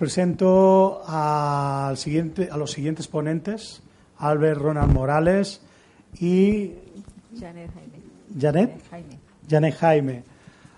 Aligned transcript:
Presento 0.00 1.02
al 1.06 1.94
siguiente, 1.98 2.48
a 2.50 2.56
los 2.56 2.70
siguientes 2.70 3.06
ponentes, 3.06 3.82
Albert 4.16 4.58
Ronald 4.58 4.94
Morales 4.94 5.60
y 6.18 6.72
Janet 7.38 7.70
Jaime. 7.74 7.98
Janet 8.40 8.82
Jaime. 8.88 9.18
Janet 9.46 9.74
Jaime. 9.74 10.22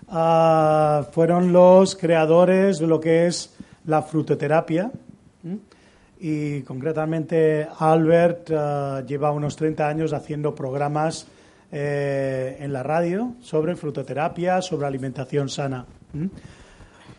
Uh, 0.09 1.09
fueron 1.13 1.53
los 1.53 1.95
creadores 1.95 2.79
de 2.79 2.87
lo 2.87 2.99
que 2.99 3.25
es 3.27 3.55
la 3.85 4.01
frutoterapia 4.01 4.91
y 6.19 6.61
concretamente 6.63 7.65
Albert 7.79 8.49
uh, 8.49 9.05
lleva 9.07 9.31
unos 9.31 9.55
30 9.55 9.87
años 9.87 10.11
haciendo 10.11 10.53
programas 10.53 11.27
eh, 11.71 12.57
en 12.59 12.73
la 12.73 12.83
radio 12.83 13.35
sobre 13.39 13.77
frutoterapia, 13.77 14.61
sobre 14.61 14.85
alimentación 14.85 15.47
sana. 15.47 15.85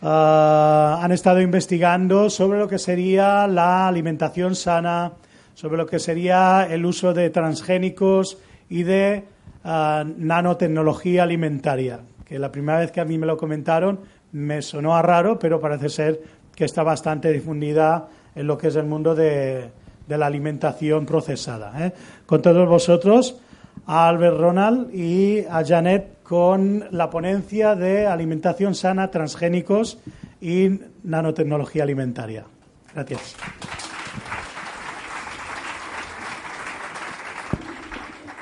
Ah, 0.07 0.99
han 1.01 1.11
estado 1.11 1.41
investigando 1.41 2.29
sobre 2.29 2.59
lo 2.59 2.67
que 2.67 2.77
sería 2.77 3.47
la 3.47 3.87
alimentación 3.87 4.53
sana, 4.53 5.13
sobre 5.55 5.77
lo 5.77 5.87
que 5.87 5.97
sería 5.97 6.67
el 6.69 6.85
uso 6.85 7.11
de 7.11 7.31
transgénicos 7.31 8.37
y 8.69 8.83
de 8.83 9.23
ah, 9.63 10.05
nanotecnología 10.05 11.23
alimentaria, 11.23 12.01
que 12.23 12.37
la 12.37 12.51
primera 12.51 12.77
vez 12.77 12.91
que 12.91 13.01
a 13.01 13.05
mí 13.05 13.17
me 13.17 13.25
lo 13.25 13.35
comentaron 13.35 14.01
me 14.31 14.61
sonó 14.61 14.95
a 14.95 15.01
raro, 15.01 15.39
pero 15.39 15.59
parece 15.59 15.89
ser 15.89 16.21
que 16.55 16.65
está 16.65 16.83
bastante 16.83 17.33
difundida 17.33 18.07
en 18.35 18.45
lo 18.45 18.59
que 18.59 18.67
es 18.67 18.75
el 18.75 18.85
mundo 18.85 19.15
de, 19.15 19.71
la 20.07 20.27
alimentación 20.27 21.07
procesada. 21.07 21.83
¿eh? 21.83 21.93
Con 22.27 22.43
todos 22.43 22.69
vosotros, 22.69 23.41
a 23.87 24.07
Albert 24.07 24.37
Ronald 24.37 24.93
y 24.93 25.45
a 25.49 25.65
Janet 25.65 26.14
con 26.27 26.87
la 26.91 27.09
ponencia 27.09 27.75
de 27.75 28.07
alimentación 28.07 28.73
sana, 28.73 29.11
transgénicos 29.11 29.99
y 30.41 30.79
nanotecnología 31.03 31.83
alimentaria. 31.83 32.45
Gracias. 32.93 33.35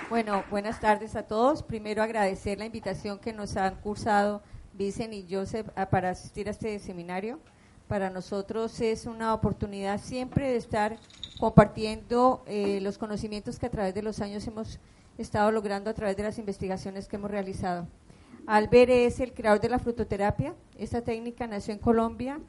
Bueno, 0.09 0.43
buenas 0.49 0.79
tardes 0.79 1.15
a 1.15 1.23
todos. 1.23 1.63
Primero 1.63 2.03
agradecer 2.03 2.59
la 2.59 2.65
invitación 2.65 3.19
que 3.19 3.33
nos 3.33 3.57
han 3.57 3.75
cursado 3.75 4.43
Vicen 4.73 5.13
y 5.13 5.25
Joseph 5.29 5.67
para 5.89 6.11
asistir 6.11 6.47
a 6.47 6.51
este 6.51 6.77
seminario. 6.79 7.39
Para 7.87 8.09
nosotros 8.09 8.79
es 8.79 9.05
una 9.05 9.33
oportunidad 9.33 9.99
siempre 9.99 10.51
de 10.51 10.55
estar 10.55 10.97
compartiendo 11.39 12.43
eh, 12.47 12.79
los 12.81 12.97
conocimientos 12.97 13.59
que 13.59 13.65
a 13.65 13.71
través 13.71 13.93
de 13.93 14.03
los 14.03 14.21
años 14.21 14.47
hemos 14.47 14.79
estado 15.17 15.51
logrando 15.51 15.89
a 15.89 15.93
través 15.93 16.17
de 16.17 16.23
las 16.23 16.37
investigaciones 16.39 17.07
que 17.07 17.15
hemos 17.15 17.31
realizado. 17.31 17.87
Albert 18.45 18.91
es 18.91 19.19
el 19.19 19.33
creador 19.33 19.61
de 19.61 19.69
la 19.69 19.79
frutoterapia. 19.79 20.53
Esta 20.77 21.01
técnica 21.01 21.47
nació 21.47 21.73
en 21.73 21.79
Colombia 21.79 22.39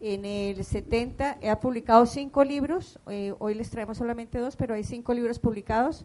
en 0.00 0.24
el 0.24 0.64
70. 0.64 1.38
Ha 1.50 1.60
publicado 1.60 2.06
cinco 2.06 2.44
libros. 2.44 2.98
Eh, 3.08 3.34
hoy 3.38 3.54
les 3.54 3.70
traemos 3.70 3.98
solamente 3.98 4.38
dos, 4.38 4.56
pero 4.56 4.74
hay 4.74 4.84
cinco 4.84 5.14
libros 5.14 5.38
publicados. 5.38 6.04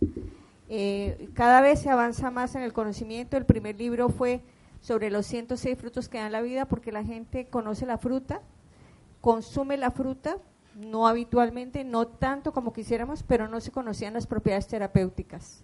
Eh, 0.69 1.29
cada 1.33 1.61
vez 1.61 1.81
se 1.81 1.89
avanza 1.89 2.31
más 2.31 2.55
en 2.55 2.61
el 2.61 2.73
conocimiento. 2.73 3.37
El 3.37 3.45
primer 3.45 3.77
libro 3.77 4.09
fue 4.09 4.41
sobre 4.79 5.09
los 5.09 5.25
106 5.25 5.77
frutos 5.77 6.09
que 6.09 6.17
dan 6.17 6.31
la 6.31 6.41
vida, 6.41 6.65
porque 6.65 6.91
la 6.91 7.03
gente 7.03 7.45
conoce 7.45 7.85
la 7.85 7.97
fruta, 7.97 8.41
consume 9.21 9.77
la 9.77 9.91
fruta, 9.91 10.37
no 10.75 11.07
habitualmente, 11.07 11.83
no 11.83 12.07
tanto 12.07 12.53
como 12.53 12.73
quisiéramos, 12.73 13.23
pero 13.23 13.47
no 13.47 13.59
se 13.59 13.71
conocían 13.71 14.13
las 14.13 14.27
propiedades 14.27 14.67
terapéuticas. 14.67 15.63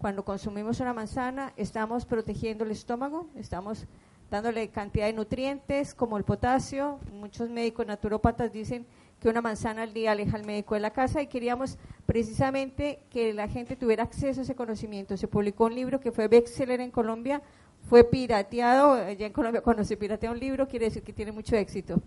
Cuando 0.00 0.24
consumimos 0.24 0.80
una 0.80 0.94
manzana, 0.94 1.52
estamos 1.58 2.06
protegiendo 2.06 2.64
el 2.64 2.70
estómago, 2.70 3.26
estamos 3.36 3.84
dándole 4.30 4.68
cantidad 4.68 5.04
de 5.04 5.12
nutrientes 5.12 5.94
como 5.94 6.16
el 6.16 6.24
potasio. 6.24 6.98
Muchos 7.12 7.50
médicos 7.50 7.86
naturópatas 7.86 8.50
dicen 8.50 8.86
que 9.20 9.28
una 9.28 9.42
manzana 9.42 9.82
al 9.82 9.92
día 9.92 10.12
aleja 10.12 10.38
al 10.38 10.46
médico 10.46 10.72
de 10.72 10.80
la 10.80 10.90
casa 10.90 11.20
y 11.20 11.26
queríamos 11.26 11.76
precisamente 12.06 13.00
que 13.10 13.34
la 13.34 13.46
gente 13.46 13.76
tuviera 13.76 14.04
acceso 14.04 14.40
a 14.40 14.44
ese 14.44 14.54
conocimiento. 14.54 15.18
Se 15.18 15.28
publicó 15.28 15.66
un 15.66 15.74
libro 15.74 16.00
que 16.00 16.12
fue 16.12 16.28
bestseller 16.28 16.80
en 16.80 16.90
Colombia, 16.90 17.42
fue 17.86 18.02
pirateado, 18.02 18.94
allá 18.94 19.26
en 19.26 19.34
Colombia 19.34 19.60
cuando 19.60 19.84
se 19.84 19.98
piratea 19.98 20.30
un 20.30 20.40
libro 20.40 20.66
quiere 20.66 20.86
decir 20.86 21.02
que 21.02 21.12
tiene 21.12 21.32
mucho 21.32 21.56
éxito. 21.56 22.00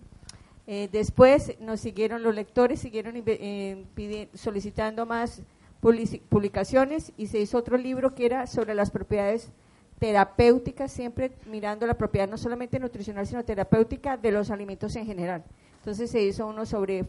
Eh, 0.65 0.89
después 0.91 1.59
nos 1.59 1.79
siguieron 1.79 2.23
los 2.23 2.33
lectores, 2.33 2.79
siguieron 2.79 3.21
eh, 3.23 4.29
solicitando 4.33 5.05
más 5.05 5.43
publicaciones 5.83 7.11
y 7.17 7.27
se 7.27 7.39
hizo 7.39 7.57
otro 7.57 7.77
libro 7.77 8.15
que 8.15 8.25
era 8.25 8.47
sobre 8.47 8.73
las 8.73 8.89
propiedades 8.89 9.51
terapéuticas, 9.99 10.91
siempre 10.91 11.31
mirando 11.45 11.85
la 11.85 11.93
propiedad 11.93 12.27
no 12.27 12.37
solamente 12.37 12.79
nutricional, 12.79 13.27
sino 13.27 13.43
terapéutica 13.43 14.17
de 14.17 14.31
los 14.31 14.49
alimentos 14.49 14.95
en 14.95 15.05
general. 15.05 15.43
Entonces 15.77 16.09
se 16.09 16.21
hizo 16.21 16.47
uno 16.47 16.65
sobre 16.65 17.05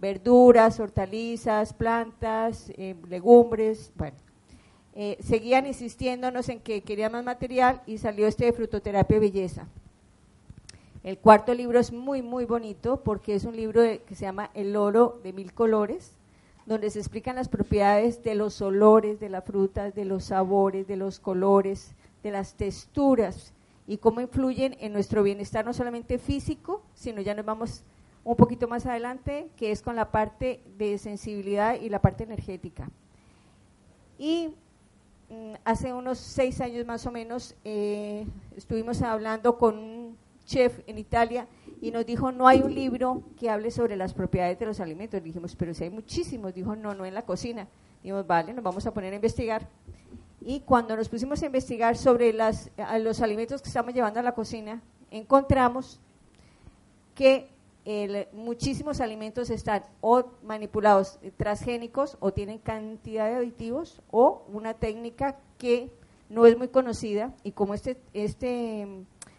verduras, 0.00 0.78
hortalizas, 0.78 1.72
plantas, 1.72 2.70
eh, 2.76 2.94
legumbres, 3.08 3.92
bueno. 3.96 4.16
Eh, 4.94 5.16
seguían 5.20 5.66
insistiéndonos 5.66 6.48
en 6.48 6.60
que 6.60 6.82
quería 6.82 7.08
más 7.08 7.24
material 7.24 7.82
y 7.86 7.98
salió 7.98 8.26
este 8.26 8.46
de 8.46 8.52
frutoterapia 8.52 9.18
belleza. 9.18 9.66
El 11.04 11.18
cuarto 11.18 11.54
libro 11.54 11.78
es 11.78 11.92
muy, 11.92 12.20
muy 12.20 12.44
bonito 12.44 13.02
porque 13.04 13.34
es 13.34 13.44
un 13.44 13.56
libro 13.56 13.82
que 13.82 14.14
se 14.14 14.22
llama 14.22 14.50
El 14.54 14.74
oro 14.74 15.20
de 15.22 15.32
mil 15.32 15.54
colores 15.54 16.17
donde 16.68 16.90
se 16.90 16.98
explican 16.98 17.36
las 17.36 17.48
propiedades 17.48 18.22
de 18.22 18.34
los 18.34 18.60
olores 18.60 19.18
de 19.18 19.30
la 19.30 19.40
fruta, 19.40 19.90
de 19.90 20.04
los 20.04 20.24
sabores, 20.24 20.86
de 20.86 20.96
los 20.96 21.18
colores, 21.18 21.94
de 22.22 22.30
las 22.30 22.54
texturas 22.54 23.54
y 23.86 23.96
cómo 23.96 24.20
influyen 24.20 24.76
en 24.80 24.92
nuestro 24.92 25.22
bienestar 25.22 25.64
no 25.64 25.72
solamente 25.72 26.18
físico, 26.18 26.82
sino 26.94 27.22
ya 27.22 27.34
nos 27.34 27.46
vamos 27.46 27.84
un 28.22 28.36
poquito 28.36 28.68
más 28.68 28.84
adelante, 28.84 29.48
que 29.56 29.70
es 29.72 29.80
con 29.80 29.96
la 29.96 30.10
parte 30.10 30.60
de 30.76 30.98
sensibilidad 30.98 31.80
y 31.80 31.88
la 31.88 32.02
parte 32.02 32.24
energética. 32.24 32.90
Y 34.18 34.50
mm, 35.30 35.54
hace 35.64 35.94
unos 35.94 36.18
seis 36.18 36.60
años 36.60 36.84
más 36.84 37.06
o 37.06 37.10
menos 37.10 37.54
eh, 37.64 38.26
estuvimos 38.54 39.00
hablando 39.00 39.56
con 39.56 39.78
un 39.78 40.16
chef 40.44 40.80
en 40.86 40.98
Italia 40.98 41.46
y 41.80 41.90
nos 41.90 42.04
dijo, 42.06 42.32
no 42.32 42.48
hay 42.48 42.60
un 42.60 42.74
libro 42.74 43.22
que 43.38 43.50
hable 43.50 43.70
sobre 43.70 43.96
las 43.96 44.14
propiedades 44.14 44.58
de 44.58 44.66
los 44.66 44.80
alimentos. 44.80 45.22
Dijimos, 45.22 45.54
pero 45.56 45.74
si 45.74 45.84
hay 45.84 45.90
muchísimos. 45.90 46.54
Dijo, 46.54 46.74
no, 46.74 46.94
no 46.94 47.04
en 47.04 47.14
la 47.14 47.22
cocina. 47.22 47.68
Dijimos, 48.02 48.26
vale, 48.26 48.52
nos 48.52 48.64
vamos 48.64 48.86
a 48.86 48.92
poner 48.92 49.12
a 49.12 49.16
investigar. 49.16 49.68
Y 50.40 50.60
cuando 50.60 50.96
nos 50.96 51.08
pusimos 51.08 51.42
a 51.42 51.46
investigar 51.46 51.96
sobre 51.96 52.32
las, 52.32 52.70
los 53.00 53.20
alimentos 53.20 53.62
que 53.62 53.68
estamos 53.68 53.94
llevando 53.94 54.20
a 54.20 54.22
la 54.22 54.32
cocina, 54.32 54.82
encontramos 55.10 56.00
que 57.14 57.50
muchísimos 58.34 59.00
alimentos 59.00 59.48
están 59.48 59.82
o 60.02 60.24
manipulados 60.42 61.18
transgénicos 61.38 62.18
o 62.20 62.32
tienen 62.32 62.58
cantidad 62.58 63.28
de 63.28 63.36
aditivos 63.36 64.02
o 64.10 64.44
una 64.52 64.74
técnica 64.74 65.38
que 65.56 65.90
no 66.28 66.44
es 66.44 66.58
muy 66.58 66.68
conocida 66.68 67.34
y 67.44 67.52
como 67.52 67.72
este, 67.72 67.96
este 68.12 68.86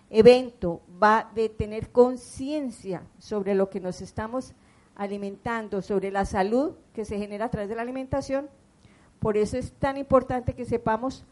evento 0.10 0.82
va 1.02 1.30
de 1.36 1.50
tener 1.50 1.92
conciencia 1.92 3.04
sobre 3.20 3.56
lo 3.56 3.70
que 3.70 3.80
nos 3.80 4.02
estamos 4.02 4.54
alimentando 5.00 5.82
sobre 5.82 6.12
la 6.12 6.26
salud 6.26 6.74
que 6.94 7.06
se 7.06 7.18
genera 7.18 7.46
a 7.46 7.50
través 7.50 7.70
de 7.70 7.76
la 7.76 7.84
alimentación. 7.84 8.50
Por 9.22 9.38
eso 9.38 9.56
es 9.58 9.72
tan 9.72 9.98
importante 9.98 10.54
que 10.54 10.66
sepamos 10.66 11.24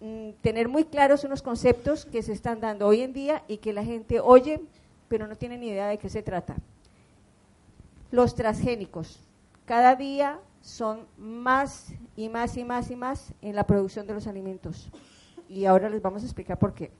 mm, 0.00 0.30
tener 0.40 0.68
muy 0.68 0.84
claros 0.84 1.24
unos 1.24 1.42
conceptos 1.42 2.06
que 2.06 2.22
se 2.22 2.32
están 2.32 2.60
dando 2.60 2.86
hoy 2.86 3.00
en 3.00 3.12
día 3.12 3.42
y 3.48 3.56
que 3.56 3.72
la 3.72 3.84
gente 3.84 4.20
oye, 4.20 4.60
pero 5.08 5.26
no 5.26 5.34
tiene 5.34 5.58
ni 5.58 5.66
idea 5.66 5.88
de 5.88 5.98
qué 5.98 6.08
se 6.08 6.22
trata. 6.22 6.54
Los 8.12 8.36
transgénicos. 8.36 9.18
Cada 9.64 9.96
día 9.96 10.38
son 10.60 11.08
más 11.18 11.92
y 12.14 12.28
más 12.28 12.56
y 12.56 12.62
más 12.62 12.88
y 12.92 12.94
más 12.94 13.32
en 13.42 13.56
la 13.56 13.64
producción 13.64 14.06
de 14.06 14.14
los 14.14 14.28
alimentos. 14.28 14.90
Y 15.48 15.64
ahora 15.64 15.90
les 15.90 16.00
vamos 16.00 16.22
a 16.22 16.26
explicar 16.26 16.56
por 16.56 16.72
qué. 16.72 16.92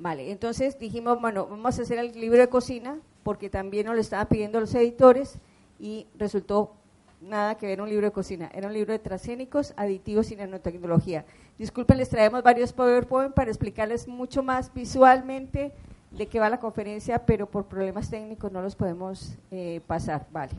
Vale, 0.00 0.30
entonces 0.30 0.78
dijimos, 0.78 1.20
bueno, 1.20 1.46
vamos 1.46 1.78
a 1.78 1.82
hacer 1.82 1.98
el 1.98 2.18
libro 2.18 2.38
de 2.38 2.48
cocina, 2.48 2.98
porque 3.22 3.50
también 3.50 3.84
nos 3.84 3.94
lo 3.94 4.00
estaban 4.00 4.28
pidiendo 4.28 4.58
los 4.58 4.74
editores, 4.74 5.36
y 5.78 6.06
resultó 6.16 6.72
nada 7.20 7.58
que 7.58 7.66
ver 7.66 7.82
un 7.82 7.90
libro 7.90 8.06
de 8.06 8.10
cocina, 8.10 8.50
era 8.54 8.68
un 8.68 8.72
libro 8.72 8.94
de 8.94 8.98
transgénicos, 8.98 9.74
aditivos 9.76 10.30
y 10.30 10.36
nanotecnología. 10.36 11.26
Disculpen, 11.58 11.98
les 11.98 12.08
traemos 12.08 12.42
varios 12.42 12.72
PowerPoint 12.72 13.34
para 13.34 13.50
explicarles 13.50 14.08
mucho 14.08 14.42
más 14.42 14.72
visualmente 14.72 15.70
de 16.12 16.26
qué 16.26 16.40
va 16.40 16.48
la 16.48 16.60
conferencia, 16.60 17.26
pero 17.26 17.44
por 17.44 17.66
problemas 17.66 18.08
técnicos 18.08 18.50
no 18.50 18.62
los 18.62 18.74
podemos 18.76 19.34
eh, 19.50 19.82
pasar. 19.86 20.26
Vale. 20.32 20.52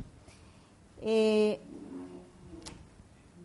Eh, 1.01 1.59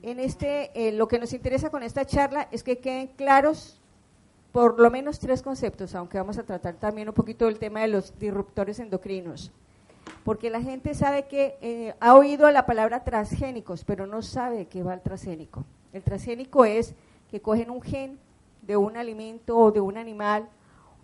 en 0.02 0.20
este, 0.20 0.70
eh, 0.74 0.92
lo 0.92 1.08
que 1.08 1.18
nos 1.18 1.32
interesa 1.32 1.70
con 1.70 1.82
esta 1.82 2.04
charla 2.04 2.48
es 2.52 2.62
que 2.62 2.80
queden 2.80 3.06
claros 3.06 3.80
por 4.56 4.80
lo 4.80 4.90
menos 4.90 5.18
tres 5.18 5.42
conceptos, 5.42 5.94
aunque 5.94 6.16
vamos 6.16 6.38
a 6.38 6.42
tratar 6.42 6.76
también 6.76 7.10
un 7.10 7.14
poquito 7.14 7.44
del 7.44 7.58
tema 7.58 7.82
de 7.82 7.88
los 7.88 8.18
disruptores 8.18 8.78
endocrinos. 8.78 9.52
Porque 10.24 10.48
la 10.48 10.62
gente 10.62 10.94
sabe 10.94 11.26
que 11.26 11.58
eh, 11.60 11.94
ha 12.00 12.14
oído 12.14 12.50
la 12.50 12.64
palabra 12.64 13.04
transgénicos, 13.04 13.84
pero 13.84 14.06
no 14.06 14.22
sabe 14.22 14.64
qué 14.64 14.82
va 14.82 14.94
el 14.94 15.02
transgénico. 15.02 15.66
El 15.92 16.02
transgénico 16.02 16.64
es 16.64 16.94
que 17.30 17.42
cogen 17.42 17.70
un 17.70 17.82
gen 17.82 18.18
de 18.62 18.78
un 18.78 18.96
alimento 18.96 19.58
o 19.58 19.72
de 19.72 19.80
un 19.82 19.98
animal 19.98 20.48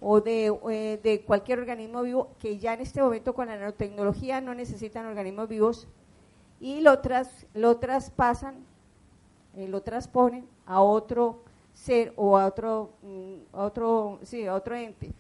o 0.00 0.22
de, 0.22 0.58
eh, 1.04 1.22
cualquier 1.26 1.58
organismo 1.58 2.00
vivo 2.00 2.30
que 2.38 2.58
ya 2.58 2.72
en 2.72 2.80
este 2.80 3.02
momento 3.02 3.34
con 3.34 3.48
la 3.48 3.56
nanotecnología 3.56 4.40
no 4.40 4.54
necesitan 4.54 5.04
organismos 5.04 5.50
vivos 5.50 5.88
y 6.58 6.80
lo, 6.80 7.00
tras, 7.00 7.46
lo 7.52 7.76
traspasan, 7.76 8.64
eh, 9.56 9.68
lo 9.68 9.82
transponen 9.82 10.46
a 10.64 10.80
otro 10.80 11.51
ser 11.74 12.12
o 12.16 12.38
a 12.38 12.46
otro, 12.46 12.92
mm, 13.02 13.34
otro, 13.52 14.18
sí, 14.22 14.46
a 14.46 14.54
otro 14.54 14.74
ente, 14.74 15.12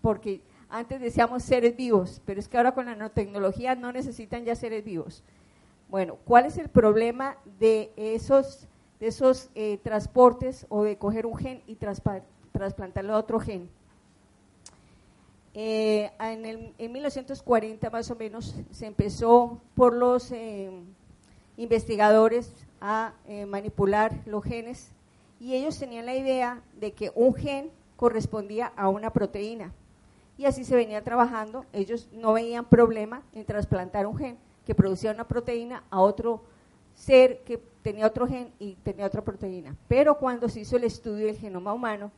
porque 0.00 0.40
antes 0.68 1.00
decíamos 1.00 1.42
seres 1.42 1.76
vivos, 1.76 2.20
pero 2.24 2.40
es 2.40 2.48
que 2.48 2.56
ahora 2.56 2.72
con 2.72 2.86
la 2.86 2.92
nanotecnología 2.96 3.74
no 3.74 3.92
necesitan 3.92 4.44
ya 4.44 4.54
seres 4.54 4.84
vivos. 4.84 5.22
Bueno, 5.88 6.16
¿cuál 6.24 6.46
es 6.46 6.56
el 6.56 6.70
problema 6.70 7.36
de 7.60 7.92
esos, 7.96 8.66
de 8.98 9.08
esos 9.08 9.50
eh, 9.54 9.78
transportes 9.82 10.64
o 10.70 10.82
de 10.82 10.96
coger 10.96 11.26
un 11.26 11.36
gen 11.36 11.62
y 11.66 11.76
trasplantarlo 11.76 13.14
a 13.14 13.18
otro 13.18 13.38
gen? 13.38 13.68
Eh, 15.52 16.10
en, 16.18 16.46
el, 16.46 16.72
en 16.78 16.92
1940 16.92 17.90
más 17.90 18.10
o 18.10 18.16
menos 18.16 18.54
se 18.70 18.86
empezó 18.86 19.60
por 19.74 19.92
los 19.92 20.32
eh, 20.32 20.70
investigadores 21.58 22.54
a 22.80 23.12
manipular 23.46 24.22
los 24.24 24.42
genes 24.42 24.90
y 25.42 25.56
ellos 25.56 25.76
tenían 25.76 26.06
la 26.06 26.14
idea 26.14 26.62
de 26.78 26.92
que 26.92 27.10
un 27.16 27.34
gen 27.34 27.68
correspondía 27.96 28.72
a 28.76 28.88
una 28.88 29.12
proteína. 29.12 29.72
Y 30.38 30.44
así 30.44 30.64
se 30.64 30.76
venía 30.76 31.02
trabajando, 31.02 31.66
ellos 31.72 32.08
no 32.12 32.32
veían 32.32 32.64
problema 32.64 33.22
en 33.32 33.44
trasplantar 33.44 34.06
un 34.06 34.16
gen 34.16 34.38
que 34.64 34.76
producía 34.76 35.10
una 35.10 35.26
proteína 35.26 35.82
a 35.90 36.00
otro 36.00 36.44
ser 36.94 37.40
que 37.40 37.60
tenía 37.82 38.06
otro 38.06 38.28
gen 38.28 38.52
y 38.60 38.74
tenía 38.84 39.04
otra 39.04 39.22
proteína. 39.22 39.74
Pero 39.88 40.16
cuando 40.16 40.48
se 40.48 40.60
hizo 40.60 40.76
el 40.76 40.84
estudio 40.84 41.26
del 41.26 41.36
genoma 41.36 41.72
humano, 41.72 42.12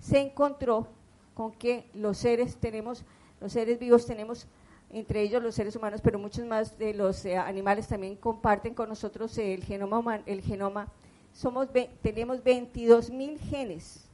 se 0.00 0.20
encontró 0.20 0.86
con 1.34 1.52
que 1.52 1.84
los 1.92 2.16
seres 2.16 2.56
tenemos, 2.56 3.04
los 3.38 3.52
seres 3.52 3.78
vivos 3.78 4.06
tenemos, 4.06 4.46
entre 4.88 5.20
ellos 5.20 5.42
los 5.42 5.54
seres 5.54 5.76
humanos, 5.76 6.00
pero 6.02 6.18
muchos 6.18 6.46
más 6.46 6.78
de 6.78 6.94
los 6.94 7.22
eh, 7.26 7.36
animales 7.36 7.86
también 7.86 8.16
comparten 8.16 8.72
con 8.72 8.88
nosotros 8.88 9.36
el 9.36 9.62
genoma 9.62 9.98
humano, 9.98 10.22
el 10.24 10.40
genoma 10.40 10.88
somos, 11.32 11.68
tenemos 12.02 12.42
22 12.42 13.10
mil 13.10 13.38
genes 13.38 14.04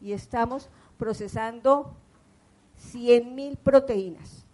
y 0.00 0.12
estamos 0.12 0.68
procesando 0.98 1.92
100 2.76 3.34
mil 3.34 3.56
proteínas. 3.56 4.44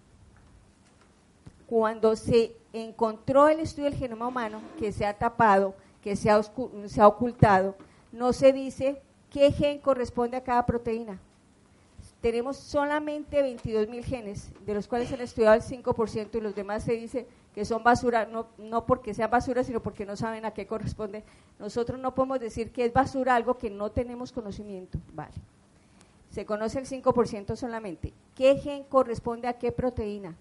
Cuando 1.67 2.15
se 2.17 2.55
encontró 2.73 3.49
el 3.49 3.61
estudio 3.61 3.91
del 3.91 3.99
genoma 3.99 4.29
humano, 4.29 4.61
que 4.79 4.93
se 4.93 5.07
ha 5.07 5.15
tapado, 5.15 5.75
que 6.03 6.17
se 6.17 6.31
ha, 6.31 6.41
se 6.43 7.01
ha 7.01 7.09
ocultado, 7.09 7.75
no 8.13 8.33
se 8.33 8.53
dice 8.53 9.01
qué 9.31 9.51
gen 9.51 9.79
corresponde 9.79 10.37
a 10.37 10.45
cada 10.45 10.65
proteína. 10.65 11.19
Tenemos 12.21 12.57
solamente 12.57 13.43
22 13.43 13.89
mil 13.89 14.05
genes, 14.05 14.51
de 14.65 14.75
los 14.75 14.87
cuales 14.87 15.09
se 15.09 15.15
han 15.15 15.21
estudiado 15.21 15.55
el 15.55 15.63
5% 15.63 16.29
y 16.35 16.41
los 16.41 16.55
demás 16.55 16.85
se 16.85 16.93
dice 16.93 17.27
que 17.55 17.65
son 17.65 17.85
basura, 17.85 18.27
no, 18.27 18.49
no 18.59 18.85
porque 18.85 19.15
sean 19.15 19.31
basura, 19.31 19.63
sino 19.63 19.81
porque 19.81 20.05
no 20.05 20.17
saben 20.17 20.45
a 20.45 20.53
qué 20.53 20.67
corresponde. 20.67 21.23
Nosotros 21.59 22.01
no 22.01 22.15
podemos 22.15 22.41
decir 22.41 22.73
que 22.73 22.85
es 22.85 22.93
basura 22.93 23.37
algo 23.37 23.59
que 23.59 23.71
no 23.71 23.93
tenemos 23.93 24.33
conocimiento. 24.33 24.99
Vale. 25.13 25.35
Se 26.31 26.45
conoce 26.45 26.81
el 26.81 26.87
5% 26.87 27.55
solamente. 27.55 28.13
¿Qué 28.35 28.57
gen 28.57 28.83
corresponde 28.83 29.47
a 29.47 29.53
qué 29.53 29.71
proteína? 29.71 30.35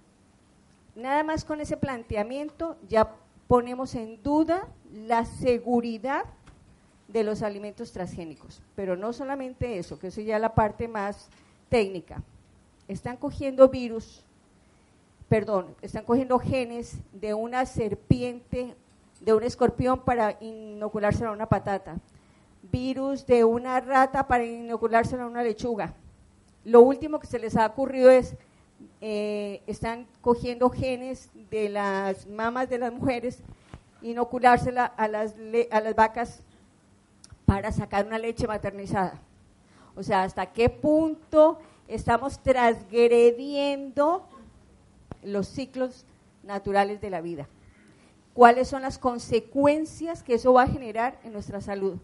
Nada 0.95 1.23
más 1.23 1.45
con 1.45 1.61
ese 1.61 1.77
planteamiento 1.77 2.77
ya 2.89 3.11
ponemos 3.47 3.93
en 3.93 4.21
duda 4.23 4.67
la 4.91 5.25
seguridad 5.25 6.25
de 7.07 7.23
los 7.23 7.43
alimentos 7.43 7.91
transgénicos. 7.91 8.59
Pero 8.75 8.97
no 8.97 9.13
solamente 9.13 9.77
eso, 9.77 9.99
que 9.99 10.07
eso 10.07 10.21
ya 10.21 10.37
es 10.37 10.41
la 10.41 10.55
parte 10.55 10.87
más 10.87 11.29
técnica. 11.69 12.23
Están 12.87 13.17
cogiendo 13.17 13.69
virus 13.69 14.23
perdón, 15.33 15.75
están 15.81 16.05
cogiendo 16.05 16.37
genes 16.37 16.97
de 17.11 17.33
una 17.33 17.65
serpiente, 17.65 18.75
de 19.19 19.33
un 19.33 19.41
escorpión 19.41 20.01
para 20.01 20.37
inoculárselo 20.41 21.31
a 21.31 21.33
una 21.33 21.49
patata, 21.49 21.95
virus 22.71 23.25
de 23.25 23.43
una 23.43 23.79
rata 23.79 24.27
para 24.27 24.45
inoculárselo 24.45 25.23
a 25.23 25.25
una 25.25 25.41
lechuga. 25.41 25.95
Lo 26.63 26.81
último 26.81 27.19
que 27.19 27.25
se 27.25 27.39
les 27.39 27.57
ha 27.57 27.65
ocurrido 27.65 28.11
es, 28.11 28.35
eh, 29.01 29.63
están 29.65 30.05
cogiendo 30.21 30.69
genes 30.69 31.31
de 31.49 31.67
las 31.67 32.27
mamas 32.27 32.69
de 32.69 32.77
las 32.77 32.93
mujeres, 32.93 33.39
inoculársela 34.03 34.85
a 34.85 35.07
las, 35.07 35.33
a 35.71 35.81
las 35.81 35.95
vacas 35.95 36.43
para 37.47 37.71
sacar 37.71 38.05
una 38.05 38.19
leche 38.19 38.45
maternizada. 38.45 39.19
O 39.95 40.03
sea, 40.03 40.21
hasta 40.21 40.45
qué 40.53 40.69
punto 40.69 41.57
estamos 41.87 42.37
transgrediendo 42.37 44.27
los 45.25 45.47
ciclos 45.47 46.05
naturales 46.43 47.01
de 47.01 47.09
la 47.09 47.21
vida. 47.21 47.47
¿Cuáles 48.33 48.67
son 48.67 48.81
las 48.81 48.97
consecuencias 48.97 50.23
que 50.23 50.35
eso 50.35 50.53
va 50.53 50.63
a 50.63 50.67
generar 50.67 51.19
en 51.23 51.33
nuestra 51.33 51.61
salud? 51.61 51.99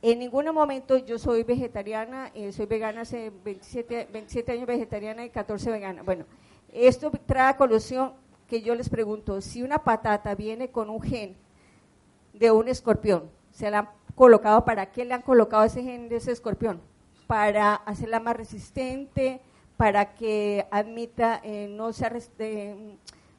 En 0.00 0.20
ningún 0.20 0.46
momento 0.54 0.96
yo 0.96 1.18
soy 1.18 1.42
vegetariana, 1.42 2.30
eh, 2.34 2.52
soy 2.52 2.66
vegana 2.66 3.00
hace 3.00 3.32
27, 3.44 4.08
27 4.12 4.52
años 4.52 4.66
vegetariana 4.66 5.24
y 5.24 5.30
14 5.30 5.70
vegana. 5.70 6.02
Bueno, 6.02 6.24
esto 6.72 7.10
trae 7.26 7.50
a 7.50 7.56
colusión 7.56 8.12
que 8.46 8.62
yo 8.62 8.74
les 8.74 8.88
pregunto, 8.88 9.40
si 9.40 9.62
una 9.62 9.78
patata 9.84 10.34
viene 10.34 10.70
con 10.70 10.88
un 10.88 11.02
gen 11.02 11.36
de 12.32 12.50
un 12.50 12.68
escorpión, 12.68 13.30
¿se 13.50 13.70
la 13.70 13.78
han 13.80 13.88
colocado 14.14 14.64
para 14.64 14.86
qué 14.90 15.04
le 15.04 15.14
han 15.14 15.22
colocado 15.22 15.64
ese 15.64 15.82
gen 15.82 16.08
de 16.08 16.16
ese 16.16 16.32
escorpión? 16.32 16.80
Para 17.26 17.74
hacerla 17.74 18.20
más 18.20 18.36
resistente, 18.36 19.40
para 19.78 20.12
que 20.12 20.66
admita, 20.72 21.40
eh, 21.44 21.68
no, 21.70 21.94
se 21.94 22.74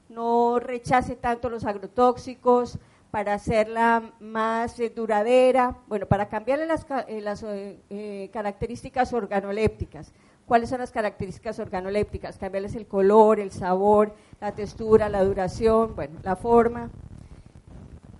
no 0.07 0.57
rechace 0.57 1.17
tanto 1.17 1.49
los 1.49 1.65
agrotóxicos, 1.65 2.79
para 3.11 3.33
hacerla 3.33 4.13
más 4.19 4.79
eh, 4.79 4.89
duradera, 4.89 5.77
bueno, 5.87 6.05
para 6.05 6.29
cambiarle 6.29 6.65
las, 6.65 6.85
eh, 7.43 8.29
características 8.31 9.13
organolépticas. 9.13 10.13
¿Cuáles 10.45 10.69
son 10.69 10.79
las 10.79 10.91
características 10.91 11.59
organolépticas? 11.59 12.37
Cambiarles 12.37 12.75
el 12.75 12.87
color, 12.87 13.39
el 13.39 13.51
sabor, 13.51 14.15
la 14.39 14.53
textura, 14.53 15.09
la 15.09 15.23
duración, 15.23 15.93
bueno, 15.95 16.19
la 16.23 16.37
forma. 16.37 16.89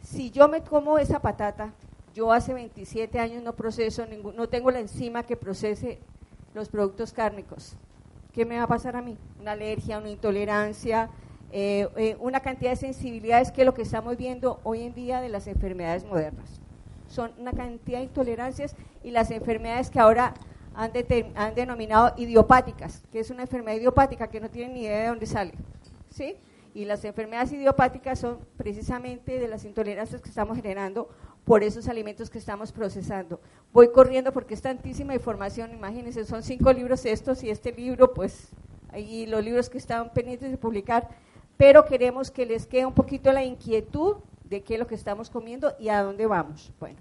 Si 0.03 0.29
yo 0.29 0.49
me 0.49 0.61
como 0.61 0.97
esa 0.97 1.19
patata, 1.21 1.71
yo 2.13 2.33
hace 2.33 2.53
27 2.53 3.17
años 3.17 3.43
no 3.43 3.53
proceso, 3.53 4.05
ningún, 4.05 4.35
no 4.35 4.49
tengo 4.49 4.71
la 4.71 4.79
enzima 4.79 5.23
que 5.23 5.37
procese 5.37 5.99
los 6.53 6.67
productos 6.67 7.13
cárnicos. 7.13 7.77
¿Qué 8.39 8.45
me 8.45 8.55
va 8.55 8.63
a 8.63 8.67
pasar 8.67 8.95
a 8.95 9.01
mí? 9.01 9.17
Una 9.41 9.51
alergia, 9.51 9.97
una 9.97 10.09
intolerancia, 10.09 11.09
eh, 11.51 11.89
eh, 11.97 12.15
una 12.21 12.39
cantidad 12.39 12.69
de 12.69 12.77
sensibilidades 12.77 13.51
que 13.51 13.63
es 13.63 13.65
lo 13.65 13.73
que 13.73 13.81
estamos 13.81 14.15
viendo 14.15 14.61
hoy 14.63 14.83
en 14.83 14.93
día 14.93 15.19
de 15.19 15.27
las 15.27 15.45
enfermedades 15.47 16.05
modernas. 16.05 16.61
Son 17.09 17.33
una 17.37 17.51
cantidad 17.51 17.97
de 17.97 18.05
intolerancias 18.05 18.77
y 19.03 19.11
las 19.11 19.29
enfermedades 19.31 19.89
que 19.89 19.99
ahora 19.99 20.35
han, 20.73 20.93
han 21.35 21.53
denominado 21.53 22.13
idiopáticas, 22.15 23.03
que 23.11 23.19
es 23.19 23.29
una 23.29 23.41
enfermedad 23.41 23.75
idiopática 23.75 24.29
que 24.29 24.39
no 24.39 24.49
tienen 24.49 24.73
ni 24.73 24.83
idea 24.83 25.01
de 25.01 25.07
dónde 25.07 25.25
sale. 25.25 25.51
¿sí? 26.09 26.37
Y 26.73 26.85
las 26.85 27.03
enfermedades 27.03 27.51
idiopáticas 27.51 28.19
son 28.19 28.39
precisamente 28.55 29.37
de 29.37 29.49
las 29.49 29.65
intolerancias 29.65 30.21
que 30.21 30.29
estamos 30.29 30.55
generando 30.55 31.09
por 31.49 31.63
esos 31.63 31.87
alimentos 31.87 32.29
que 32.29 32.37
estamos 32.37 32.71
procesando. 32.71 33.41
Voy 33.73 33.91
corriendo 33.91 34.31
porque 34.31 34.53
es 34.53 34.61
tantísima 34.61 35.15
información, 35.15 35.71
imagínense, 35.71 36.23
son 36.23 36.43
cinco 36.43 36.71
libros 36.71 37.03
estos 37.05 37.43
y 37.43 37.49
este 37.49 37.71
libro, 37.71 38.13
pues, 38.13 38.49
y 38.95 39.25
los 39.25 39.43
libros 39.43 39.67
que 39.67 39.79
están 39.79 40.13
pendientes 40.13 40.51
de 40.51 40.57
publicar, 40.57 41.09
pero 41.57 41.85
queremos 41.85 42.29
que 42.29 42.45
les 42.45 42.67
quede 42.67 42.85
un 42.85 42.93
poquito 42.93 43.31
la 43.31 43.43
inquietud 43.43 44.17
de 44.43 44.61
qué 44.61 44.75
es 44.75 44.79
lo 44.79 44.85
que 44.85 44.93
estamos 44.93 45.31
comiendo 45.31 45.73
y 45.79 45.89
a 45.89 46.03
dónde 46.03 46.27
vamos. 46.27 46.71
Bueno, 46.79 46.99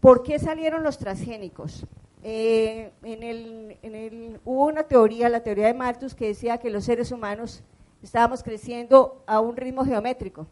¿por 0.00 0.22
qué 0.22 0.38
salieron 0.38 0.82
los 0.82 0.98
transgénicos? 0.98 1.86
Eh, 2.22 2.92
en 3.02 3.22
el, 3.22 3.78
en 3.80 3.94
el, 3.94 4.40
hubo 4.44 4.66
una 4.66 4.82
teoría, 4.82 5.30
la 5.30 5.42
teoría 5.42 5.68
de 5.68 5.72
Malthus, 5.72 6.14
que 6.14 6.26
decía 6.26 6.58
que 6.58 6.68
los 6.68 6.84
seres 6.84 7.10
humanos 7.10 7.62
estábamos 8.02 8.42
creciendo 8.42 9.22
a 9.26 9.40
un 9.40 9.56
ritmo 9.56 9.82
geométrico. 9.82 10.46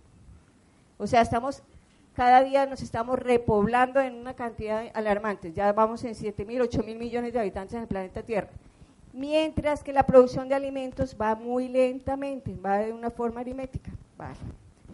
O 0.97 1.07
sea, 1.07 1.21
estamos 1.21 1.63
cada 2.15 2.43
día 2.43 2.67
nos 2.67 2.83
estamos 2.83 3.19
repoblando 3.19 4.01
en 4.01 4.15
una 4.15 4.35
cantidad 4.35 4.85
alarmante. 4.95 5.53
Ya 5.53 5.73
vamos 5.73 6.05
en 6.05 6.15
7 6.15 6.45
mil, 6.45 6.61
8 6.61 6.83
mil 6.83 6.99
millones 6.99 7.33
de 7.33 7.41
habitantes 7.41 7.75
en 7.75 7.83
el 7.83 7.89
planeta 7.89 8.23
Tierra. 8.23 8.49
Mientras 9.13 9.83
que 9.83 9.93
la 9.93 10.05
producción 10.07 10.49
de 10.49 10.55
alimentos 10.55 11.17
va 11.21 11.35
muy 11.35 11.69
lentamente, 11.69 12.57
va 12.57 12.79
de 12.79 12.93
una 12.93 13.11
forma 13.11 13.41
aritmética. 13.41 13.91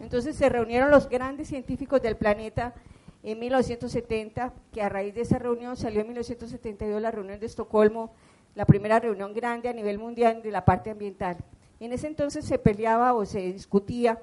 Entonces 0.01 0.35
se 0.35 0.49
reunieron 0.49 0.91
los 0.91 1.09
grandes 1.09 1.47
científicos 1.47 2.01
del 2.01 2.15
planeta 2.15 2.73
en 3.21 3.37
1970, 3.39 4.53
que 4.71 4.81
a 4.81 4.89
raíz 4.89 5.13
de 5.13 5.21
esa 5.21 5.37
reunión 5.37 5.75
salió 5.75 6.01
en 6.01 6.07
1972 6.07 7.01
la 7.01 7.11
reunión 7.11 7.39
de 7.39 7.45
Estocolmo, 7.45 8.11
la 8.55 8.65
primera 8.65 8.99
reunión 8.99 9.33
grande 9.33 9.69
a 9.69 9.73
nivel 9.73 9.99
mundial 9.99 10.41
de 10.41 10.51
la 10.51 10.65
parte 10.65 10.89
ambiental. 10.89 11.37
En 11.79 11.93
ese 11.93 12.07
entonces 12.07 12.45
se 12.45 12.57
peleaba 12.59 13.13
o 13.13 13.25
se 13.25 13.39
discutía 13.53 14.19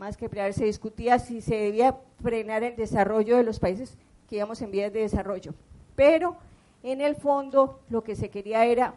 más 0.00 0.16
que 0.16 0.30
pelear, 0.30 0.54
se 0.54 0.64
discutía 0.64 1.18
si 1.18 1.42
se 1.42 1.54
debía 1.54 1.98
frenar 2.22 2.64
el 2.64 2.74
desarrollo 2.74 3.36
de 3.36 3.44
los 3.44 3.60
países 3.60 3.98
que 4.28 4.36
íbamos 4.36 4.62
en 4.62 4.70
vías 4.70 4.90
de 4.92 5.00
desarrollo. 5.00 5.52
Pero 5.94 6.38
en 6.82 7.02
el 7.02 7.14
fondo 7.14 7.80
lo 7.90 8.02
que 8.02 8.16
se 8.16 8.30
quería 8.30 8.64
era 8.64 8.94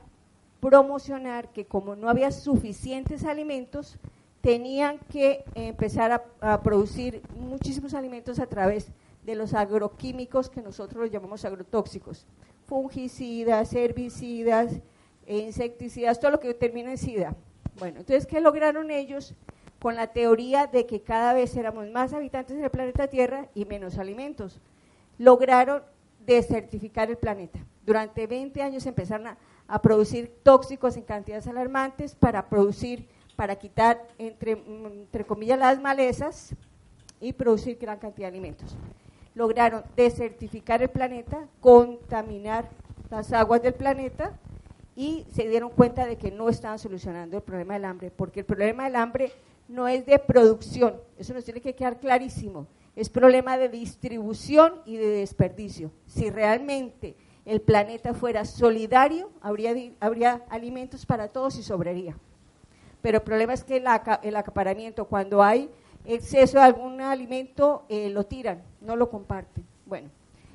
promocionar 0.61 1.51
que 1.51 1.65
como 1.65 1.97
no 1.97 2.07
había 2.07 2.31
suficientes 2.31 3.25
alimentos, 3.25 3.97
tenían 4.39 4.97
que 5.11 5.43
empezar 5.55 6.23
a, 6.39 6.63
producir 6.63 7.21
muchísimos 7.35 7.93
alimentos 7.93 8.39
a 8.39 8.47
través 8.47 8.87
de 9.25 9.35
los 9.35 9.53
agroquímicos 9.53 10.49
que 10.49 10.61
nosotros 10.61 11.03
los 11.03 11.11
llamamos 11.11 11.43
agrotóxicos, 11.43 12.25
fungicidas, 12.65 13.73
herbicidas, 13.73 14.79
insecticidas, 15.27 16.17
todo 16.17 16.31
lo 16.31 16.39
que 16.39 16.53
termina 16.53 16.91
en 16.91 16.97
sida. 16.97 17.35
Bueno, 17.77 17.99
entonces, 17.99 18.25
¿qué 18.25 18.39
lograron 18.39 18.89
ellos? 18.89 19.35
Con 19.83 19.97
la 19.97 20.07
teoría 20.07 20.67
de 20.67 20.85
que 20.85 21.01
cada 21.01 21.33
vez 21.33 21.57
éramos 21.57 21.89
más 21.89 22.13
habitantes 22.13 22.57
del 22.57 22.69
planeta 22.69 23.09
Tierra 23.09 23.49
y 23.53 23.65
menos 23.65 23.97
alimentos. 23.97 24.61
Lograron 25.17 25.83
desertificar 26.25 27.09
el 27.09 27.17
planeta. 27.17 27.59
Durante 27.85 28.25
20 28.25 28.61
años 28.61 28.85
empezaron 28.85 29.35
a, 29.67 29.81
producir 29.81 30.33
tóxicos 30.41 30.95
en 30.95 31.03
cantidades 31.03 31.47
alarmantes 31.47 32.15
para 32.15 32.47
producir, 32.47 33.09
para 33.35 33.57
quitar, 33.57 34.07
entre, 34.19 34.53
entre 34.53 35.25
comillas, 35.25 35.59
las 35.59 35.81
malezas 35.81 36.55
y 37.19 37.33
producir 37.33 37.77
gran 37.77 37.99
cantidad 37.99 38.27
de 38.27 38.37
alimentos. 38.37 38.77
Lograron 39.35 39.83
desertificar 39.97 40.81
el 40.81 40.91
planeta, 40.91 41.49
contaminar 41.59 42.69
las 43.09 43.33
aguas 43.33 43.61
del 43.61 43.73
planeta 43.73 44.31
y 44.95 45.25
se 45.33 45.45
dieron 45.49 45.71
cuenta 45.71 46.05
de 46.05 46.15
que 46.15 46.31
no 46.31 46.47
estaban 46.47 46.79
solucionando 46.79 47.35
el 47.35 47.43
problema 47.43 47.73
del 47.73 47.83
hambre, 47.83 48.11
porque 48.11 48.39
el 48.39 48.45
problema 48.45 48.85
del 48.85 48.95
hambre 48.95 49.33
no 49.67 49.87
es 49.87 50.05
de 50.05 50.19
producción, 50.19 50.95
eso 51.17 51.33
nos 51.33 51.45
tiene 51.45 51.61
que 51.61 51.75
quedar 51.75 51.99
clarísimo, 51.99 52.67
es 52.95 53.09
problema 53.09 53.57
de 53.57 53.69
distribución 53.69 54.81
y 54.85 54.97
de 54.97 55.07
desperdicio. 55.07 55.91
Si 56.05 56.29
realmente 56.29 57.15
el 57.45 57.61
planeta 57.61 58.13
fuera 58.13 58.45
solidario, 58.45 59.31
habría, 59.41 59.73
habría 59.99 60.43
alimentos 60.49 61.05
para 61.05 61.27
todos 61.27 61.57
y 61.57 61.63
sobraría. 61.63 62.15
Pero 63.01 63.17
el 63.17 63.23
problema 63.23 63.53
es 63.53 63.63
que 63.63 63.77
el, 63.77 64.35
acaparamiento, 64.35 65.05
cuando 65.05 65.43
hay 65.43 65.69
exceso 66.05 66.57
de 66.57 66.63
algún 66.63 67.01
alimento, 67.01 67.83
eh, 67.89 68.09
lo 68.09 68.25
tiran, 68.25 68.63
no 68.79 68.95
lo 68.95 69.09
comparten. 69.09 69.65
Bueno, 69.85 70.09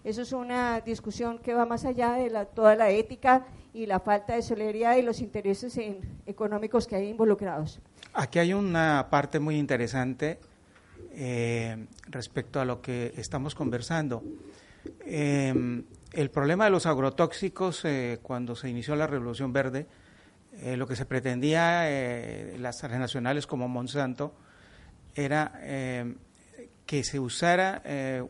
eso 0.05 0.23
es 0.23 0.33
una 0.33 0.81
discusión 0.81 1.39
que 1.39 1.55
va 1.55 1.67
más 1.67 1.85
allá 1.85 2.13
de 2.13 2.31
la, 2.31 2.47
toda 2.47 2.75
la 2.75 2.91
ética 2.91 3.47
y 3.75 3.85
la 3.85 4.01
falta 4.01 4.35
de 4.35 4.43
solidaridad 4.43 4.97
y 4.97 5.03
los 5.03 5.21
intereses 5.21 5.79
económicos 6.25 6.87
que 6.87 6.97
hay 6.97 7.09
involucrados. 7.09 7.81
Aquí 8.19 8.41
hay 8.41 8.53
una 8.53 9.07
parte 9.11 9.39
muy 9.39 9.57
interesante 9.57 10.41
eh, 11.13 11.87
respecto 12.09 12.61
a 12.61 12.65
lo 12.65 12.83
que 12.83 13.15
estamos 13.17 13.55
conversando. 13.55 14.25
Eh, 15.07 15.85
el 16.15 16.31
problema 16.31 16.65
de 16.65 16.71
los 16.73 16.87
agrotóxicos, 16.87 17.85
eh, 17.85 18.19
cuando 18.21 18.57
se 18.57 18.71
inició 18.71 18.97
la 18.97 19.07
Revolución 19.07 19.53
Verde, 19.53 19.87
lo 20.77 20.89
que 20.89 20.97
se 20.97 21.05
pretendía, 21.07 21.85
las 22.59 22.79
transnacionales 22.79 23.47
como 23.47 23.69
Monsanto, 23.69 24.35
era 25.15 25.53
que 26.87 27.05
se 27.05 27.21
usara 27.21 27.81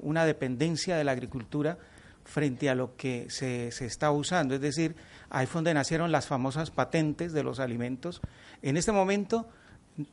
una 0.01 0.27
dependencia 0.27 0.99
de 0.99 1.05
la 1.05 1.13
agricultura 1.13 1.79
frente 2.25 2.69
a 2.69 2.75
lo 2.75 2.95
que 2.97 3.31
se 3.31 3.69
está 3.69 4.11
usando. 4.11 4.55
Es 4.55 4.61
decir, 4.61 4.95
ahí 5.31 5.47
fue 5.47 5.61
donde 5.61 5.73
nacieron 5.73 6.13
las 6.13 6.27
famosas 6.27 6.71
patentes 6.71 7.33
de 7.33 7.43
los 7.43 7.61
alimentos. 7.61 8.21
En 8.61 8.77
este 8.77 8.93
momento, 8.93 9.49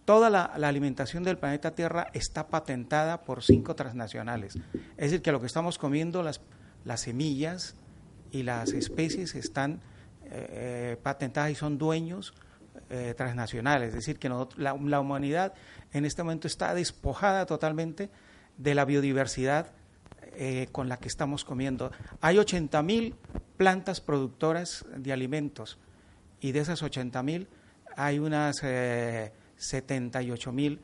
toda 0.05 0.29
la, 0.29 0.43
alimentación 0.43 1.23
del 1.23 1.37
planeta 1.37 1.75
Tierra 1.75 2.07
está 2.13 2.47
patentada 2.47 3.21
por 3.21 3.43
cinco 3.43 3.75
transnacionales. 3.75 4.55
Es 4.97 5.11
decir, 5.11 5.21
que 5.21 5.31
lo 5.31 5.39
que 5.39 5.45
estamos 5.45 5.77
comiendo, 5.77 6.23
las, 6.23 6.41
las 6.83 7.01
semillas 7.01 7.75
y 8.31 8.43
las 8.43 8.73
especies 8.73 9.35
están 9.35 9.81
eh, 10.25 10.97
patentadas 11.01 11.51
y 11.51 11.55
son 11.55 11.77
dueños 11.77 12.33
eh, 12.89 13.13
transnacionales. 13.15 13.89
Es 13.89 13.95
decir, 13.95 14.17
que 14.17 14.29
la, 14.29 14.47
la, 14.57 14.99
humanidad 14.99 15.53
en 15.93 16.05
este 16.05 16.23
momento 16.23 16.47
está 16.47 16.73
despojada 16.73 17.45
totalmente 17.45 18.09
de 18.57 18.75
la 18.75 18.85
biodiversidad 18.85 19.71
eh, 20.37 20.67
con 20.71 20.89
la 20.89 20.97
que 20.97 21.07
estamos 21.07 21.45
comiendo. 21.45 21.91
Hay 22.21 22.37
80.000 22.37 23.13
plantas 23.57 24.01
productoras 24.01 24.83
de 24.97 25.13
alimentos 25.13 25.77
y 26.41 26.51
de 26.53 26.59
esas 26.59 26.81
80.000 26.83 27.47
hay 27.95 28.19
unas 28.19 28.61
78.000 29.59 30.79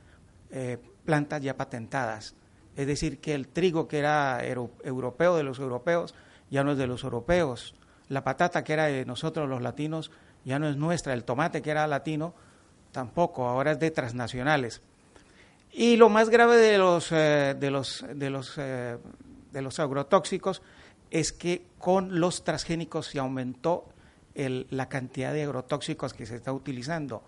eh, 0.51 0.78
plantas 1.06 1.42
ya 1.42 1.58
patentadas. 1.58 2.36
Es 2.75 2.88
decir, 2.88 3.20
que 3.20 3.34
el 3.34 3.48
trigo 3.48 3.88
que 3.88 4.00
era 4.00 4.46
europeo 4.46 5.36
de 5.36 5.44
los 5.44 5.60
europeos 5.60 6.16
ya 6.50 6.63
no 6.63 6.72
es 6.72 6.78
de 6.78 6.88
los 6.88 7.04
europeos. 7.04 7.75
La 8.08 8.24
patata 8.24 8.63
que 8.63 8.74
era 8.74 8.86
de 8.86 9.06
nosotros 9.06 9.50
los 9.50 9.62
latinos 9.62 10.12
ya 10.46 10.60
no 10.60 10.68
es 10.70 10.78
nuestra. 10.78 11.13
El 11.13 11.24
tomate 11.24 11.62
que 11.62 11.72
era 11.72 11.88
latino 11.88 12.34
tampoco, 12.92 13.48
ahora 13.48 13.72
es 13.72 13.80
de 13.80 13.92
transnacionales. 13.92 14.82
Y 15.72 15.96
lo 15.96 16.10
más 16.10 16.30
grave 16.30 16.58
de 16.58 16.78
los, 16.78 17.12
eh, 17.12 17.56
de 17.58 17.72
los, 17.72 18.06
de 18.13 18.30
los 18.30 18.58
de 19.51 19.62
los 19.62 19.80
agrotóxicos 19.80 20.62
es 21.10 21.32
que 21.34 21.66
con 21.78 22.20
los 22.20 22.44
transgénicos 22.44 23.08
se 23.08 23.20
aumentó 23.20 23.86
la 24.34 24.88
cantidad 24.88 25.34
de 25.34 25.44
agrotóxicos 25.44 26.13
que 26.13 26.25
se 26.25 26.38
está 26.38 26.54
utilizando. 26.54 27.24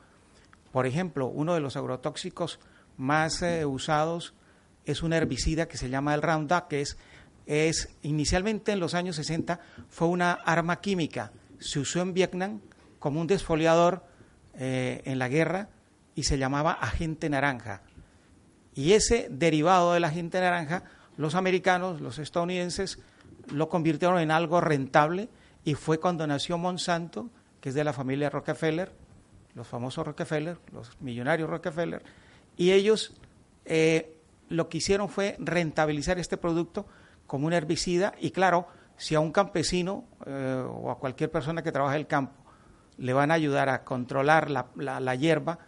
Por 0.74 0.88
ejemplo, 0.88 1.28
uno 1.28 1.54
de 1.54 1.60
los 1.60 1.78
agrotóxicos 1.78 2.60
más 2.98 3.44
eh, 3.44 3.64
usados 3.64 4.34
es 4.86 5.04
un 5.04 5.14
herbicida 5.14 5.68
que 5.68 5.78
se 5.78 5.88
llama 5.88 6.16
el 6.16 6.24
Roundup, 6.24 6.68
que 6.68 6.82
es, 6.82 6.98
es 7.46 7.96
inicialmente 8.02 8.72
en 8.72 8.80
los 8.80 8.96
años 8.96 9.16
60 9.18 9.60
fue 9.88 10.08
una 10.08 10.32
arma 10.34 10.82
química. 10.82 11.32
Se 11.60 11.80
usó 11.80 12.02
en 12.02 12.16
Vietnam 12.16 12.60
como 12.98 13.22
un 13.22 13.28
desfoliador 13.28 14.04
eh, 14.56 15.04
en 15.06 15.20
la 15.20 15.30
guerra 15.30 15.70
y 16.16 16.24
se 16.24 16.40
llamaba 16.40 16.72
agente 16.72 17.30
naranja. 17.30 17.84
Y 18.74 18.94
ese 18.94 19.28
derivado 19.30 19.94
del 19.94 20.06
agente 20.06 20.42
naranja 20.42 20.86
los 21.18 21.36
americanos, 21.36 22.02
los 22.02 22.18
estadounidenses, 22.18 22.98
lo 23.52 23.70
convirtieron 23.70 24.20
en 24.20 24.32
algo 24.32 24.60
rentable 24.60 25.30
y 25.64 25.76
fue 25.76 26.00
cuando 26.00 26.26
nació 26.26 26.58
Monsanto, 26.58 27.30
que 27.62 27.70
es 27.70 27.76
de 27.76 27.84
la 27.84 27.94
familia 27.94 28.32
Rockefeller, 28.32 28.92
los 29.56 29.68
famosos 29.68 30.06
Rockefeller, 30.06 30.58
los 30.72 31.00
millonarios 31.02 31.50
Rockefeller, 31.50 32.04
y 32.58 32.72
ellos 32.72 33.14
eh, 33.66 34.18
lo 34.50 34.70
que 34.70 34.78
hicieron 34.78 35.10
fue 35.10 35.36
rentabilizar 35.40 36.20
este 36.20 36.38
producto 36.38 36.86
como 37.28 37.48
un 37.48 37.54
herbicida 37.54 38.14
y 38.20 38.32
claro, 38.32 38.68
si 38.98 39.16
a 39.16 39.20
un 39.20 39.32
campesino 39.32 40.06
eh, 40.26 40.64
o 40.68 40.92
a 40.92 41.00
cualquier 41.00 41.32
persona 41.32 41.64
que 41.64 41.72
trabaja 41.72 41.96
en 41.96 42.02
el 42.02 42.08
campo 42.08 42.44
le 42.98 43.14
van 43.14 43.32
a 43.32 43.36
ayudar 43.36 43.70
a 43.70 43.84
controlar 43.84 44.52
la, 44.52 44.68
la 44.76 45.16
hierba, 45.16 45.60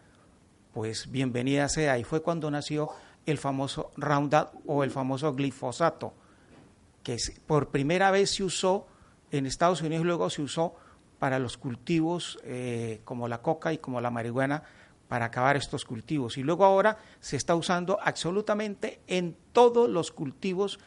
pues 0.73 1.09
bienvenida 1.09 1.69
sea. 1.69 1.97
Y 1.97 2.03
fue 2.03 2.21
cuando 2.21 2.51
nació 2.51 2.89
el 3.25 3.37
famoso 3.37 3.91
Roundup 3.97 4.49
o 4.67 4.83
el 4.83 4.91
famoso 4.91 5.33
glifosato, 5.33 6.13
que 7.03 7.17
por 7.47 7.69
primera 7.69 8.11
vez 8.11 8.35
se 8.35 8.43
usó 8.43 8.87
en 9.31 9.45
Estados 9.45 9.81
Unidos 9.81 10.03
y 10.03 10.05
luego 10.05 10.29
se 10.29 10.41
usó 10.41 10.75
para 11.19 11.39
los 11.39 11.57
cultivos 11.57 12.39
eh, 12.43 13.01
como 13.05 13.27
la 13.27 13.41
coca 13.41 13.73
y 13.73 13.77
como 13.77 14.01
la 14.01 14.11
marihuana 14.11 14.63
para 15.07 15.25
acabar 15.25 15.55
estos 15.55 15.85
cultivos. 15.85 16.37
Y 16.37 16.43
luego 16.43 16.65
ahora 16.65 16.97
se 17.19 17.37
está 17.37 17.55
usando 17.55 17.99
absolutamente 18.01 18.99
en 19.07 19.35
todos 19.53 19.89
los 19.89 20.11
cultivos 20.11 20.79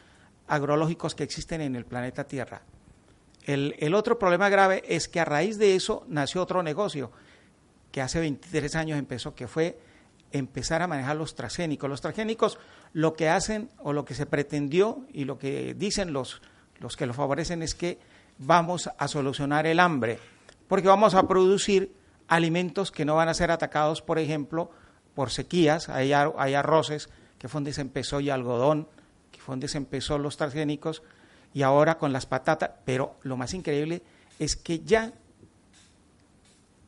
agrológicos 0.47 1.15
que 1.15 1.23
existen 1.23 1.61
en 1.61 1.75
el 1.75 1.85
planeta 1.85 2.25
Tierra. 2.25 2.61
El, 3.43 3.75
el, 3.79 3.93
otro 3.95 4.19
problema 4.19 4.49
grave 4.49 4.83
es 4.87 5.07
que 5.07 5.19
a 5.19 5.25
raíz 5.25 5.57
de 5.57 5.75
eso 5.75 6.05
nació 6.07 6.41
otro 6.41 6.61
negocio 6.61 7.11
que 7.91 8.01
hace 8.01 8.19
23 8.19 8.75
años 8.75 8.99
empezó, 8.99 9.33
que 9.33 9.47
fue 9.47 9.79
empezar 10.31 10.81
a 10.81 10.87
manejar 10.87 11.15
los 11.15 11.35
transgénicos. 11.35 11.89
Los 11.89 12.01
transgénicos 12.01 12.59
lo 12.93 13.13
que 13.13 13.29
hacen 13.29 13.69
o 13.79 13.93
lo 13.93 14.05
que 14.05 14.13
se 14.13 14.25
pretendió 14.25 15.05
y 15.11 15.25
lo 15.25 15.37
que 15.39 15.73
dicen 15.73 16.13
los, 16.13 16.41
los 16.79 16.95
que 16.95 17.05
lo 17.05 17.13
favorecen 17.13 17.61
es 17.61 17.75
que 17.75 17.99
vamos 18.39 18.89
a 18.97 19.07
solucionar 19.07 19.67
el 19.67 19.79
hambre, 19.79 20.17
porque 20.67 20.87
vamos 20.87 21.13
a 21.13 21.27
producir 21.27 21.93
alimentos 22.27 22.91
que 22.91 23.05
no 23.05 23.15
van 23.15 23.29
a 23.29 23.33
ser 23.33 23.51
atacados, 23.51 24.01
por 24.01 24.17
ejemplo, 24.17 24.71
por 25.13 25.29
sequías, 25.29 25.89
hay, 25.89 26.13
hay 26.13 26.53
arroces, 26.53 27.09
que 27.37 27.47
fue 27.47 27.59
donde 27.59 27.73
se 27.73 27.81
empezó, 27.81 28.19
y 28.19 28.29
algodón, 28.29 28.87
que 29.31 29.39
fue 29.39 29.53
donde 29.53 29.67
se 29.67 29.77
empezó 29.77 30.17
los 30.17 30.37
transgénicos, 30.37 31.03
y 31.53 31.63
ahora 31.63 31.97
con 31.97 32.13
las 32.13 32.25
patatas, 32.25 32.71
pero 32.85 33.17
lo 33.23 33.35
más 33.35 33.53
increíble 33.53 34.01
es 34.39 34.55
que 34.55 34.79
ya 34.79 35.13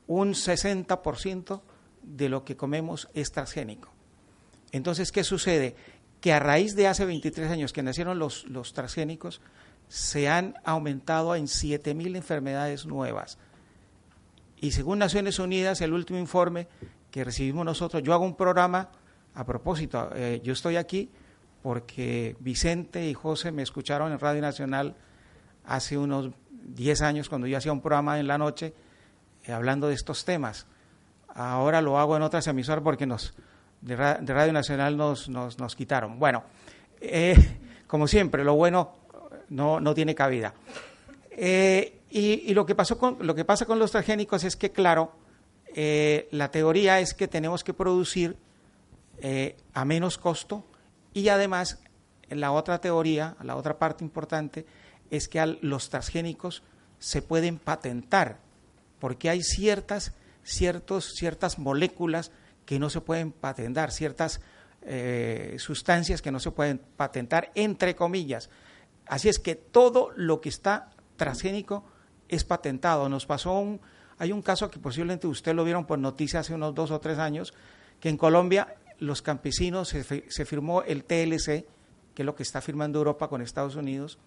un 0.08 0.34
60% 0.34 1.62
de 2.04 2.30
lo 2.30 2.44
que 2.46 2.56
comemos 2.56 3.10
es 3.14 3.32
transgénico. 3.32 3.90
Entonces, 4.72 5.12
¿qué 5.12 5.24
sucede? 5.24 5.76
Que 6.22 6.34
a 6.34 6.40
raíz 6.40 6.76
de 6.76 6.88
hace 6.88 7.06
23 7.06 7.50
años 7.50 7.74
que 7.74 7.84
nacieron 7.84 8.20
los, 8.20 8.46
los 8.46 8.74
transgénicos, 8.74 9.42
se 9.92 10.30
han 10.30 10.56
aumentado 10.64 11.36
en 11.36 11.48
7.000 11.48 12.16
enfermedades 12.16 12.86
nuevas. 12.86 13.38
Y 14.62 14.72
según 14.72 15.00
Naciones 15.00 15.38
Unidas, 15.38 15.82
el 15.82 15.92
último 15.92 16.18
informe 16.18 16.70
que 17.12 17.26
recibimos 17.26 17.66
nosotros, 17.66 18.02
yo 18.02 18.14
hago 18.14 18.24
un 18.24 18.38
programa, 18.38 18.90
a 19.36 19.46
propósito, 19.46 20.10
eh, 20.16 20.40
yo 20.46 20.54
estoy 20.54 20.78
aquí 20.78 21.10
porque 21.62 22.38
Vicente 22.40 23.06
y 23.06 23.14
José 23.14 23.52
me 23.52 23.64
escucharon 23.64 24.14
en 24.14 24.20
Radio 24.20 24.42
Nacional 24.42 24.96
hace 25.66 25.98
unos 25.98 26.30
10 26.50 27.02
años 27.02 27.28
cuando 27.28 27.48
yo 27.48 27.58
hacía 27.58 27.74
un 27.74 27.82
programa 27.82 28.18
en 28.18 28.28
la 28.28 28.38
noche 28.38 28.74
eh, 29.44 29.52
hablando 29.52 29.90
de 29.90 29.96
estos 29.96 30.24
temas. 30.24 30.68
Ahora 31.28 31.82
lo 31.82 32.00
hago 32.00 32.16
en 32.16 32.22
otras 32.22 32.48
emisoras 32.48 32.82
porque 32.82 33.06
nos, 33.06 33.34
de, 33.82 33.98
Radio 33.98 34.54
Nacional 34.54 34.96
nos, 34.96 35.28
nos, 35.28 35.60
nos 35.60 35.76
quitaron. 35.76 36.18
Bueno, 36.18 36.46
eh, 37.02 37.36
como 37.88 38.08
siempre, 38.08 38.46
lo 38.46 38.56
bueno 38.56 39.01
no, 39.50 39.80
no 39.80 39.94
tiene 39.94 40.16
cabida. 40.16 40.54
Eh, 41.32 42.02
y, 42.10 42.54
lo, 42.54 42.66
que 42.66 42.76
pasó 42.76 42.98
con, 42.98 43.18
lo 43.22 43.34
que 43.34 43.46
pasa 43.46 43.66
con 43.66 43.80
los 43.80 43.92
transgénicos 43.92 44.44
es 44.44 44.56
que, 44.56 44.72
claro, 44.72 45.14
eh, 45.74 46.28
la 46.32 46.52
teoría 46.52 47.00
es 47.00 47.14
que 47.14 47.28
tenemos 47.28 47.64
que 47.64 47.74
producir 47.74 48.36
eh, 49.20 49.56
a 49.74 49.86
menos 49.86 50.18
costo 50.18 50.66
y 51.14 51.30
además 51.30 51.80
la 52.30 52.52
otra 52.52 52.80
teoría, 52.82 53.38
la 53.44 53.56
otra 53.56 53.80
parte 53.80 54.04
importante, 54.04 54.66
es 55.10 55.28
que 55.28 55.58
los 55.62 55.90
transgénicos 55.90 56.64
se 57.00 57.22
pueden 57.22 57.58
patentar 57.58 58.40
porque 59.00 59.30
hay 59.30 59.42
ciertas, 59.42 60.14
ciertos, 60.44 61.14
ciertas 61.16 61.60
moléculas 61.60 62.32
que 62.66 62.78
no 62.78 62.90
se 62.90 63.02
pueden 63.02 63.32
patentar, 63.32 63.92
ciertas 63.92 64.42
sustancias 65.58 66.22
que 66.22 66.32
no 66.32 66.40
se 66.40 66.52
pueden 66.52 66.80
patentar, 66.98 67.52
entre 67.56 67.96
comillas. 67.96 68.50
Así 69.12 69.28
es 69.28 69.40
que 69.40 69.56
todo 69.56 70.14
lo 70.16 70.40
que 70.40 70.48
está 70.48 70.90
transgénico 71.18 71.84
es 72.30 72.46
patentado. 72.46 73.10
Nos 73.10 73.26
pasó 73.26 73.60
un, 73.60 73.82
hay 74.18 74.32
un 74.32 74.42
caso 74.42 74.72
que 74.72 74.80
posiblemente 74.80 75.28
usted 75.28 75.54
lo 75.54 75.66
vieron 75.66 75.86
por 75.86 76.00
noticias 76.00 76.46
hace 76.46 76.54
unos 76.54 76.74
dos 76.74 76.92
o 76.92 77.02
tres 77.02 77.20
años, 77.20 77.54
que 78.00 78.08
en 78.08 78.16
Colombia 78.16 78.74
los 79.00 79.22
campesinos 79.22 79.90
se, 79.90 80.46
firmó 80.46 80.84
el 80.84 81.04
TLC, 81.04 81.66
que 82.16 82.22
es 82.22 82.26
lo 82.26 82.36
que 82.36 82.44
está 82.44 82.62
firmando 82.62 83.00
Europa 83.00 83.28
con 83.28 83.42
Estados 83.42 83.76
Unidos, 83.76 84.18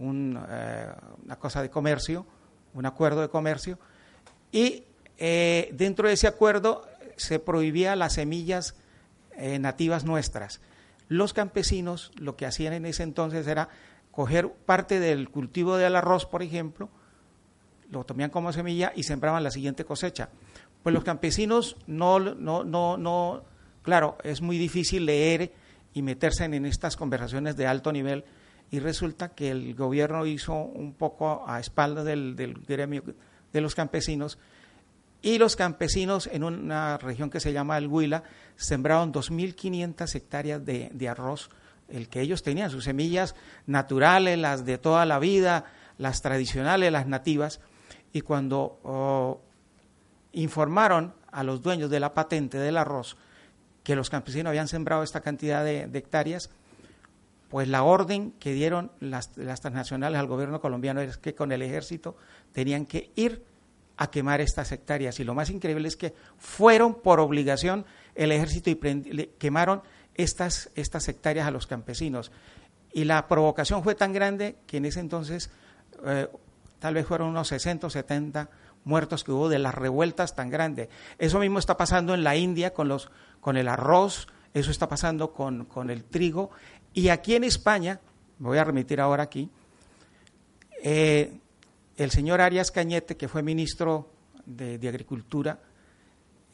eh, 0.00 0.86
una 1.24 1.36
cosa 1.40 1.60
de 1.60 1.68
comercio, 1.68 2.24
un 2.74 2.86
acuerdo 2.86 3.22
de 3.22 3.28
comercio, 3.28 3.80
y 4.52 4.84
eh, 5.18 5.68
dentro 5.72 6.06
de 6.06 6.14
ese 6.14 6.28
acuerdo 6.28 6.86
se 7.16 7.40
prohibía 7.40 7.96
las 7.96 8.12
semillas 8.12 8.76
eh, 9.36 9.58
nativas 9.58 10.04
nuestras. 10.04 10.60
Los 11.08 11.32
campesinos 11.32 12.12
lo 12.14 12.36
que 12.36 12.46
hacían 12.46 12.72
en 12.72 12.86
ese 12.86 13.02
entonces 13.02 13.48
era 13.48 13.68
coger 14.12 14.52
parte 14.52 15.00
del 15.00 15.30
cultivo 15.30 15.76
del 15.76 15.96
arroz, 15.96 16.26
por 16.26 16.42
ejemplo, 16.42 16.88
lo 17.90 18.04
tomaban 18.04 18.30
como 18.30 18.52
semilla 18.52 18.92
y 18.94 19.02
sembraban 19.02 19.42
la 19.42 19.50
siguiente 19.50 19.84
cosecha. 19.84 20.28
Pues 20.82 20.94
los 20.94 21.02
campesinos 21.02 21.76
no, 21.86 22.20
no, 22.20 22.62
no, 22.62 22.96
no, 22.96 23.42
claro, 23.82 24.18
es 24.22 24.40
muy 24.40 24.58
difícil 24.58 25.06
leer 25.06 25.52
y 25.94 26.02
meterse 26.02 26.44
en, 26.44 26.64
estas 26.66 26.96
conversaciones 26.96 27.56
de 27.56 27.66
alto 27.66 27.90
nivel 27.90 28.24
y 28.70 28.80
resulta 28.80 29.30
que 29.30 29.50
el 29.50 29.74
gobierno 29.74 30.24
hizo 30.26 30.54
un 30.54 30.94
poco 30.94 31.44
a 31.46 31.58
espaldas 31.60 32.04
del, 32.04 32.34
gremio 32.66 33.02
de 33.52 33.60
los 33.60 33.74
campesinos 33.74 34.38
y 35.20 35.38
los 35.38 35.56
campesinos 35.56 36.28
en 36.32 36.42
una 36.42 36.98
región 36.98 37.30
que 37.30 37.40
se 37.40 37.52
llama 37.52 37.78
el 37.78 37.86
Huila 37.86 38.24
sembraron 38.56 39.12
2.500 39.12 40.14
hectáreas 40.14 40.64
de, 40.64 40.90
de 40.92 41.08
arroz 41.08 41.50
el 41.92 42.08
que 42.08 42.20
ellos 42.20 42.42
tenían, 42.42 42.70
sus 42.70 42.84
semillas 42.84 43.34
naturales, 43.66 44.38
las 44.38 44.64
de 44.64 44.78
toda 44.78 45.04
la 45.04 45.18
vida, 45.18 45.66
las 45.98 46.22
tradicionales, 46.22 46.90
las 46.90 47.06
nativas, 47.06 47.60
y 48.12 48.22
cuando 48.22 48.80
oh, 48.82 49.40
informaron 50.32 51.14
a 51.30 51.44
los 51.44 51.62
dueños 51.62 51.90
de 51.90 52.00
la 52.00 52.14
patente 52.14 52.58
del 52.58 52.76
arroz 52.76 53.16
que 53.84 53.96
los 53.96 54.10
campesinos 54.10 54.50
habían 54.50 54.68
sembrado 54.68 55.02
esta 55.02 55.20
cantidad 55.20 55.64
de, 55.64 55.82
hectáreas, 55.92 56.50
pues 57.48 57.68
la 57.68 57.82
orden 57.82 58.32
que 58.32 58.52
dieron 58.52 58.92
las, 59.00 59.36
las, 59.36 59.60
transnacionales 59.60 60.18
al 60.18 60.26
gobierno 60.26 60.60
colombiano 60.60 61.00
es 61.00 61.18
que 61.18 61.34
con 61.34 61.52
el 61.52 61.62
ejército 61.62 62.16
tenían 62.52 62.86
que 62.86 63.10
ir 63.16 63.44
a 63.96 64.10
quemar 64.10 64.40
estas 64.40 64.72
hectáreas. 64.72 65.18
Y 65.20 65.24
lo 65.24 65.34
más 65.34 65.50
increíble 65.50 65.88
es 65.88 65.96
que 65.96 66.14
fueron 66.38 66.94
por 66.94 67.20
obligación 67.20 67.84
el 68.14 68.32
ejército 68.32 68.70
y 68.70 68.76
quemaron 69.38 69.82
estas, 70.14 70.70
estas 70.74 71.08
hectáreas 71.08 71.46
a 71.46 71.50
los 71.50 71.66
campesinos. 71.66 72.32
Y 72.92 73.04
la 73.04 73.26
provocación 73.28 73.82
fue 73.82 73.94
tan 73.94 74.12
grande 74.12 74.56
que 74.66 74.76
en 74.76 74.84
ese 74.84 75.00
entonces 75.00 75.50
eh, 76.04 76.28
tal 76.78 76.94
vez 76.94 77.06
fueron 77.06 77.28
unos 77.28 77.48
60 77.48 77.86
o 77.86 77.90
70 77.90 78.50
muertos 78.84 79.24
que 79.24 79.32
hubo 79.32 79.48
de 79.48 79.58
las 79.58 79.74
revueltas 79.74 80.34
tan 80.34 80.50
grandes. 80.50 80.88
Eso 81.18 81.38
mismo 81.38 81.58
está 81.58 81.76
pasando 81.76 82.14
en 82.14 82.24
la 82.24 82.36
India 82.36 82.74
con, 82.74 82.88
los, 82.88 83.10
con 83.40 83.56
el 83.56 83.68
arroz, 83.68 84.28
eso 84.52 84.70
está 84.70 84.88
pasando 84.88 85.32
con, 85.32 85.64
con 85.64 85.90
el 85.90 86.04
trigo. 86.04 86.50
Y 86.92 87.08
aquí 87.08 87.34
en 87.34 87.44
España, 87.44 88.00
me 88.38 88.48
voy 88.48 88.58
a 88.58 88.64
remitir 88.64 89.00
ahora 89.00 89.22
aquí, 89.22 89.48
eh, 90.82 91.38
el 91.96 92.10
señor 92.10 92.40
Arias 92.40 92.70
Cañete, 92.70 93.16
que 93.16 93.28
fue 93.28 93.42
ministro 93.42 94.10
de, 94.44 94.78
de 94.78 94.88
Agricultura, 94.88 95.60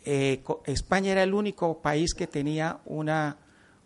eh, 0.04 0.42
España 0.64 1.12
era 1.12 1.22
el 1.22 1.34
único 1.34 1.82
país 1.82 2.14
que 2.14 2.26
tenía 2.26 2.80
una, 2.84 3.36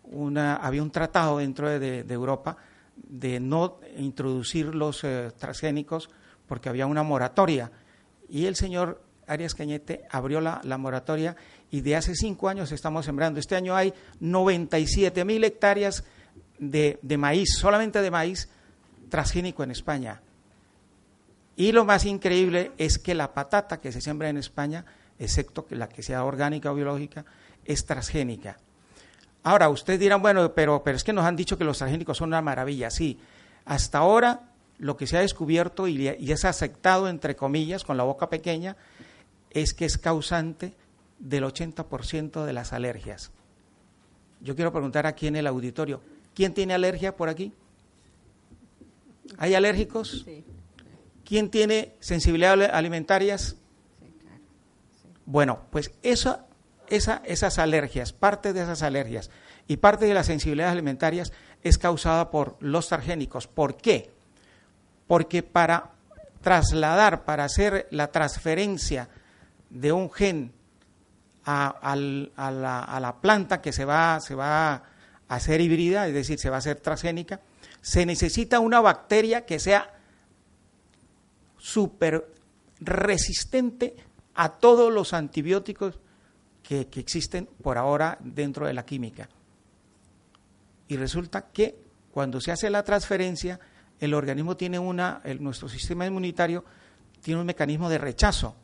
una, 0.03 0.55
había 0.57 0.83
un 0.83 0.91
tratado 0.91 1.37
dentro 1.37 1.67
de, 1.67 2.05
Europa 2.09 2.57
de 2.95 3.39
no 3.39 3.79
introducir 3.97 4.75
los 4.75 5.03
eh, 5.03 5.31
transgénicos 5.37 6.09
porque 6.47 6.69
había 6.69 6.85
una 6.85 7.03
moratoria. 7.03 7.71
Y 8.29 8.45
el 8.45 8.55
señor 8.55 9.01
Arias 9.27 9.55
Cañete 9.55 10.05
abrió 10.09 10.41
la, 10.41 10.77
moratoria 10.77 11.35
y 11.71 11.81
de 11.81 11.95
hace 11.95 12.15
cinco 12.15 12.49
años 12.49 12.71
estamos 12.71 13.05
sembrando. 13.05 13.39
Este 13.39 13.55
año 13.55 13.75
hay 13.75 13.93
97 14.19 15.25
mil 15.25 15.43
hectáreas 15.43 16.03
de, 16.59 16.99
de 17.01 17.17
maíz, 17.17 17.57
solamente 17.57 18.01
de 18.01 18.11
maíz 18.11 18.49
transgénico 19.09 19.63
en 19.63 19.71
España. 19.71 20.21
Y 21.55 21.71
lo 21.71 21.85
más 21.85 22.05
increíble 22.05 22.71
es 22.77 22.97
que 22.97 23.13
la 23.13 23.33
patata 23.33 23.79
que 23.79 23.91
se 23.91 24.01
siembra 24.01 24.29
en 24.29 24.37
España, 24.37 24.85
excepto 25.19 25.65
que 25.65 25.75
la 25.75 25.87
que 25.87 26.01
sea 26.01 26.23
orgánica 26.23 26.71
o 26.71 26.75
biológica, 26.75 27.25
es 27.63 27.85
transgénica. 27.85 28.57
Ahora, 29.43 29.69
ustedes 29.69 29.99
dirán, 29.99 30.21
bueno, 30.21 30.53
pero, 30.53 30.83
pero 30.83 30.95
es 30.95 31.03
que 31.03 31.11
nos 31.11 31.25
han 31.25 31.35
dicho 31.35 31.57
que 31.57 31.65
los 31.65 31.77
transgénicos 31.77 32.17
son 32.17 32.29
una 32.29 32.41
maravilla. 32.41 32.89
Sí, 32.89 33.19
hasta 33.65 33.97
ahora 33.97 34.53
lo 34.77 34.95
que 34.95 35.05
se 35.05 35.17
ha 35.17 35.21
descubierto 35.21 35.87
y, 35.87 36.07
es 36.07 36.45
aceptado, 36.45 37.09
entre 37.09 37.35
comillas, 37.35 37.83
con 37.83 37.97
la 37.97 38.03
boca 38.03 38.29
pequeña, 38.29 38.77
es 39.51 39.73
que 39.73 39.85
es 39.85 39.97
causante 39.97 40.73
del 41.19 41.43
80% 41.43 42.45
de 42.45 42.53
las 42.53 42.73
alergias. 42.73 43.31
Yo 44.41 44.55
quiero 44.55 44.71
preguntar 44.71 45.05
aquí 45.05 45.27
en 45.27 45.35
el 45.35 45.47
auditorio, 45.47 46.01
¿quién 46.33 46.53
tiene 46.53 46.73
alergia 46.73 47.15
por 47.15 47.29
aquí? 47.29 47.53
¿Hay 49.37 49.55
alérgicos? 49.55 50.23
Sí. 50.25 50.43
¿Quién 51.23 51.49
tiene 51.49 51.95
sensibilidad 51.99 52.61
alimentarias? 52.75 53.55
Sí, 53.99 54.13
claro. 54.19 54.41
Bueno, 55.25 55.61
pues 55.69 55.91
eso 56.01 56.39
esas 56.89 57.59
alergias, 57.59 58.13
parte 58.13 58.53
de 58.53 58.61
esas 58.63 58.83
alergias 58.83 59.29
y 59.67 59.77
parte 59.77 60.05
de 60.05 60.13
las 60.13 60.27
sensibilidades 60.27 60.73
alimentarias 60.73 61.31
es 61.63 61.77
causada 61.77 62.29
por 62.29 62.57
los 62.59 62.87
transgénicos. 62.87 63.47
¿Por 63.47 63.77
qué? 63.77 64.11
Porque 65.07 65.43
para 65.43 65.91
trasladar, 66.41 67.23
para 67.23 67.45
hacer 67.45 67.87
la 67.89 68.11
transferencia 68.11 69.09
de 69.69 69.91
un 69.91 70.11
gen 70.11 70.51
a, 71.45 71.95
la, 71.95 73.15
planta 73.21 73.61
que 73.61 73.73
se 73.73 73.85
va, 73.85 74.19
se 74.19 74.35
va 74.35 74.73
a 74.73 74.83
hacer 75.27 75.61
híbrida, 75.61 76.07
es 76.07 76.13
decir, 76.13 76.39
se 76.39 76.49
va 76.49 76.57
a 76.57 76.59
hacer 76.59 76.79
transgénica, 76.79 77.39
se 77.81 78.05
necesita 78.05 78.59
una 78.59 78.81
bacteria 78.81 79.45
que 79.45 79.59
sea 79.59 79.93
súper 81.57 82.33
resistente 82.79 83.95
a 84.35 84.49
todos 84.49 84.91
los 84.91 85.13
antibióticos 85.13 85.99
que, 86.63 86.87
existen 86.95 87.47
por 87.61 87.77
ahora 87.77 88.17
dentro 88.21 88.65
de 88.65 88.73
la 88.73 88.85
química. 88.85 89.29
Y 90.87 90.97
resulta 90.97 91.49
que 91.51 91.75
cuando 92.11 92.41
se 92.41 92.51
hace 92.51 92.69
la 92.69 92.83
transferencia, 92.83 93.59
el 93.99 94.13
organismo 94.13 94.57
tiene 94.57 94.79
una, 94.79 95.21
nuestro 95.39 95.69
sistema 95.69 96.05
inmunitario 96.05 96.63
tiene 97.21 97.39
un 97.39 97.47
mecanismo 97.47 97.89
de 97.89 97.97
rechazo. 97.97 98.55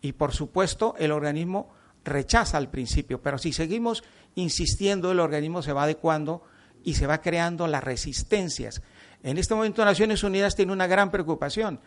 Y 0.00 0.12
por 0.12 0.32
supuesto, 0.32 0.94
el 0.98 1.12
organismo 1.12 1.70
rechaza 2.04 2.56
al 2.58 2.70
principio, 2.70 3.20
pero 3.20 3.38
si 3.38 3.52
seguimos 3.52 4.04
insistiendo, 4.34 5.10
el 5.10 5.20
organismo 5.20 5.62
se 5.62 5.72
va 5.72 5.84
adecuando 5.84 6.42
y 6.82 6.94
se 6.94 7.06
va 7.06 7.20
creando 7.20 7.66
las 7.66 7.82
resistencias. 7.82 8.82
En 9.22 9.38
este 9.38 9.54
momento 9.54 9.84
Naciones 9.84 10.22
Unidas 10.22 10.54
tiene 10.54 10.72
una 10.72 10.86
gran 10.86 11.10
preocupación, 11.10 11.80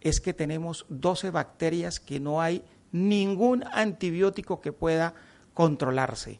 es 0.00 0.20
que 0.20 0.32
tenemos 0.32 0.86
12 0.88 1.30
bacterias 1.30 1.98
que 1.98 2.20
no 2.20 2.40
hay 2.40 2.64
ningún 2.94 3.64
antibiótico 3.72 4.60
que 4.60 4.72
pueda 4.72 5.14
controlarse. 5.52 6.38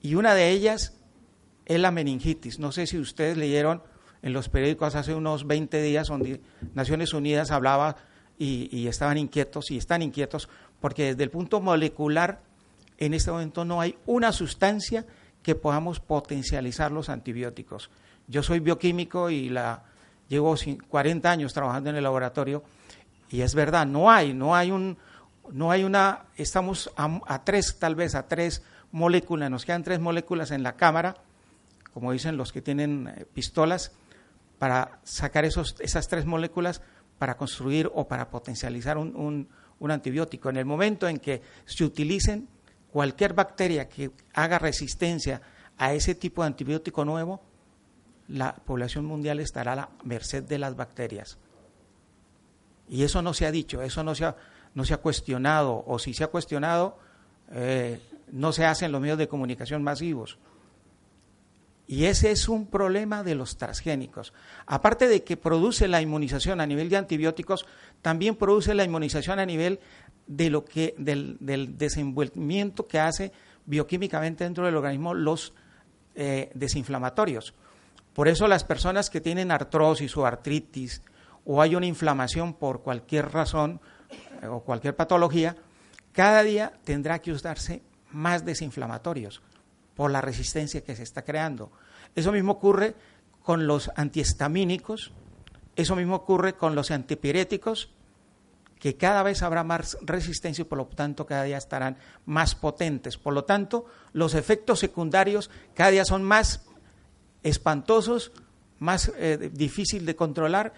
Y 0.00 0.14
una 0.14 0.34
de 0.34 0.50
ellas 0.50 0.94
es 1.66 1.80
la 1.80 1.90
meningitis. 1.90 2.60
No 2.60 2.70
sé 2.70 2.86
si 2.86 2.98
ustedes 2.98 3.36
leyeron 3.36 3.82
en 4.22 4.32
los 4.32 4.48
periódicos 4.48 4.94
hace 4.94 5.12
unos 5.12 5.48
20 5.48 5.82
días 5.82 6.06
donde 6.06 6.40
Naciones 6.74 7.12
Unidas 7.12 7.50
hablaba 7.50 7.96
y, 8.38 8.86
estaban 8.86 9.18
inquietos 9.18 9.72
y 9.72 9.78
están 9.78 10.00
inquietos 10.00 10.48
porque 10.80 11.06
desde 11.06 11.24
el 11.24 11.30
punto 11.30 11.60
molecular 11.60 12.40
en 12.98 13.14
este 13.14 13.32
momento 13.32 13.64
no 13.64 13.80
hay 13.80 13.96
una 14.06 14.30
sustancia 14.30 15.04
que 15.42 15.56
podamos 15.56 15.98
potencializar 15.98 16.92
los 16.92 17.08
antibióticos. 17.08 17.90
Yo 18.28 18.44
soy 18.44 18.60
bioquímico 18.60 19.28
y 19.28 19.48
la 19.48 19.82
llevo 20.28 20.54
40 20.88 21.30
años 21.30 21.52
trabajando 21.52 21.90
en 21.90 21.96
el 21.96 22.04
laboratorio 22.04 22.62
y 23.34 23.42
es 23.42 23.56
verdad, 23.56 23.84
no 23.84 24.12
hay, 24.12 24.32
no 24.32 24.54
hay 24.54 24.70
un, 24.70 24.96
no 25.50 25.72
hay 25.72 25.82
una, 25.82 26.26
estamos 26.36 26.92
a, 26.96 27.42
tres, 27.42 27.80
tal 27.80 27.96
vez 27.96 28.14
a 28.14 28.28
tres 28.28 28.62
moléculas, 28.92 29.50
nos 29.50 29.64
quedan 29.64 29.82
tres 29.82 29.98
moléculas 29.98 30.52
en 30.52 30.62
la 30.62 30.76
cámara, 30.76 31.16
como 31.92 32.12
dicen 32.12 32.36
los 32.36 32.52
que 32.52 32.62
tienen 32.62 33.08
eh, 33.08 33.24
pistolas, 33.24 33.90
para 34.60 35.00
sacar 35.02 35.44
esos, 35.44 35.74
esas 35.80 36.06
tres 36.06 36.26
moléculas 36.26 36.80
para 37.18 37.36
construir 37.36 37.90
o 37.92 38.06
para 38.06 38.30
potencializar 38.30 38.98
un, 38.98 39.48
un 39.80 39.90
antibiótico. 39.90 40.48
En 40.48 40.56
el 40.56 40.64
momento 40.64 41.08
en 41.08 41.18
que 41.18 41.42
se 41.64 41.82
utilicen 41.82 42.46
cualquier 42.92 43.34
bacteria 43.34 43.88
que 43.88 44.12
haga 44.32 44.60
resistencia 44.60 45.42
a 45.76 45.92
ese 45.92 46.14
tipo 46.14 46.42
de 46.42 46.46
antibiótico 46.46 47.04
nuevo, 47.04 47.42
la 48.28 48.54
población 48.54 49.06
mundial 49.06 49.40
estará 49.40 49.72
a 49.72 49.76
la 49.76 49.88
merced 50.04 50.44
de 50.44 50.58
las 50.58 50.76
bacterias. 50.76 51.36
Y 52.88 53.02
eso 53.02 53.22
no 53.22 53.34
se 53.34 53.46
ha 53.46 53.50
dicho, 53.50 53.82
eso 53.82 54.04
no 54.04 54.14
se 54.14 54.26
ha, 54.26 54.36
no 54.74 54.84
se 54.84 54.94
ha 54.94 54.98
cuestionado, 54.98 55.84
o 55.86 55.98
si 55.98 56.14
se 56.14 56.24
ha 56.24 56.28
cuestionado, 56.28 56.98
eh, 57.52 58.00
no 58.32 58.52
se 58.52 58.64
hace 58.64 58.84
en 58.84 58.92
los 58.92 59.00
medios 59.00 59.18
de 59.18 59.28
comunicación 59.28 59.82
masivos. 59.82 60.38
Y 61.86 62.06
ese 62.06 62.30
es 62.30 62.48
un 62.48 62.66
problema 62.66 63.22
de 63.22 63.34
los 63.34 63.56
transgénicos. 63.56 64.32
Aparte 64.66 65.06
de 65.06 65.22
que 65.22 65.36
produce 65.36 65.86
la 65.86 66.00
inmunización 66.00 66.60
a 66.60 66.66
nivel 66.66 66.88
de 66.88 66.96
antibióticos, 66.96 67.66
también 68.00 68.36
produce 68.36 68.74
la 68.74 68.84
inmunización 68.84 69.38
a 69.38 69.46
nivel 69.46 69.80
de 70.26 70.48
lo 70.48 70.64
que, 70.64 70.94
del, 70.96 71.36
desenvolvimiento 71.76 72.86
que 72.86 72.98
hace 72.98 73.32
bioquímicamente 73.66 74.44
dentro 74.44 74.64
del 74.64 74.76
organismo 74.76 75.12
los 75.12 75.52
eh, 76.14 76.50
desinflamatorios. 76.54 77.52
Por 78.14 78.28
eso 78.28 78.48
las 78.48 78.64
personas 78.64 79.10
que 79.10 79.20
tienen 79.20 79.50
artrosis 79.50 80.16
o 80.16 80.24
artritis 80.24 81.02
o 81.44 81.60
hay 81.60 81.74
una 81.74 81.86
inflamación 81.86 82.54
por 82.54 82.82
cualquier 82.82 83.30
razón 83.32 83.80
eh, 84.42 84.46
o 84.46 84.60
cualquier 84.60 84.96
patología, 84.96 85.56
cada 86.12 86.42
día 86.42 86.72
tendrá 86.84 87.20
que 87.20 87.32
usarse 87.32 87.82
más 88.10 88.44
desinflamatorios 88.44 89.42
por 89.94 90.10
la 90.10 90.20
resistencia 90.20 90.82
que 90.82 90.96
se 90.96 91.02
está 91.02 91.22
creando. 91.22 91.70
Eso 92.14 92.32
mismo 92.32 92.52
ocurre 92.52 92.94
con 93.42 93.66
los 93.66 93.90
antihistamínicos, 93.96 95.12
eso 95.76 95.96
mismo 95.96 96.16
ocurre 96.16 96.54
con 96.54 96.74
los 96.74 96.90
antipiréticos, 96.90 97.90
que 98.78 98.96
cada 98.96 99.22
vez 99.22 99.42
habrá 99.42 99.64
más 99.64 99.96
resistencia 100.02 100.62
y 100.62 100.66
por 100.66 100.78
lo 100.78 100.86
tanto 100.86 101.26
cada 101.26 101.44
día 101.44 101.56
estarán 101.56 101.96
más 102.26 102.54
potentes. 102.54 103.16
Por 103.16 103.32
lo 103.32 103.44
tanto, 103.44 103.86
los 104.12 104.34
efectos 104.34 104.78
secundarios 104.78 105.50
cada 105.74 105.90
día 105.90 106.04
son 106.04 106.22
más 106.22 106.66
espantosos, 107.42 108.32
más 108.78 109.10
eh, 109.16 109.50
difícil 109.52 110.04
de 110.04 110.16
controlar 110.16 110.74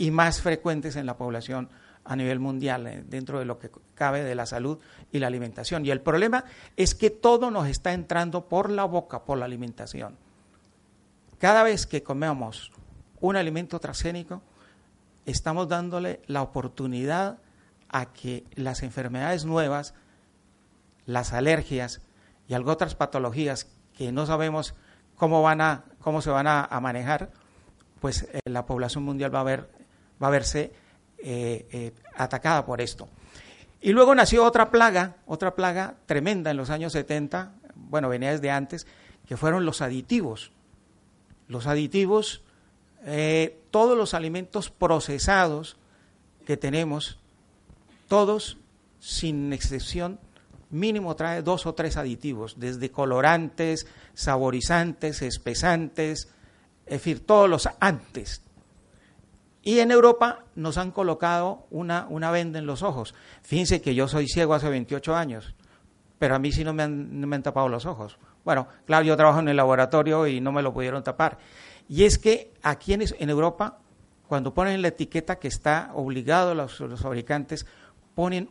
y 0.00 0.10
más 0.10 0.40
frecuentes 0.40 0.96
en 0.96 1.04
la 1.04 1.18
población 1.18 1.68
a 2.04 2.16
nivel 2.16 2.40
mundial, 2.40 2.86
eh, 2.86 3.04
dentro 3.06 3.38
de 3.38 3.44
lo 3.44 3.58
que 3.58 3.70
cabe 3.94 4.24
de 4.24 4.34
la 4.34 4.46
salud 4.46 4.78
y 5.12 5.18
la 5.18 5.26
alimentación. 5.26 5.84
Y 5.84 5.90
el 5.90 6.00
problema 6.00 6.46
es 6.78 6.94
que 6.94 7.10
todo 7.10 7.50
nos 7.50 7.68
está 7.68 7.92
entrando 7.92 8.48
por 8.48 8.70
la 8.70 8.84
boca, 8.84 9.26
por 9.26 9.36
la 9.36 9.44
alimentación. 9.44 10.16
Cada 11.38 11.62
vez 11.62 11.86
que 11.86 12.02
comemos 12.02 12.72
un 13.20 13.36
alimento 13.36 13.78
transgénico, 13.78 14.40
estamos 15.26 15.68
dándole 15.68 16.22
la 16.26 16.40
oportunidad 16.40 17.36
a 17.90 18.06
que 18.06 18.44
las 18.54 18.82
enfermedades 18.82 19.44
nuevas, 19.44 19.92
las 21.04 21.34
alergias 21.34 22.00
y 22.48 22.54
algo 22.54 22.72
otras 22.72 22.94
patologías 22.94 23.66
que 23.98 24.12
no 24.12 24.24
sabemos 24.24 24.74
cómo 25.16 25.42
van 25.42 25.60
a 25.60 25.84
cómo 25.98 26.22
se 26.22 26.30
van 26.30 26.46
a, 26.46 26.66
manejar, 26.80 27.32
pues 28.00 28.22
eh, 28.32 28.40
la 28.46 28.64
población 28.64 29.04
mundial 29.04 29.34
va 29.34 29.40
a 29.40 29.44
ver 29.44 29.79
va 30.22 30.28
a 30.28 30.30
verse 30.30 30.72
eh, 31.18 31.66
eh, 31.70 31.92
atacada 32.14 32.64
por 32.64 32.80
esto. 32.80 33.08
Y 33.80 33.92
luego 33.92 34.14
nació 34.14 34.44
otra 34.44 34.70
plaga, 34.70 35.16
otra 35.26 35.54
plaga 35.54 35.94
tremenda 36.06 36.50
en 36.50 36.56
los 36.56 36.70
años 36.70 36.92
70, 36.92 37.52
bueno, 37.74 38.08
venía 38.08 38.30
desde 38.30 38.50
antes, 38.50 38.86
que 39.26 39.36
fueron 39.36 39.64
los 39.64 39.80
aditivos. 39.80 40.50
Los 41.48 41.66
aditivos, 41.66 42.42
eh, 43.04 43.58
todos 43.70 43.96
los 43.96 44.14
alimentos 44.14 44.70
procesados 44.70 45.76
que 46.46 46.56
tenemos, 46.56 47.18
todos, 48.08 48.58
sin 48.98 49.52
excepción, 49.52 50.20
mínimo 50.70 51.16
trae 51.16 51.42
dos 51.42 51.66
o 51.66 51.74
tres 51.74 51.96
aditivos, 51.96 52.58
desde 52.58 52.90
colorantes, 52.90 53.86
saborizantes, 54.14 55.22
espesantes, 55.22 56.28
es 56.86 56.98
decir, 56.98 57.24
todos 57.24 57.48
los 57.48 57.68
antes, 57.80 58.42
y 59.62 59.80
en 59.80 59.90
Europa 59.90 60.44
nos 60.54 60.78
han 60.78 60.90
colocado 60.90 61.66
una, 61.70 62.06
una 62.08 62.30
venda 62.30 62.58
en 62.58 62.66
los 62.66 62.82
ojos. 62.82 63.14
Fíjense 63.42 63.82
que 63.82 63.94
yo 63.94 64.08
soy 64.08 64.26
ciego 64.26 64.54
hace 64.54 64.68
28 64.70 65.14
años, 65.14 65.54
pero 66.18 66.34
a 66.34 66.38
mí 66.38 66.50
sí 66.50 66.64
no 66.64 66.72
me 66.72 66.82
han, 66.82 67.42
tapado 67.42 67.68
los 67.68 67.84
ojos. 67.84 68.18
Bueno, 68.44 68.68
claro, 68.86 69.04
yo 69.04 69.16
trabajo 69.16 69.40
en 69.40 69.48
el 69.48 69.56
laboratorio 69.56 70.26
y 70.26 70.40
no 70.40 70.50
me 70.50 70.62
lo 70.62 70.72
pudieron 70.72 71.02
tapar. 71.02 71.38
Y 71.88 72.04
es 72.04 72.18
que 72.18 72.52
aquí 72.62 72.94
en, 72.94 73.02
en 73.18 73.30
Europa, 73.30 73.78
cuando 74.28 74.54
ponen 74.54 74.80
la 74.80 74.88
etiqueta 74.88 75.38
que 75.38 75.48
está 75.48 75.90
obligado 75.94 76.54
los, 76.54 76.80
los 76.80 77.00
fabricantes, 77.00 77.66
ponen 78.14 78.48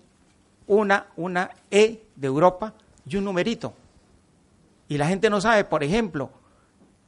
una, 0.67 1.07
una 1.15 1.49
E 1.71 2.03
de 2.15 2.27
Europa 2.27 2.75
y 3.07 3.17
un 3.17 3.23
numerito. 3.25 3.73
Y 4.87 4.97
la 4.97 5.07
gente 5.07 5.29
no 5.31 5.41
sabe, 5.41 5.63
por 5.63 5.83
ejemplo, 5.83 6.29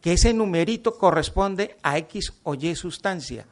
que 0.01 0.13
ese 0.13 0.33
numerito 0.33 0.97
corresponde 0.97 1.77
a 1.83 1.99
X 1.99 2.33
o 2.43 2.55
Y 2.55 2.75
sustancia 2.75 3.45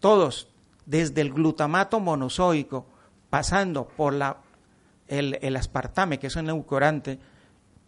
todos, 0.00 0.48
desde 0.84 1.20
el 1.20 1.32
glutamato 1.32 2.00
monozoico, 2.00 2.86
pasando 3.30 3.86
por 3.88 4.12
la, 4.12 4.38
el, 5.08 5.56
aspartame, 5.56 6.18
que 6.18 6.28
es 6.28 6.36
un 6.36 6.48
edulcorante, 6.48 7.18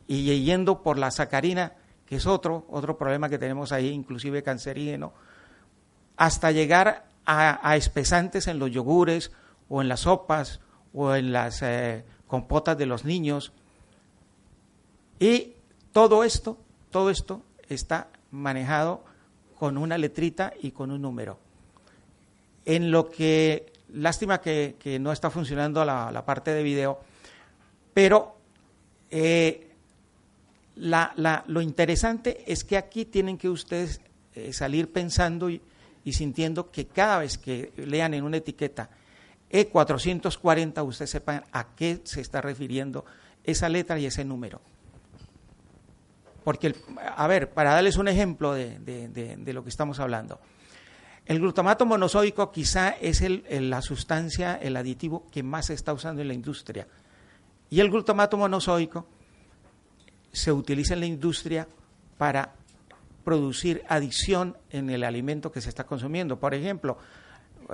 y 0.06 0.42
yendo 0.42 0.82
por 0.82 0.98
la 0.98 1.10
sacarina, 1.10 1.74
que 2.06 2.16
es 2.16 2.26
otro, 2.26 2.66
otro 2.70 2.96
problema 2.96 3.28
que 3.28 3.38
tenemos 3.38 3.72
ahí, 3.72 3.88
inclusive 3.88 4.42
cancerígeno, 4.42 5.12
hasta 6.16 6.50
llegar 6.50 7.06
a, 7.26 7.76
espesantes 7.76 8.46
en 8.48 8.58
los 8.58 8.70
yogures 8.70 9.30
o 9.68 9.82
en 9.82 9.88
las 9.88 10.00
sopas 10.00 10.60
o 10.94 11.14
en 11.14 11.32
las 11.32 11.60
eh, 11.62 12.04
compotas 12.26 12.78
de 12.78 12.86
los 12.86 13.04
niños. 13.04 13.52
Y 15.20 15.52
todo 15.92 16.24
esto, 16.24 16.56
todo 16.90 17.10
esto 17.10 17.42
está 17.68 18.08
manejado 18.30 19.04
con 19.58 19.76
una 19.76 19.98
letrita 19.98 20.54
y 20.60 20.70
con 20.70 20.90
un 20.90 21.02
número 21.02 21.38
en 22.68 22.90
lo 22.90 23.08
que, 23.08 23.72
lástima 23.94 24.42
que, 24.42 24.98
no 25.00 25.10
está 25.10 25.30
funcionando 25.30 25.82
la, 25.86 26.22
parte 26.26 26.52
de 26.52 26.62
video, 26.62 27.00
pero 27.94 28.36
eh, 29.10 29.70
lo 30.76 31.62
interesante 31.62 32.44
es 32.46 32.64
que 32.64 32.76
aquí 32.76 33.06
tienen 33.06 33.38
que 33.38 33.48
ustedes 33.48 34.02
eh, 34.34 34.52
salir 34.52 34.92
pensando 34.92 35.48
y, 35.48 35.62
sintiendo 36.12 36.70
que 36.70 36.86
cada 36.86 37.18
vez 37.18 37.36
que 37.36 37.72
lean 37.76 38.14
en 38.14 38.24
una 38.24 38.38
etiqueta 38.38 38.88
E440, 39.50 40.86
usted 40.86 41.06
sepa 41.06 41.44
a 41.52 41.74
qué 41.74 42.00
se 42.04 42.20
está 42.20 42.40
refiriendo 42.40 43.04
esa 43.44 43.68
letra 43.68 43.98
y 43.98 44.06
ese 44.06 44.24
número. 44.24 44.60
Porque, 46.44 46.74
a 47.16 47.26
ver, 47.26 47.50
para 47.50 47.72
darles 47.72 47.96
un 47.96 48.08
ejemplo 48.08 48.54
de, 48.54 49.42
lo 49.52 49.62
que 49.62 49.68
estamos 49.68 50.00
hablando. 50.00 50.40
El 51.28 51.40
glutamato 51.40 51.84
monosódico 51.84 52.50
quizá 52.50 52.88
es 52.88 53.20
la 53.20 53.82
sustancia, 53.82 54.56
el 54.56 54.74
aditivo 54.78 55.26
que 55.30 55.42
más 55.42 55.66
se 55.66 55.74
está 55.74 55.92
usando 55.92 56.22
en 56.22 56.28
la 56.28 56.32
industria. 56.32 56.88
Y 57.68 57.80
el 57.80 57.90
glutamato 57.90 58.38
monosódico 58.38 59.06
se 60.32 60.50
utiliza 60.52 60.94
en 60.94 61.00
la 61.00 61.06
industria 61.06 61.68
para 62.16 62.54
producir 63.24 63.84
adición 63.90 64.56
en 64.70 64.88
el 64.88 65.04
alimento 65.04 65.52
que 65.52 65.60
se 65.60 65.68
está 65.68 65.84
consumiendo. 65.84 66.40
Por 66.40 66.54
ejemplo, 66.54 66.96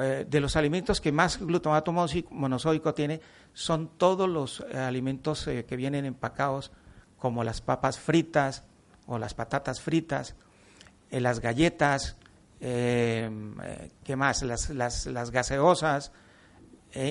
eh, 0.00 0.26
de 0.28 0.40
los 0.40 0.56
alimentos 0.56 1.00
que 1.00 1.12
más 1.12 1.38
glutamato 1.38 1.92
monosódico 2.30 2.92
tiene 2.92 3.20
son 3.52 3.86
todos 3.96 4.28
los 4.28 4.64
eh, 4.68 4.78
alimentos 4.78 5.46
eh, 5.46 5.64
que 5.64 5.76
vienen 5.76 6.06
empacados, 6.06 6.72
como 7.18 7.44
las 7.44 7.60
papas 7.60 8.00
fritas 8.00 8.64
o 9.06 9.16
las 9.16 9.32
patatas 9.32 9.80
fritas, 9.80 10.34
las 11.12 11.38
galletas, 11.38 12.16
¿qué 12.64 14.16
más? 14.16 14.42
Las, 14.42 14.70
las, 14.70 15.06
las 15.06 15.30
gaseosas, 15.30 16.12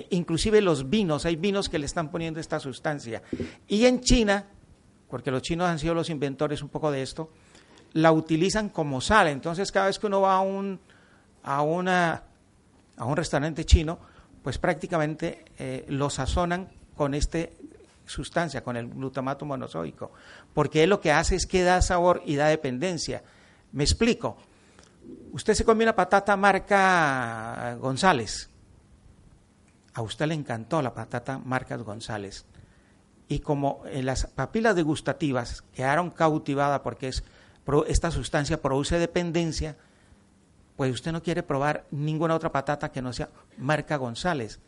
inclusive 0.10 0.62
los 0.62 0.90
vinos. 0.90 1.26
Hay 1.26 1.36
vinos 1.36 1.70
que 1.70 1.78
le 1.80 1.86
están 1.86 2.10
poniendo 2.10 2.40
esta 2.40 2.60
sustancia. 2.60 3.22
Y 3.68 3.86
en 3.86 4.02
China, 4.02 4.46
porque 5.10 5.30
los 5.30 5.42
chinos 5.44 5.68
han 5.68 5.78
sido 5.78 5.94
los 5.94 6.10
inventores 6.10 6.64
un 6.64 6.70
poco 6.70 6.90
de 6.90 7.04
esto, 7.04 7.30
la 7.94 8.12
utilizan 8.12 8.70
como 8.70 9.00
sal. 9.02 9.28
Entonces, 9.28 9.72
cada 9.72 9.88
vez 9.88 10.00
que 10.00 10.08
uno 10.08 10.22
va 10.22 10.38
a 10.38 10.42
un, 10.42 10.80
a 11.44 11.62
una, 11.62 12.24
a 12.98 13.06
un 13.06 13.16
restaurante 13.16 13.66
chino, 13.66 14.00
pues 14.42 14.58
prácticamente 14.58 15.46
eh, 15.58 15.86
lo 15.90 16.10
sazonan 16.10 16.70
con 16.96 17.14
esta 17.14 17.40
sustancia, 18.06 18.64
con 18.64 18.76
el 18.76 18.90
glutamato 18.90 19.46
monosódico, 19.46 20.12
porque 20.54 20.84
él 20.84 20.90
lo 20.90 21.00
que 21.00 21.12
hace 21.12 21.36
es 21.36 21.46
que 21.46 21.64
da 21.64 21.82
sabor 21.82 22.22
y 22.26 22.36
da 22.36 22.48
dependencia. 22.48 23.24
Me 23.72 23.84
explico. 23.84 24.38
Usted 25.34 25.56
se 25.56 25.66
come 25.66 25.84
una 25.84 25.96
patata 25.96 26.38
marca 26.38 27.76
González. 27.80 28.52
A 29.96 30.04
usted 30.04 30.28
le 30.28 30.36
encantó 30.36 30.80
la 30.84 30.94
patata 30.94 31.40
marca 31.40 31.76
González. 31.76 32.46
Y 33.28 33.40
como 33.40 33.82
en 33.86 34.06
las 34.06 34.28
papilas 34.28 34.76
degustativas 34.76 35.64
quedaron 35.74 36.12
cautivadas 36.12 36.82
porque 36.82 37.08
es 37.08 37.24
esta 37.88 38.12
sustancia 38.12 38.62
produce 38.62 39.00
dependencia, 39.00 39.76
pues 40.76 40.94
usted 40.94 41.12
no 41.12 41.24
quiere 41.24 41.42
probar 41.42 41.88
ninguna 41.90 42.36
otra 42.36 42.52
patata 42.52 42.92
que 42.92 43.02
no 43.02 43.12
sea 43.12 43.30
marca 43.58 43.96
González. 43.98 44.60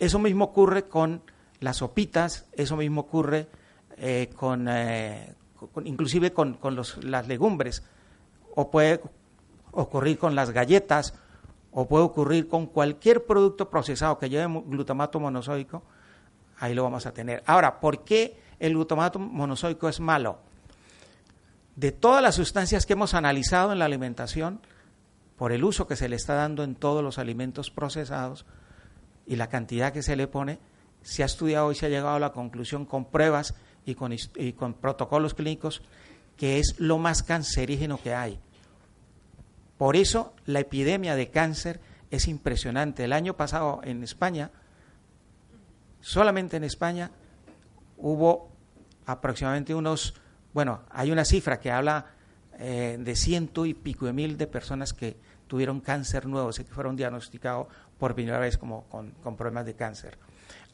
Eso 0.00 0.18
mismo 0.18 0.46
ocurre 0.46 0.88
con 0.88 1.22
las 1.60 1.76
sopitas, 1.76 2.46
eso 2.54 2.76
mismo 2.76 3.02
ocurre 3.02 3.46
eh, 3.98 4.28
eh, 4.28 4.34
con, 4.34 5.86
inclusive 5.86 6.32
con, 6.32 6.58
las 7.02 7.28
legumbres, 7.28 7.84
o 8.56 8.68
puede 8.68 9.00
ocurrir 9.72 10.18
con 10.18 10.34
las 10.34 10.50
galletas, 10.50 11.14
o 11.72 11.88
puede 11.88 12.04
ocurrir 12.04 12.48
con 12.48 12.66
cualquier 12.66 13.24
producto 13.24 13.68
procesado 13.68 14.18
que 14.18 14.28
lleve 14.28 14.62
glutamato 14.66 15.18
monosódico, 15.18 15.82
ahí 16.58 16.74
lo 16.74 16.84
vamos 16.84 17.06
a 17.06 17.12
tener. 17.12 17.42
Ahora, 17.46 17.80
¿por 17.80 18.04
qué 18.04 18.40
el 18.60 18.74
glutamato 18.74 19.18
monosódico 19.18 19.88
es 19.88 19.98
malo? 19.98 20.38
de 21.76 21.92
todas 21.92 22.22
las 22.22 22.34
sustancias 22.34 22.86
que 22.86 22.92
hemos 22.92 23.14
analizado 23.14 23.72
en 23.72 23.78
la 23.78 23.86
alimentación, 23.86 24.60
por 25.36 25.52
el 25.52 25.64
uso 25.64 25.86
que 25.86 25.96
se 25.96 26.08
le 26.08 26.16
está 26.16 26.34
dando 26.34 26.62
en 26.62 26.74
todos 26.74 27.02
los 27.02 27.18
alimentos 27.18 27.70
procesados 27.70 28.44
y 29.26 29.36
la 29.36 29.48
cantidad 29.48 29.92
que 29.92 30.02
se 30.02 30.16
le 30.16 30.28
pone, 30.28 30.58
se 31.02 31.22
ha 31.22 31.26
estudiado 31.26 31.72
y 31.72 31.74
se 31.74 31.86
ha 31.86 31.88
llegado 31.88 32.14
a 32.14 32.20
la 32.20 32.32
conclusión 32.32 32.84
con 32.84 33.06
pruebas 33.06 33.54
y 33.84 33.94
con, 33.94 34.12
y 34.12 34.52
con 34.52 34.74
protocolos 34.74 35.34
clínicos 35.34 35.82
que 36.36 36.58
es 36.58 36.76
lo 36.78 36.98
más 36.98 37.22
cancerígeno 37.22 38.00
que 38.00 38.14
hay. 38.14 38.38
Por 39.82 39.96
eso 39.96 40.32
la 40.46 40.60
epidemia 40.60 41.16
de 41.16 41.30
cáncer 41.30 41.80
es 42.12 42.28
impresionante. 42.28 43.02
El 43.02 43.12
año 43.12 43.36
pasado 43.36 43.80
en 43.82 44.04
España, 44.04 44.52
solamente 46.00 46.56
en 46.56 46.62
España, 46.62 47.10
hubo 47.96 48.48
aproximadamente 49.06 49.74
unos 49.74 50.14
bueno, 50.52 50.82
hay 50.88 51.10
una 51.10 51.24
cifra 51.24 51.58
que 51.58 51.72
habla 51.72 52.06
eh, 52.60 52.96
de 52.96 53.16
ciento 53.16 53.66
y 53.66 53.74
pico 53.74 54.06
de 54.06 54.12
mil 54.12 54.38
de 54.38 54.46
personas 54.46 54.92
que 54.92 55.16
tuvieron 55.48 55.80
cáncer 55.80 56.26
nuevo, 56.26 56.50
que 56.50 56.62
fueron 56.62 56.94
diagnosticados 56.94 57.66
por 57.98 58.14
primera 58.14 58.38
vez 58.38 58.58
como 58.58 58.84
con, 58.84 59.10
problemas 59.36 59.66
de 59.66 59.74
cáncer. 59.74 60.16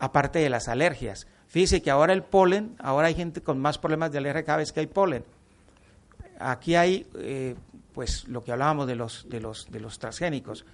Aparte 0.00 0.38
de 0.40 0.50
las 0.50 0.68
alergias. 0.68 1.26
Fíjese 1.46 1.80
que 1.80 1.90
ahora 1.90 2.12
el 2.12 2.24
polen, 2.24 2.76
ahora 2.78 3.06
hay 3.06 3.14
gente 3.14 3.40
con 3.40 3.58
más 3.58 3.78
problemas 3.78 4.12
de 4.12 4.18
alergia 4.18 4.44
cada 4.44 4.58
vez 4.58 4.70
que 4.70 4.80
hay 4.80 4.86
polen. 4.86 5.24
Aquí 6.38 6.76
hay, 6.76 7.06
eh, 7.16 7.56
pues, 7.98 8.28
lo 8.28 8.44
que 8.44 8.52
hablábamos 8.52 8.87
de 8.87 8.94
los, 8.94 9.28
de 9.28 9.40
los, 9.40 9.72
de 9.72 9.80
los 9.80 9.98
transgénicos. 9.98 10.64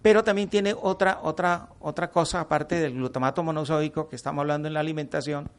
Pero 0.00 0.22
también 0.22 0.48
tiene 0.48 0.76
otra, 0.80 1.18
otra, 1.24 1.70
otra 1.80 2.12
cosa, 2.12 2.38
aparte 2.38 2.78
del 2.78 2.92
glutamato 2.92 3.42
monosódico 3.42 4.08
que 4.08 4.14
estamos 4.14 4.42
hablando 4.42 4.68
en 4.68 4.74
la 4.74 4.78
alimentación, 4.78 5.50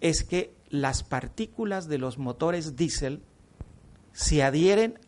es 0.00 0.24
que 0.24 0.54
las 0.70 1.02
partículas 1.02 1.88
de 1.88 1.98
los 1.98 2.16
motores 2.16 2.74
diésel 2.74 3.20
se 4.14 4.42
adhieren 4.42 4.98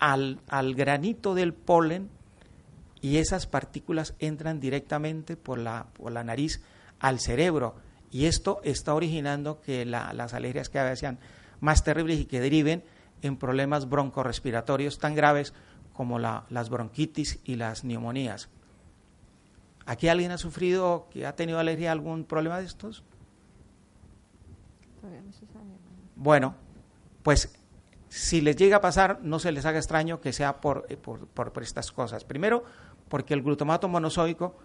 al, 0.00 0.40
granito 0.74 1.36
del 1.36 1.54
polen 1.54 2.10
y 3.00 3.18
esas 3.18 3.46
partículas 3.46 4.14
entran 4.18 4.58
directamente 4.58 5.36
por 5.36 5.58
la, 5.58 5.86
por 5.92 6.10
la 6.10 6.24
nariz 6.24 6.62
al 6.98 7.20
cerebro. 7.20 7.76
Y 8.10 8.24
esto 8.24 8.60
está 8.64 8.92
originando 8.92 9.60
que 9.60 9.86
las 9.86 10.34
alergias 10.34 10.68
cada 10.68 10.90
vez 10.90 10.98
sean 10.98 11.20
más 11.60 11.84
terribles 11.84 12.18
y 12.18 12.24
que 12.24 12.40
deriven 12.40 12.82
en 13.26 13.36
problemas 13.36 13.88
broncorespiratorios 13.88 14.98
tan 14.98 15.14
graves 15.14 15.52
como 15.92 16.18
las 16.18 16.70
bronquitis 16.70 17.40
y 17.44 17.56
las 17.56 17.84
neumonías. 17.84 18.48
¿Aquí 19.86 20.08
alguien 20.08 20.32
ha 20.32 20.38
sufrido, 20.38 21.08
que 21.10 21.26
ha 21.26 21.36
tenido 21.36 21.58
alergia 21.58 21.90
a 21.90 21.92
algún 21.92 22.24
problema 22.24 22.58
de 22.58 22.66
estos? 22.66 23.04
Bueno, 26.16 26.54
pues 27.22 27.56
si 28.08 28.40
les 28.40 28.56
llega 28.56 28.78
a 28.78 28.80
pasar, 28.80 29.20
no 29.22 29.38
se 29.38 29.52
les 29.52 29.64
haga 29.64 29.78
extraño 29.78 30.20
que 30.20 30.32
sea 30.32 30.60
por, 30.60 30.86
eh, 30.88 30.96
por, 30.96 31.62
estas 31.62 31.92
cosas. 31.92 32.24
Primero, 32.24 32.64
porque 33.08 33.34
el 33.34 33.42
glutamato 33.42 33.88
monosódico 33.88 34.56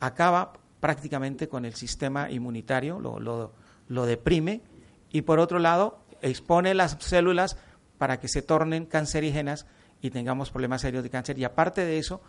acaba 0.00 0.52
prácticamente 0.80 1.48
con 1.48 1.64
el 1.64 1.74
sistema 1.74 2.30
inmunitario, 2.30 3.00
lo, 3.00 3.18
lo, 3.18 3.52
lo 3.88 4.06
deprime, 4.06 4.62
y 5.10 5.22
por 5.22 5.38
otro 5.38 5.58
lado, 5.58 6.00
expone 6.20 6.74
las 6.74 6.96
células 7.00 7.56
para 7.98 8.20
que 8.20 8.28
se 8.28 8.42
tornen 8.42 8.86
cancerígenas 8.86 9.66
y 10.00 10.10
tengamos 10.10 10.50
problemas 10.50 10.82
serios 10.82 11.02
de 11.02 11.10
cáncer. 11.10 11.38
Y 11.38 11.44
aparte 11.44 11.84
de 11.84 11.98
eso, 11.98 12.20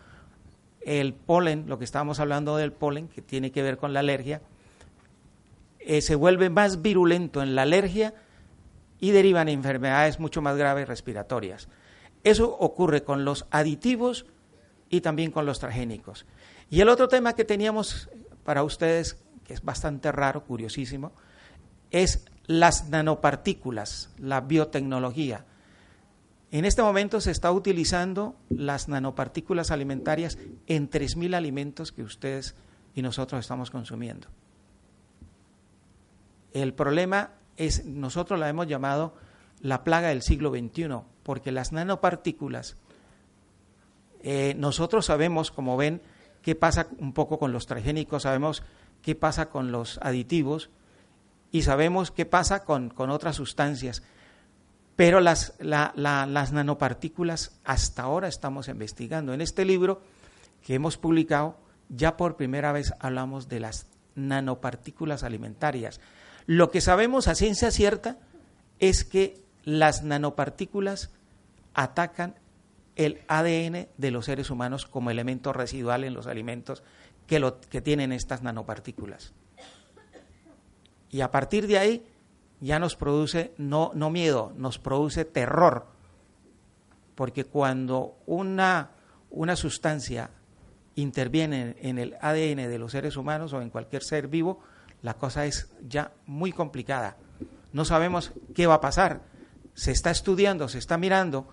el 0.80 1.14
polen, 1.14 1.64
lo 1.68 1.78
que 1.78 1.84
estábamos 1.84 2.20
hablando 2.20 2.56
del 2.56 2.72
polen, 2.72 3.08
que 3.08 3.22
tiene 3.22 3.50
que 3.50 3.62
ver 3.62 3.76
con 3.76 3.92
la 3.92 4.00
alergia, 4.00 4.40
eh, 5.80 6.00
se 6.00 6.14
vuelve 6.14 6.50
más 6.50 6.82
virulento 6.82 7.42
en 7.42 7.54
la 7.54 7.62
alergia 7.62 8.14
y 9.00 9.10
derivan 9.10 9.48
enfermedades 9.48 10.18
mucho 10.18 10.42
más 10.42 10.56
graves 10.56 10.88
respiratorias. 10.88 11.68
Eso 12.24 12.56
ocurre 12.58 13.04
con 13.04 13.24
los 13.24 13.46
aditivos 13.50 14.26
y 14.90 15.00
también 15.00 15.30
con 15.30 15.46
los 15.46 15.60
transgénicos. 15.60 16.26
Y 16.70 16.80
el 16.80 16.88
otro 16.88 17.08
tema 17.08 17.34
que 17.34 17.44
teníamos 17.44 18.10
para 18.44 18.62
ustedes, 18.62 19.22
que 19.44 19.54
es 19.54 19.62
bastante 19.62 20.12
raro, 20.12 20.44
curiosísimo, 20.44 21.12
es 21.90 22.26
las 22.46 22.88
nanopartículas, 22.88 24.10
la 24.18 24.40
biotecnología. 24.40 25.44
En 26.50 26.64
este 26.64 26.82
momento 26.82 27.20
se 27.20 27.30
está 27.30 27.52
utilizando 27.52 28.34
las 28.48 28.88
nanopartículas 28.88 29.70
alimentarias 29.70 30.38
en 30.66 30.88
3.000 30.88 31.34
alimentos 31.34 31.92
que 31.92 32.02
ustedes 32.02 32.54
y 32.94 33.02
nosotros 33.02 33.40
estamos 33.40 33.70
consumiendo. 33.70 34.28
El 36.52 36.72
problema 36.72 37.32
es, 37.56 37.84
nosotros 37.84 38.40
la 38.40 38.48
hemos 38.48 38.66
llamado 38.66 39.14
la 39.60 39.84
plaga 39.84 40.08
del 40.08 40.22
siglo 40.22 40.50
XXI, 40.50 41.00
porque 41.22 41.52
las 41.52 41.72
nanopartículas, 41.72 42.76
eh, 44.22 44.54
nosotros 44.56 45.06
sabemos, 45.06 45.50
como 45.50 45.76
ven, 45.76 46.00
qué 46.42 46.54
pasa 46.54 46.88
un 46.98 47.12
poco 47.12 47.38
con 47.38 47.52
los 47.52 47.66
transgénicos, 47.66 48.22
sabemos 48.22 48.62
qué 49.02 49.14
pasa 49.14 49.50
con 49.50 49.72
los 49.72 49.98
aditivos 50.02 50.70
y 51.50 51.62
sabemos 51.62 52.10
qué 52.10 52.26
pasa 52.26 52.64
con, 52.64 52.92
otras 52.96 53.36
sustancias. 53.36 54.02
Pero 54.98 55.20
las, 55.20 55.54
las 55.60 56.52
nanopartículas 56.52 57.52
hasta 57.62 58.02
ahora 58.02 58.26
estamos 58.26 58.66
investigando. 58.66 59.32
En 59.32 59.40
este 59.40 59.64
libro 59.64 60.02
que 60.66 60.74
hemos 60.74 60.96
publicado, 60.96 61.56
ya 61.88 62.16
por 62.16 62.36
primera 62.36 62.72
vez 62.72 62.92
hablamos 62.98 63.48
de 63.48 63.60
las 63.60 63.86
nanopartículas 64.16 65.22
alimentarias. 65.22 66.00
Lo 66.46 66.72
que 66.72 66.80
sabemos 66.80 67.28
a 67.28 67.36
ciencia 67.36 67.70
cierta 67.70 68.18
es 68.80 69.04
que 69.04 69.40
las 69.62 70.02
nanopartículas 70.02 71.12
atacan 71.74 72.34
el 72.96 73.20
ADN 73.28 73.86
de 73.98 74.10
los 74.10 74.24
seres 74.24 74.50
humanos 74.50 74.84
como 74.84 75.12
elemento 75.12 75.52
residual 75.52 76.02
en 76.02 76.14
los 76.14 76.26
alimentos 76.26 76.82
que 77.28 77.80
tienen 77.82 78.10
estas 78.10 78.42
nanopartículas. 78.42 79.32
Y 81.08 81.20
a 81.20 81.30
partir 81.30 81.68
de 81.68 81.78
ahí 81.78 82.04
ya 82.60 82.78
nos 82.78 82.96
produce 82.96 83.52
no, 83.58 83.92
no 83.94 84.10
miedo, 84.10 84.52
nos 84.56 84.78
produce 84.78 85.24
terror, 85.24 85.86
porque 87.14 87.44
cuando 87.44 88.16
una, 88.26 88.90
una 89.30 89.56
sustancia 89.56 90.30
interviene 90.94 91.76
en 91.80 91.98
el 91.98 92.16
ADN 92.20 92.68
de 92.68 92.78
los 92.78 92.92
seres 92.92 93.16
humanos 93.16 93.52
o 93.52 93.62
en 93.62 93.70
cualquier 93.70 94.02
ser 94.02 94.28
vivo, 94.28 94.60
la 95.02 95.14
cosa 95.14 95.46
es 95.46 95.70
ya 95.86 96.12
muy 96.26 96.52
complicada. 96.52 97.16
No 97.72 97.84
sabemos 97.84 98.32
qué 98.54 98.66
va 98.66 98.74
a 98.74 98.80
pasar. 98.80 99.22
Se 99.74 99.92
está 99.92 100.10
estudiando, 100.10 100.68
se 100.68 100.78
está 100.78 100.98
mirando 100.98 101.48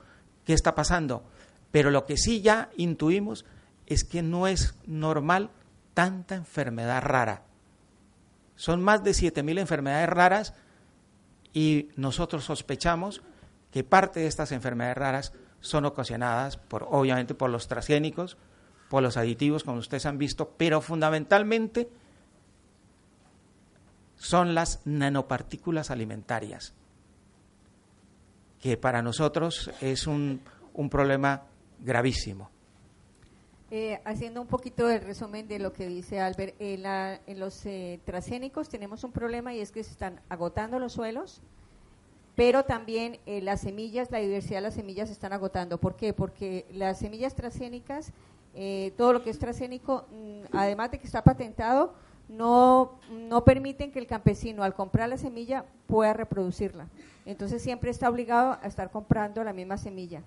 qué 0.46 0.54
está 0.54 0.74
pasando, 0.74 1.24
pero 1.72 1.92
lo 1.92 2.06
que 2.06 2.18
sí 2.18 2.42
ya 2.42 2.70
intuimos 2.78 3.46
es 3.86 4.04
que 4.04 4.24
no 4.24 4.48
es 4.48 4.76
normal 4.88 5.52
tanta 5.94 6.36
enfermedad 6.36 7.02
rara. 7.04 7.44
Son 8.56 8.82
más 8.82 9.04
de 9.04 9.12
7.000 9.12 9.60
enfermedades 9.60 10.10
raras 10.10 10.54
y 11.56 11.88
nosotros 11.96 12.44
sospechamos 12.44 13.24
que 13.72 13.86
parte 13.86 14.20
de 14.20 14.28
estas 14.28 14.52
enfermedades 14.52 14.98
raras 14.98 15.34
son 15.62 15.86
ocasionadas 15.86 16.58
por, 16.58 16.86
obviamente, 16.92 17.34
por 17.34 17.50
los 17.50 17.70
transgénicos, 17.70 18.38
por 18.90 19.02
los 19.02 19.16
aditivos, 19.16 19.64
como 19.64 19.80
ustedes 19.80 20.06
han 20.06 20.18
visto, 20.18 20.54
pero 20.58 20.82
fundamentalmente 20.82 21.90
son 24.18 24.54
las 24.54 24.82
nanopartículas 24.86 25.92
alimentarias, 25.92 26.74
que 28.60 28.76
para 28.76 29.02
nosotros 29.02 29.72
es 29.80 30.08
un, 30.08 30.42
un 30.74 30.90
problema 30.90 31.44
gravísimo. 31.80 32.52
Eh, 33.78 34.00
haciendo 34.06 34.40
un 34.40 34.48
poquito 34.48 34.88
de 34.88 35.00
resumen 35.00 35.50
de 35.50 35.60
lo 35.60 35.74
que 35.74 35.86
dice 35.86 36.22
Albert, 36.22 36.56
en, 36.60 37.38
los 37.38 37.66
eh, 37.66 38.00
transgénicos 38.06 38.70
tenemos 38.70 39.04
un 39.04 39.12
problema 39.12 39.54
y 39.54 39.60
es 39.60 39.74
que 39.74 39.84
se 39.84 39.92
están 39.92 40.22
agotando 40.30 40.80
los 40.80 40.94
suelos, 40.94 41.42
pero 42.38 42.64
también 42.64 43.20
eh, 43.26 43.42
las 43.42 43.60
semillas, 43.60 44.12
la 44.12 44.20
diversidad 44.20 44.60
de 44.60 44.62
las 44.62 44.76
semillas 44.76 45.10
se 45.10 45.14
están 45.14 45.34
agotando. 45.34 45.78
¿Por 45.78 45.98
qué? 45.98 46.14
Porque 46.14 46.66
las 46.72 47.00
semillas 47.00 47.36
transgénicas, 47.36 48.14
eh, 48.54 48.94
todo 48.96 49.12
lo 49.12 49.24
que 49.24 49.30
es 49.30 49.40
transgénico, 49.40 50.06
mm, 50.10 50.56
además 50.56 50.92
de 50.92 51.00
que 51.00 51.06
está 51.06 51.22
patentado, 51.22 51.96
no, 52.30 52.94
no 53.12 53.44
permiten 53.44 53.92
que 53.92 54.00
el 54.00 54.08
campesino 54.08 54.64
al 54.64 54.74
comprar 54.74 55.10
la 55.10 55.18
semilla 55.18 55.66
pueda 55.86 56.14
reproducirla. 56.14 56.88
Entonces 57.26 57.62
siempre 57.62 57.92
está 57.92 58.10
obligado 58.10 58.58
a 58.62 58.68
estar 58.68 58.90
comprando 58.90 59.44
la 59.44 59.52
misma 59.52 59.78
semilla 59.78 60.24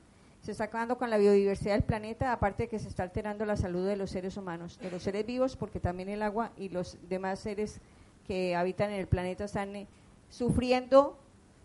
se 0.48 0.52
está 0.52 0.64
acabando 0.64 0.96
con 0.96 1.11
la 1.11 1.18
biodiversidad 1.18 1.74
del 1.74 1.82
planeta, 1.82 2.32
aparte 2.32 2.62
de 2.62 2.68
que 2.70 2.78
se 2.78 2.88
está 2.88 3.02
alterando 3.02 3.44
la 3.44 3.58
salud 3.58 3.87
de 3.87 3.96
los 3.96 4.08
seres 4.08 4.38
humanos, 4.38 4.78
de 4.78 4.90
los 4.90 5.02
seres 5.02 5.26
vivos, 5.26 5.56
porque 5.56 5.78
también 5.78 6.08
el 6.08 6.22
agua 6.22 6.52
y 6.56 6.70
los 6.70 6.96
demás 7.06 7.40
seres 7.40 7.82
que 8.26 8.56
habitan 8.56 8.90
en 8.90 8.98
el 8.98 9.06
planeta 9.06 9.44
están 9.44 9.76
eh, 9.76 9.87
sufriendo 10.30 11.18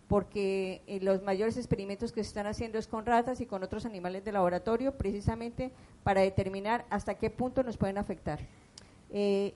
porque 0.09 0.81
eh, 0.85 0.99
los 1.01 1.23
mayores 1.23 1.55
experimentos 1.55 2.11
que 2.11 2.25
se 2.25 2.27
están 2.27 2.45
haciendo 2.45 2.77
es 2.77 2.87
con 2.87 3.05
ratas 3.05 3.39
y 3.39 3.45
con 3.45 3.63
otros 3.63 3.85
animales 3.85 4.25
de 4.25 4.33
laboratorio, 4.33 4.97
precisamente 4.97 5.71
para 6.03 6.19
determinar 6.19 6.83
hasta 6.89 7.13
qué 7.13 7.29
punto 7.29 7.63
nos 7.63 7.77
pueden 7.77 7.97
afectar. 7.97 8.41
Eh, 9.11 9.53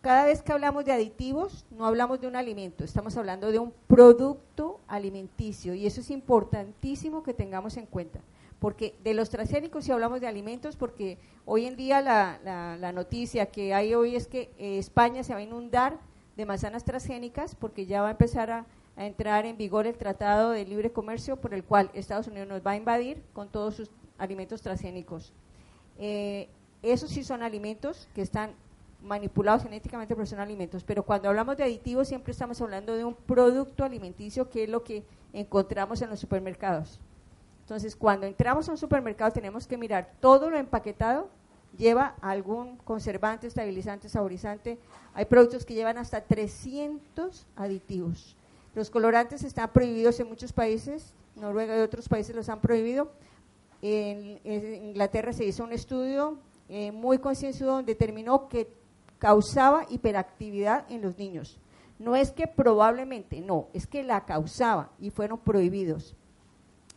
cada 0.00 0.24
vez 0.24 0.42
que 0.42 0.50
hablamos 0.50 0.84
de 0.84 0.90
aditivos, 0.90 1.64
no 1.70 1.86
hablamos 1.86 2.20
de 2.20 2.26
un 2.26 2.34
alimento, 2.34 2.82
estamos 2.82 3.16
hablando 3.16 3.52
de 3.52 3.60
un 3.60 3.72
producto 3.86 4.80
alimenticio 4.88 5.72
y 5.72 5.86
eso 5.86 6.00
es 6.00 6.10
importantísimo 6.10 7.22
que 7.22 7.32
tengamos 7.32 7.76
en 7.76 7.86
cuenta 7.86 8.18
porque 8.66 8.96
de 9.04 9.14
los 9.14 9.30
transgénicos 9.30 9.84
si 9.84 9.92
hablamos 9.92 10.20
de 10.20 10.26
alimentos, 10.26 10.74
porque 10.74 11.18
hoy 11.44 11.66
en 11.66 11.76
día 11.76 12.00
la, 12.00 12.92
noticia 12.92 13.46
que 13.46 13.72
hay 13.72 13.94
hoy 13.94 14.16
es 14.16 14.26
que 14.26 14.50
eh, 14.58 14.78
España 14.78 15.22
se 15.22 15.32
va 15.32 15.38
a 15.38 15.42
inundar 15.44 16.00
de 16.36 16.46
manzanas 16.46 16.82
transgénicas 16.82 17.54
porque 17.54 17.86
ya 17.86 18.02
va 18.02 18.08
a 18.08 18.10
empezar 18.10 18.50
a, 18.50 18.66
entrar 18.96 19.46
en 19.46 19.56
vigor 19.56 19.86
el 19.86 19.96
Tratado 19.96 20.50
de 20.50 20.64
Libre 20.64 20.90
Comercio 20.90 21.36
por 21.36 21.54
el 21.54 21.62
cual 21.62 21.92
Estados 21.94 22.26
Unidos 22.26 22.48
nos 22.48 22.66
va 22.66 22.72
a 22.72 22.76
invadir 22.76 23.22
con 23.34 23.48
todos 23.50 23.76
sus 23.76 23.88
alimentos 24.18 24.62
transgénicos. 24.62 25.32
Eh, 26.00 26.48
esos 26.82 27.10
sí 27.10 27.22
son 27.22 27.44
alimentos 27.44 28.08
que 28.16 28.22
están 28.22 28.50
manipulados 29.00 29.62
genéticamente, 29.62 30.16
pero 30.16 30.26
son 30.26 30.40
alimentos. 30.40 30.82
Pero 30.82 31.04
cuando 31.04 31.28
hablamos 31.28 31.56
de 31.56 31.62
aditivos 31.62 32.08
siempre 32.08 32.32
estamos 32.32 32.60
hablando 32.60 32.96
de 32.96 33.04
un 33.04 33.14
producto 33.14 33.84
alimenticio 33.84 34.50
que 34.50 34.64
es 34.64 34.68
lo 34.68 34.82
que 34.82 35.04
encontramos 35.32 36.02
en 36.02 36.10
los 36.10 36.18
supermercados. 36.18 36.98
Entonces, 37.66 37.96
cuando 37.96 38.28
entramos 38.28 38.68
a 38.68 38.70
un 38.70 38.78
supermercado 38.78 39.32
tenemos 39.32 39.66
que 39.66 39.76
mirar 39.76 40.12
todo 40.20 40.50
lo 40.50 40.56
empaquetado, 40.56 41.28
lleva 41.76 42.14
algún 42.20 42.76
conservante, 42.76 43.48
estabilizante, 43.48 44.08
saborizante. 44.08 44.78
Hay 45.14 45.24
productos 45.24 45.66
que 45.66 45.74
llevan 45.74 45.98
hasta 45.98 46.20
300 46.20 47.44
aditivos. 47.56 48.36
Los 48.76 48.88
colorantes 48.88 49.42
están 49.42 49.72
prohibidos 49.72 50.20
en 50.20 50.28
muchos 50.28 50.52
países, 50.52 51.12
Noruega 51.34 51.76
y 51.76 51.80
otros 51.80 52.08
países 52.08 52.36
los 52.36 52.48
han 52.48 52.60
prohibido. 52.60 53.10
En, 53.82 54.38
Inglaterra 54.44 55.32
se 55.32 55.44
hizo 55.44 55.64
un 55.64 55.72
estudio 55.72 56.38
eh, 56.68 56.92
muy 56.92 57.18
concienzudo 57.18 57.72
donde 57.72 57.94
determinó 57.94 58.48
que 58.48 58.68
causaba 59.18 59.86
hiperactividad 59.90 60.88
en 60.88 61.02
los 61.02 61.18
niños. 61.18 61.58
No 61.98 62.14
es 62.14 62.30
que 62.30 62.46
probablemente, 62.46 63.40
no, 63.40 63.66
es 63.72 63.88
que 63.88 64.04
la 64.04 64.24
causaba 64.24 64.92
y 65.00 65.10
fueron 65.10 65.40
prohibidos. 65.40 66.14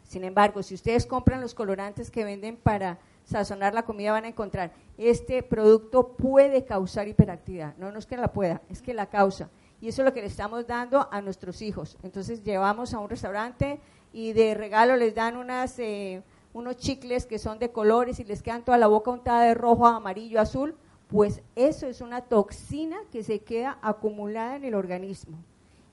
Sin 0.09 0.23
embargo, 0.23 0.63
si 0.63 0.73
ustedes 0.73 1.05
compran 1.05 1.39
los 1.39 1.53
colorantes 1.53 2.09
que 2.09 2.23
venden 2.23 2.57
para 2.57 2.97
sazonar 3.25 3.75
la 3.75 3.85
comida, 3.85 4.11
van 4.11 4.25
a 4.25 4.29
encontrar, 4.29 4.71
este 4.97 5.43
producto 5.43 6.13
puede 6.13 6.65
causar 6.65 7.07
hiperactividad. 7.07 7.77
No, 7.77 7.91
no 7.91 7.99
es 7.99 8.07
que 8.07 8.17
la 8.17 8.33
pueda, 8.33 8.59
es 8.71 8.81
que 8.81 8.95
la 8.95 9.05
causa. 9.05 9.51
Y 9.79 9.87
eso 9.87 10.01
es 10.01 10.07
lo 10.07 10.13
que 10.15 10.21
le 10.21 10.25
estamos 10.25 10.65
dando 10.65 11.07
a 11.11 11.21
nuestros 11.21 11.61
hijos. 11.61 11.95
Entonces 12.01 12.43
llevamos 12.43 12.95
a 12.95 12.99
un 12.99 13.07
restaurante 13.07 13.79
y 14.11 14.33
de 14.33 14.55
regalo 14.55 14.95
les 14.95 15.13
dan 15.13 15.37
unas, 15.37 15.77
eh, 15.77 16.23
unos 16.53 16.77
chicles 16.77 17.27
que 17.27 17.37
son 17.37 17.59
de 17.59 17.71
colores 17.71 18.19
y 18.19 18.23
les 18.23 18.41
quedan 18.41 18.65
toda 18.65 18.79
la 18.79 18.87
boca 18.87 19.11
untada 19.11 19.43
de 19.43 19.53
rojo, 19.53 19.85
amarillo, 19.85 20.41
azul. 20.41 20.75
Pues 21.07 21.43
eso 21.55 21.85
es 21.85 22.01
una 22.01 22.21
toxina 22.21 22.97
que 23.11 23.21
se 23.21 23.41
queda 23.41 23.77
acumulada 23.83 24.55
en 24.55 24.63
el 24.63 24.73
organismo 24.73 25.37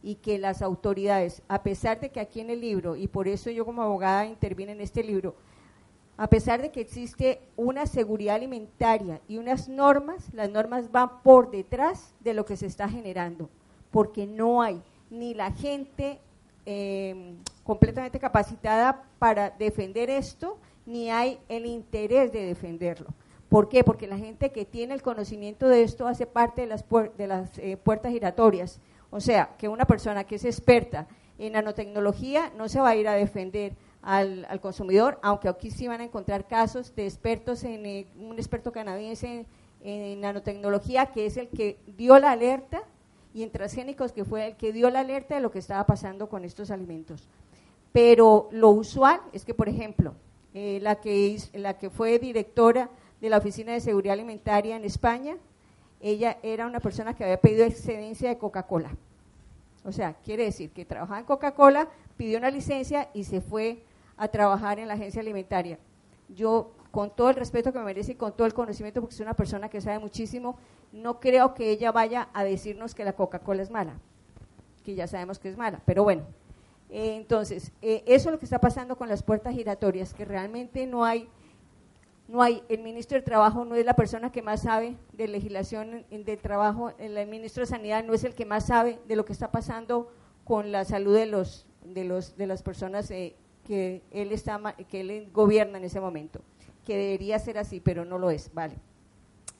y 0.06 0.14
que 0.14 0.38
las 0.38 0.62
autoridades, 0.62 1.42
a 1.48 1.64
pesar 1.64 1.98
de 1.98 2.10
que 2.10 2.20
aquí 2.20 2.38
en 2.38 2.48
el 2.50 2.60
libro, 2.60 2.94
y 2.94 3.08
por 3.08 3.26
eso 3.26 3.50
yo 3.50 3.64
como 3.64 3.82
abogada 3.82 4.24
intervine 4.24 4.70
en 4.70 4.80
este 4.80 5.02
libro, 5.02 5.34
a 6.16 6.28
pesar 6.28 6.62
de 6.62 6.70
que 6.70 6.80
existe 6.80 7.40
una 7.56 7.86
seguridad 7.86 8.36
alimentaria 8.36 9.20
y 9.26 9.38
unas 9.38 9.68
normas, 9.68 10.32
las 10.32 10.48
normas 10.48 10.92
van 10.92 11.24
por 11.24 11.50
detrás 11.50 12.14
de 12.20 12.34
lo 12.34 12.44
que 12.44 12.56
se 12.56 12.66
está 12.66 12.88
generando, 12.88 13.50
porque 13.90 14.28
no 14.28 14.62
hay 14.62 14.80
ni 15.10 15.34
la 15.34 15.50
gente 15.50 16.20
em, 16.66 17.38
completamente 17.64 18.20
capacitada 18.20 19.02
para 19.18 19.50
defender 19.50 20.08
esto, 20.08 20.56
ni 20.86 21.10
hay 21.10 21.40
el 21.48 21.66
interés 21.66 22.30
de 22.30 22.46
defenderlo. 22.46 23.08
¿Por 23.48 23.68
qué? 23.68 23.82
Porque 23.82 24.06
la 24.06 24.18
gente 24.18 24.52
que 24.52 24.64
tiene 24.64 24.94
el 24.94 25.02
conocimiento 25.02 25.66
de 25.66 25.82
esto 25.82 26.06
hace 26.06 26.26
parte 26.26 26.60
de 26.60 26.68
las, 26.68 26.84
de 27.18 27.26
las 27.26 27.58
eh, 27.58 27.76
puertas 27.76 28.12
giratorias. 28.12 28.80
O 29.16 29.20
sea, 29.20 29.56
que 29.56 29.66
una 29.66 29.86
persona 29.86 30.24
que 30.24 30.34
es 30.34 30.44
experta 30.44 31.06
en 31.38 31.54
nanotecnología 31.54 32.52
no 32.54 32.68
se 32.68 32.80
va 32.80 32.90
a 32.90 32.96
ir 32.96 33.08
a 33.08 33.14
defender 33.14 33.72
al, 34.02 34.60
consumidor, 34.60 35.18
aunque 35.22 35.48
aquí 35.48 35.70
sí 35.70 35.88
van 35.88 36.02
a 36.02 36.04
encontrar 36.04 36.46
casos 36.46 36.94
de 36.94 37.06
expertos, 37.06 37.64
en 37.64 37.86
eh, 37.86 38.06
un 38.18 38.36
experto 38.36 38.72
canadiense 38.72 39.46
en, 39.82 40.20
nanotecnología 40.20 41.06
que 41.06 41.24
es 41.24 41.38
el 41.38 41.48
que 41.48 41.78
dio 41.96 42.18
la 42.18 42.32
alerta 42.32 42.82
y 43.32 43.42
en 43.42 43.50
transgénicos 43.50 44.12
que 44.12 44.26
fue 44.26 44.48
el 44.48 44.56
que 44.56 44.74
dio 44.74 44.90
la 44.90 45.00
alerta 45.00 45.34
de 45.34 45.40
lo 45.40 45.50
que 45.50 45.60
estaba 45.60 45.86
pasando 45.86 46.28
con 46.28 46.44
estos 46.44 46.70
alimentos. 46.70 47.26
Pero 47.92 48.50
lo 48.52 48.68
usual 48.68 49.22
es 49.32 49.46
que, 49.46 49.54
por 49.54 49.70
ejemplo, 49.70 50.12
eh, 50.52 50.78
la, 50.82 50.96
que, 50.96 51.38
la 51.54 51.78
que 51.78 51.88
fue 51.88 52.18
directora 52.18 52.90
de 53.22 53.30
la 53.30 53.38
Oficina 53.38 53.72
de 53.72 53.80
Seguridad 53.80 54.12
Alimentaria 54.12 54.76
en 54.76 54.84
España, 54.84 55.38
ella 56.00 56.38
era 56.42 56.66
una 56.66 56.80
persona 56.80 57.14
que 57.14 57.24
había 57.24 57.40
pedido 57.40 57.64
excedencia 57.64 58.28
de 58.28 58.38
Coca-Cola. 58.38 58.90
O 59.86 59.92
sea, 59.92 60.14
quiere 60.24 60.44
decir 60.44 60.70
que 60.70 60.84
trabajaba 60.84 61.20
en 61.20 61.24
Coca-Cola, 61.24 61.88
pidió 62.16 62.38
una 62.38 62.50
licencia 62.50 63.08
y 63.14 63.22
se 63.22 63.40
fue 63.40 63.84
a 64.16 64.26
trabajar 64.26 64.80
en 64.80 64.88
la 64.88 64.94
agencia 64.94 65.20
alimentaria. 65.20 65.78
Yo, 66.28 66.72
con 66.90 67.14
todo 67.14 67.30
el 67.30 67.36
respeto 67.36 67.72
que 67.72 67.78
me 67.78 67.84
merece 67.84 68.12
y 68.12 68.14
con 68.16 68.32
todo 68.32 68.48
el 68.48 68.52
conocimiento, 68.52 69.00
porque 69.00 69.14
es 69.14 69.20
una 69.20 69.34
persona 69.34 69.68
que 69.68 69.80
sabe 69.80 70.00
muchísimo, 70.00 70.58
no 70.92 71.20
creo 71.20 71.54
que 71.54 71.70
ella 71.70 71.92
vaya 71.92 72.28
a 72.34 72.42
decirnos 72.42 72.96
que 72.96 73.04
la 73.04 73.12
Coca-Cola 73.12 73.62
es 73.62 73.70
mala, 73.70 73.94
que 74.84 74.96
ya 74.96 75.06
sabemos 75.06 75.38
que 75.38 75.50
es 75.50 75.56
mala, 75.56 75.80
pero 75.86 76.02
bueno. 76.02 76.24
Eh, 76.90 77.14
entonces, 77.16 77.70
eh, 77.80 78.02
eso 78.06 78.28
es 78.28 78.32
lo 78.32 78.38
que 78.40 78.46
está 78.46 78.60
pasando 78.60 78.96
con 78.96 79.08
las 79.08 79.22
puertas 79.22 79.54
giratorias, 79.54 80.14
que 80.14 80.24
realmente 80.24 80.84
no 80.86 81.04
hay 81.04 81.28
no 82.28 82.42
hay, 82.42 82.62
el 82.68 82.82
ministro 82.82 83.16
de 83.16 83.22
Trabajo 83.22 83.64
no 83.64 83.76
es 83.76 83.84
la 83.84 83.94
persona 83.94 84.32
que 84.32 84.42
más 84.42 84.62
sabe 84.62 84.96
de 85.12 85.28
legislación 85.28 86.04
de 86.10 86.36
trabajo, 86.36 86.92
el 86.98 87.26
ministro 87.28 87.62
de 87.62 87.66
Sanidad 87.66 88.04
no 88.04 88.14
es 88.14 88.24
el 88.24 88.34
que 88.34 88.44
más 88.44 88.66
sabe 88.66 88.98
de 89.06 89.16
lo 89.16 89.24
que 89.24 89.32
está 89.32 89.52
pasando 89.52 90.12
con 90.44 90.72
la 90.72 90.84
salud 90.84 91.14
de 91.14 91.26
los 91.26 91.66
de 91.84 92.04
los 92.04 92.36
de 92.36 92.46
las 92.46 92.62
personas 92.62 93.10
eh, 93.10 93.36
que 93.64 94.02
él 94.10 94.32
está 94.32 94.60
que 94.88 95.00
él 95.00 95.30
gobierna 95.32 95.78
en 95.78 95.84
ese 95.84 96.00
momento, 96.00 96.40
que 96.84 96.96
debería 96.96 97.38
ser 97.38 97.58
así, 97.58 97.80
pero 97.80 98.04
no 98.04 98.18
lo 98.18 98.30
es, 98.30 98.52
vale. 98.52 98.74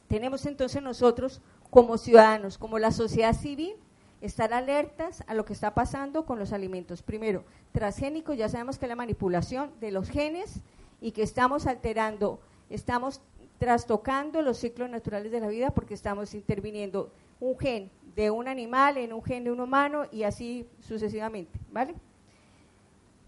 Tenemos 0.08 0.46
entonces 0.46 0.82
nosotros 0.82 1.40
como 1.70 1.98
ciudadanos, 1.98 2.58
como 2.58 2.78
la 2.78 2.92
sociedad 2.92 3.34
civil, 3.34 3.74
estar 4.20 4.52
alertas 4.52 5.24
a 5.26 5.34
lo 5.34 5.44
que 5.44 5.52
está 5.52 5.74
pasando 5.74 6.24
con 6.24 6.38
los 6.38 6.52
alimentos. 6.52 7.02
Primero, 7.02 7.44
transgénicos, 7.72 8.36
ya 8.36 8.48
sabemos 8.48 8.78
que 8.78 8.86
la 8.86 8.96
manipulación 8.96 9.70
de 9.80 9.90
los 9.90 10.08
genes 10.08 10.60
y 11.00 11.12
que 11.12 11.22
estamos 11.22 11.66
alterando, 11.66 12.40
estamos 12.70 13.20
trastocando 13.58 14.42
los 14.42 14.58
ciclos 14.58 14.90
naturales 14.90 15.32
de 15.32 15.40
la 15.40 15.48
vida 15.48 15.70
porque 15.70 15.94
estamos 15.94 16.34
interviniendo 16.34 17.10
un 17.40 17.58
gen 17.58 17.90
de 18.14 18.30
un 18.30 18.48
animal 18.48 18.96
en 18.96 19.12
un 19.12 19.22
gen 19.22 19.44
de 19.44 19.52
un 19.52 19.60
humano 19.60 20.04
y 20.10 20.22
así 20.22 20.66
sucesivamente, 20.80 21.58
¿vale? 21.70 21.94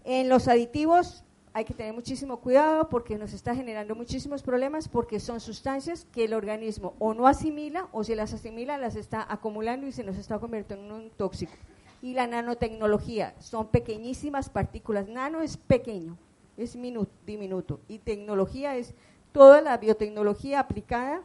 En 0.03 0.29
los 0.29 0.47
aditivos 0.47 1.23
hay 1.53 1.65
que 1.65 1.73
tener 1.73 1.93
muchísimo 1.93 2.37
cuidado 2.37 2.89
porque 2.89 3.17
nos 3.17 3.33
está 3.33 3.55
generando 3.55 3.95
muchísimos 3.95 4.43
problemas 4.43 4.87
porque 4.87 5.19
son 5.19 5.39
sustancias 5.39 6.05
que 6.11 6.25
el 6.25 6.33
organismo 6.33 6.95
o 6.99 7.13
no 7.13 7.27
asimila 7.27 7.87
o 7.91 8.03
si 8.03 8.15
las 8.15 8.33
asimila 8.33 8.77
las 8.77 8.95
está 8.95 9.25
acumulando 9.29 9.87
y 9.87 9.91
se 9.91 10.03
nos 10.03 10.17
está 10.17 10.39
convirtiendo 10.39 10.85
en 10.85 10.91
un 11.03 11.09
tóxico. 11.11 11.53
Y 12.01 12.13
la 12.13 12.27
nanotecnología 12.27 13.35
son 13.39 13.67
pequeñísimas 13.67 14.49
partículas. 14.49 15.09
Nano 15.09 15.41
es 15.41 15.57
pequeño, 15.57 16.17
es 16.55 16.77
diminuto. 17.25 17.81
Y 17.89 17.99
tecnología 17.99 18.77
es 18.77 18.93
toda 19.39 19.61
la 19.61 19.77
biotecnología 19.77 20.59
aplicada 20.59 21.21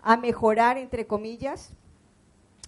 a 0.00 0.16
mejorar, 0.16 0.78
entre 0.78 1.08
comillas, 1.08 1.72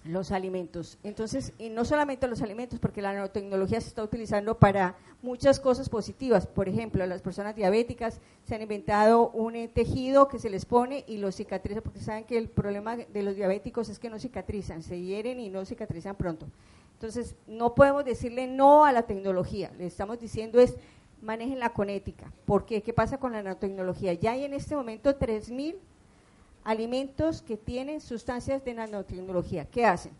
los 0.03 0.33
alimentos. 0.33 0.97
Entonces, 1.01 1.53
y 1.57 1.69
no 1.69 1.85
solamente 1.85 2.27
los 2.27 2.41
alimentos, 2.41 2.77
porque 2.77 3.01
la 3.01 3.13
nanotecnología 3.13 3.79
se 3.79 3.87
está 3.87 4.03
utilizando 4.03 4.57
para 4.57 4.97
muchas 5.21 5.61
cosas 5.61 5.87
positivas. 5.87 6.45
Por 6.45 6.67
ejemplo, 6.67 7.05
las 7.05 7.21
personas 7.21 7.55
diabéticas 7.55 8.19
se 8.43 8.53
han 8.53 8.63
inventado 8.63 9.29
un 9.29 9.69
tejido 9.69 10.27
que 10.27 10.39
se 10.39 10.49
les 10.49 10.65
pone 10.65 11.05
y 11.07 11.19
lo 11.19 11.31
cicatriza, 11.31 11.79
porque 11.79 12.01
saben 12.01 12.25
que 12.25 12.37
el 12.37 12.49
problema 12.49 12.97
de 12.97 13.23
los 13.23 13.37
diabéticos 13.37 13.87
es 13.87 13.97
que 13.97 14.09
no 14.09 14.19
cicatrizan, 14.19 14.83
se 14.83 14.99
hieren 14.99 15.39
y 15.39 15.47
no 15.47 15.63
cicatrizan 15.63 16.17
pronto. 16.17 16.47
Entonces, 16.95 17.33
no 17.47 17.75
podemos 17.75 18.03
decirle 18.03 18.45
no 18.45 18.83
a 18.83 18.91
la 18.91 19.03
tecnología, 19.03 19.71
le 19.77 19.85
estamos 19.85 20.19
diciendo 20.19 20.59
es 20.59 20.75
manejenla 21.21 21.73
con 21.73 21.89
ética. 21.89 22.31
¿Por 22.45 22.65
qué? 22.65 22.81
¿Qué 22.81 22.93
pasa 22.93 23.17
con 23.19 23.31
la 23.33 23.43
nanotecnología? 23.43 24.13
Ya 24.13 24.31
hay 24.31 24.45
en 24.45 24.53
este 24.53 24.75
momento 24.75 25.17
3.000 25.17 25.75
alimentos 26.63 27.41
que 27.41 27.57
tienen 27.57 28.01
sustancias 28.01 28.63
de 28.63 28.73
nanotecnología. 28.73 29.65
¿Qué 29.65 29.85
hacen? 29.85 30.13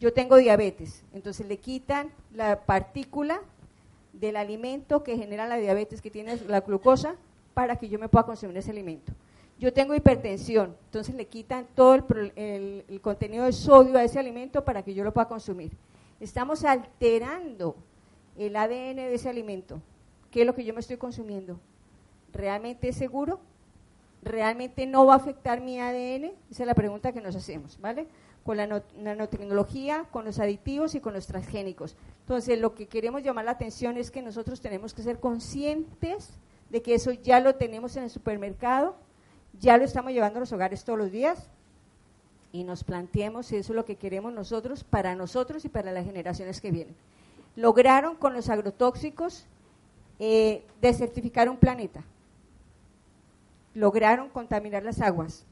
Yo 0.00 0.12
tengo 0.12 0.36
diabetes, 0.36 1.02
entonces 1.12 1.46
le 1.46 1.56
quitan 1.56 2.10
la 2.32 2.60
partícula 2.60 3.40
del 4.12 4.36
alimento 4.36 5.02
que 5.02 5.16
genera 5.16 5.46
la 5.46 5.56
diabetes, 5.56 6.00
que 6.00 6.10
tiene 6.10 6.36
la 6.46 6.60
glucosa, 6.60 7.16
para 7.54 7.76
que 7.76 7.88
yo 7.88 7.98
me 7.98 8.08
pueda 8.08 8.24
consumir 8.24 8.56
ese 8.56 8.70
alimento. 8.70 9.12
Yo 9.58 9.72
tengo 9.72 9.94
hipertensión, 9.96 10.76
entonces 10.84 11.16
le 11.16 11.26
quitan 11.26 11.66
todo 11.74 11.94
el, 11.96 12.84
el 12.88 13.00
contenido 13.00 13.44
de 13.44 13.52
sodio 13.52 13.98
a 13.98 14.04
ese 14.04 14.20
alimento 14.20 14.64
para 14.64 14.84
que 14.84 14.94
yo 14.94 15.02
lo 15.02 15.12
pueda 15.12 15.26
consumir. 15.26 15.72
Estamos 16.20 16.64
alterando 16.64 17.74
el 18.36 18.54
ADN 18.54 18.96
de 18.96 19.14
ese 19.14 19.28
alimento. 19.28 19.80
¿Qué 20.30 20.42
es 20.42 20.46
lo 20.46 20.54
que 20.54 20.64
yo 20.64 20.74
me 20.74 20.80
estoy 20.80 20.96
consumiendo? 20.96 21.58
¿Realmente 22.32 22.88
es 22.88 22.96
seguro? 22.96 23.40
¿realmente 24.22 24.86
no 24.86 25.06
va 25.06 25.14
a 25.14 25.16
afectar 25.16 25.60
mi 25.60 25.80
ADN? 25.80 26.32
Esa 26.50 26.62
es 26.62 26.66
la 26.66 26.74
pregunta 26.74 27.12
que 27.12 27.20
nos 27.20 27.36
hacemos, 27.36 27.78
¿vale? 27.80 28.06
Con 28.44 28.56
la 28.56 28.82
nanotecnología, 28.96 30.04
con 30.10 30.24
los 30.24 30.38
aditivos 30.38 30.94
y 30.94 31.00
con 31.00 31.12
los 31.12 31.26
transgénicos. 31.26 31.96
Entonces, 32.20 32.58
lo 32.58 32.74
que 32.74 32.86
queremos 32.86 33.22
llamar 33.22 33.44
la 33.44 33.52
atención 33.52 33.96
es 33.96 34.10
que 34.10 34.22
nosotros 34.22 34.60
tenemos 34.60 34.94
que 34.94 35.02
ser 35.02 35.20
conscientes 35.20 36.30
de 36.70 36.82
que 36.82 36.94
eso 36.94 37.12
ya 37.12 37.40
lo 37.40 37.54
tenemos 37.54 37.96
en 37.96 38.04
el 38.04 38.10
supermercado, 38.10 38.96
ya 39.60 39.76
lo 39.76 39.84
estamos 39.84 40.12
llevando 40.12 40.38
a 40.38 40.40
los 40.40 40.52
hogares 40.52 40.84
todos 40.84 40.98
los 40.98 41.10
días 41.10 41.48
y 42.52 42.64
nos 42.64 42.84
planteemos 42.84 43.46
si 43.46 43.56
eso 43.56 43.72
es 43.72 43.76
lo 43.76 43.84
que 43.84 43.96
queremos 43.96 44.32
nosotros, 44.32 44.84
para 44.84 45.14
nosotros 45.14 45.64
y 45.64 45.68
para 45.68 45.92
las 45.92 46.04
generaciones 46.04 46.60
que 46.60 46.70
vienen. 46.70 46.94
Lograron 47.56 48.16
con 48.16 48.34
los 48.34 48.48
agrotóxicos 48.48 49.46
eh, 50.18 50.64
desertificar 50.80 51.48
un 51.48 51.56
planeta 51.56 52.02
lograron 53.74 54.28
contaminar 54.28 54.82
las 54.82 55.00
aguas. 55.00 55.44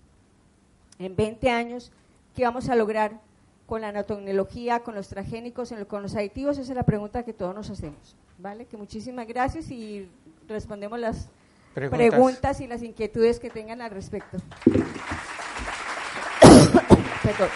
En 0.99 1.15
20 1.15 1.51
años, 1.51 1.93
¿qué 2.35 2.45
vamos 2.45 2.69
a 2.69 2.75
lograr 2.75 3.21
con 3.67 3.83
la 3.83 3.93
nanotecnología, 3.93 4.81
con 4.81 4.95
los 4.95 5.09
transgénicos, 5.09 5.73
con 5.87 6.03
los 6.03 6.17
aditivos? 6.17 6.59
Esa 6.59 6.73
es 6.73 6.77
la 6.77 6.83
pregunta 6.83 7.23
que 7.23 7.33
todos 7.33 7.55
nos 7.55 7.71
hacemos. 7.71 8.17
¿Vale? 8.39 8.67
Que 8.67 8.77
muchísimas 8.77 9.27
gracias 9.27 9.71
y 9.71 10.09
respondemos 10.49 10.99
las 10.99 11.29
preguntas, 11.75 12.09
preguntas 12.09 12.61
y 12.61 12.67
las 12.67 12.83
inquietudes 12.83 13.39
que 13.39 13.51
tengan 13.51 13.81
al 13.81 13.91
respecto. 13.91 14.39
Perdón. 17.23 17.49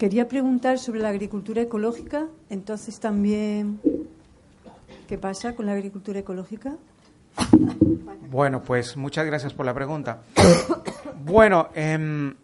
Quería 0.00 0.26
preguntar 0.28 0.78
sobre 0.78 1.00
la 1.00 1.10
agricultura 1.10 1.60
ecológica. 1.60 2.26
Entonces 2.48 2.98
también, 2.98 3.78
¿qué 5.06 5.18
pasa 5.18 5.54
con 5.54 5.66
la 5.66 5.72
agricultura 5.72 6.18
ecológica? 6.18 6.74
Bueno, 8.30 8.62
pues 8.62 8.96
muchas 8.96 9.26
gracias 9.26 9.52
por 9.52 9.66
la 9.66 9.74
pregunta. 9.74 10.22
bueno, 11.22 11.68
em, 11.74 12.34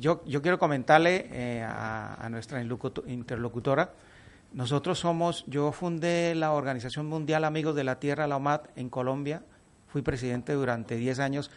yo, 0.00 0.22
quiero 0.42 0.58
comentarle 0.58 1.28
eh, 1.30 1.62
a, 1.64 2.26
nuestra 2.32 2.60
interlocutora. 2.60 3.92
Nosotros 4.52 4.98
somos, 4.98 5.44
yo 5.46 5.70
fundé 5.70 6.34
la 6.34 6.50
Organización 6.50 7.06
Mundial 7.06 7.44
Amigos 7.44 7.76
de 7.76 7.84
la 7.84 8.00
Tierra, 8.00 8.26
la 8.26 8.38
OMAT, 8.38 8.76
en 8.76 8.90
Colombia. 8.90 9.44
Fui 9.86 10.02
presidente 10.02 10.52
durante 10.54 10.96
10 10.96 11.20
años 11.20 11.48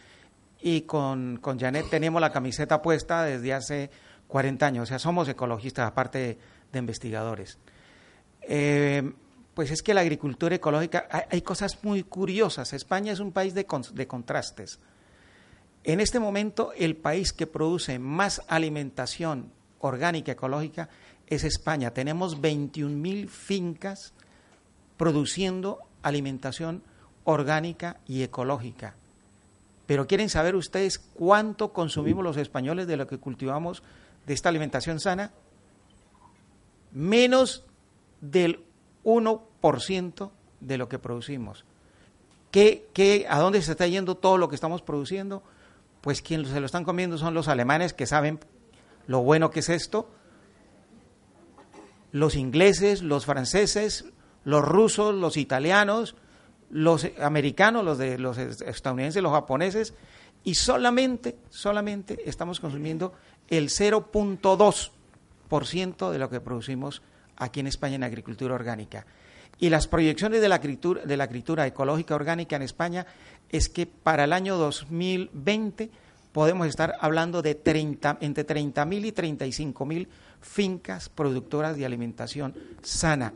y 0.62 0.82
con, 0.82 1.38
con 1.38 1.58
Janet 1.58 1.90
teníamos 1.90 2.20
la 2.20 2.30
camiseta 2.30 2.80
puesta 2.80 3.24
desde 3.24 3.52
hace 3.52 3.90
40 4.28 4.66
años, 4.66 4.82
o 4.84 4.86
sea, 4.86 4.98
somos 4.98 5.28
ecologistas 5.28 5.86
aparte 5.86 6.38
de, 6.72 6.78
investigadores. 6.78 7.58
Eh, 8.42 9.12
pues 9.54 9.70
es 9.70 9.82
que 9.82 9.94
la 9.94 10.02
agricultura 10.02 10.54
ecológica, 10.54 11.08
hay, 11.30 11.40
cosas 11.40 11.82
muy 11.82 12.02
curiosas. 12.02 12.74
España 12.74 13.12
es 13.12 13.20
un 13.20 13.32
país 13.32 13.54
de, 13.54 13.66
de 13.94 14.06
contrastes. 14.06 14.78
En 15.84 16.00
este 16.00 16.20
momento, 16.20 16.72
el 16.76 16.96
país 16.96 17.32
que 17.32 17.46
produce 17.46 17.98
más 17.98 18.42
alimentación 18.48 19.50
orgánica 19.80 20.32
ecológica 20.32 20.90
es 21.26 21.44
España. 21.44 21.92
Tenemos 21.92 22.40
21.000 22.40 23.28
fincas 23.28 24.12
produciendo 24.98 25.78
alimentación 26.02 26.82
orgánica 27.24 27.96
y 28.06 28.22
ecológica. 28.22 28.94
Pero 29.86 30.06
quieren 30.06 30.28
saber 30.28 30.56
ustedes 30.56 30.98
cuánto 30.98 31.72
consumimos 31.72 32.24
los 32.24 32.36
españoles 32.36 32.86
de 32.86 32.96
lo 32.96 33.06
que 33.06 33.18
cultivamos 33.18 33.82
de 34.26 34.34
esta 34.34 34.48
alimentación 34.48 35.00
sana, 35.00 35.32
menos 36.92 37.64
del 38.20 38.64
1% 39.04 40.30
de 40.60 40.78
lo 40.78 40.88
que 40.88 40.98
producimos. 40.98 41.64
¿Qué, 42.50 42.88
qué, 42.92 43.26
a 43.28 43.38
dónde 43.38 43.62
se 43.62 43.72
está 43.72 43.86
yendo 43.86 44.16
todo 44.16 44.38
lo 44.38 44.48
que 44.48 44.54
estamos 44.54 44.82
produciendo? 44.82 45.42
Pues 46.00 46.22
quienes 46.22 46.48
se 46.48 46.60
lo 46.60 46.66
están 46.66 46.84
comiendo 46.84 47.18
son 47.18 47.34
los 47.34 47.48
alemanes 47.48 47.92
que 47.92 48.06
saben 48.06 48.40
lo 49.06 49.20
bueno 49.20 49.50
que 49.50 49.60
es 49.60 49.68
esto, 49.68 50.10
los 52.12 52.34
ingleses, 52.34 53.02
los 53.02 53.26
franceses, 53.26 54.06
los 54.44 54.64
rusos, 54.64 55.14
los 55.14 55.36
italianos, 55.36 56.16
los 56.70 57.06
americanos, 57.20 57.84
los 57.84 57.98
de 57.98 58.18
los 58.18 58.38
estadounidenses, 58.38 59.22
los 59.22 59.32
japoneses, 59.32 59.94
y 60.42 60.54
solamente, 60.54 61.36
solamente 61.50 62.18
estamos 62.28 62.60
consumiendo 62.60 63.12
el 63.48 63.68
0.2% 63.68 66.10
de 66.10 66.18
lo 66.18 66.30
que 66.30 66.40
producimos 66.40 67.02
aquí 67.36 67.60
en 67.60 67.66
España 67.66 67.96
en 67.96 68.04
agricultura 68.04 68.54
orgánica. 68.54 69.04
Y 69.58 69.70
las 69.70 69.88
proyecciones 69.88 70.42
de 70.42 70.48
la, 70.48 70.56
agricultura, 70.56 71.66
ecológica 71.66 72.14
orgánica 72.14 72.56
en 72.56 72.62
España 72.62 73.06
es 73.48 73.68
que 73.68 73.86
para 73.86 74.24
el 74.24 74.32
año 74.32 74.56
2020 74.56 75.90
podemos 76.32 76.66
estar 76.66 76.94
hablando 77.00 77.40
de 77.40 77.54
30, 77.54 78.18
entre 78.20 78.46
30.000 78.46 79.06
y 79.06 79.12
35.000 79.12 80.08
fincas 80.42 81.08
productoras 81.08 81.76
de 81.76 81.86
alimentación 81.86 82.54
sana. 82.82 83.32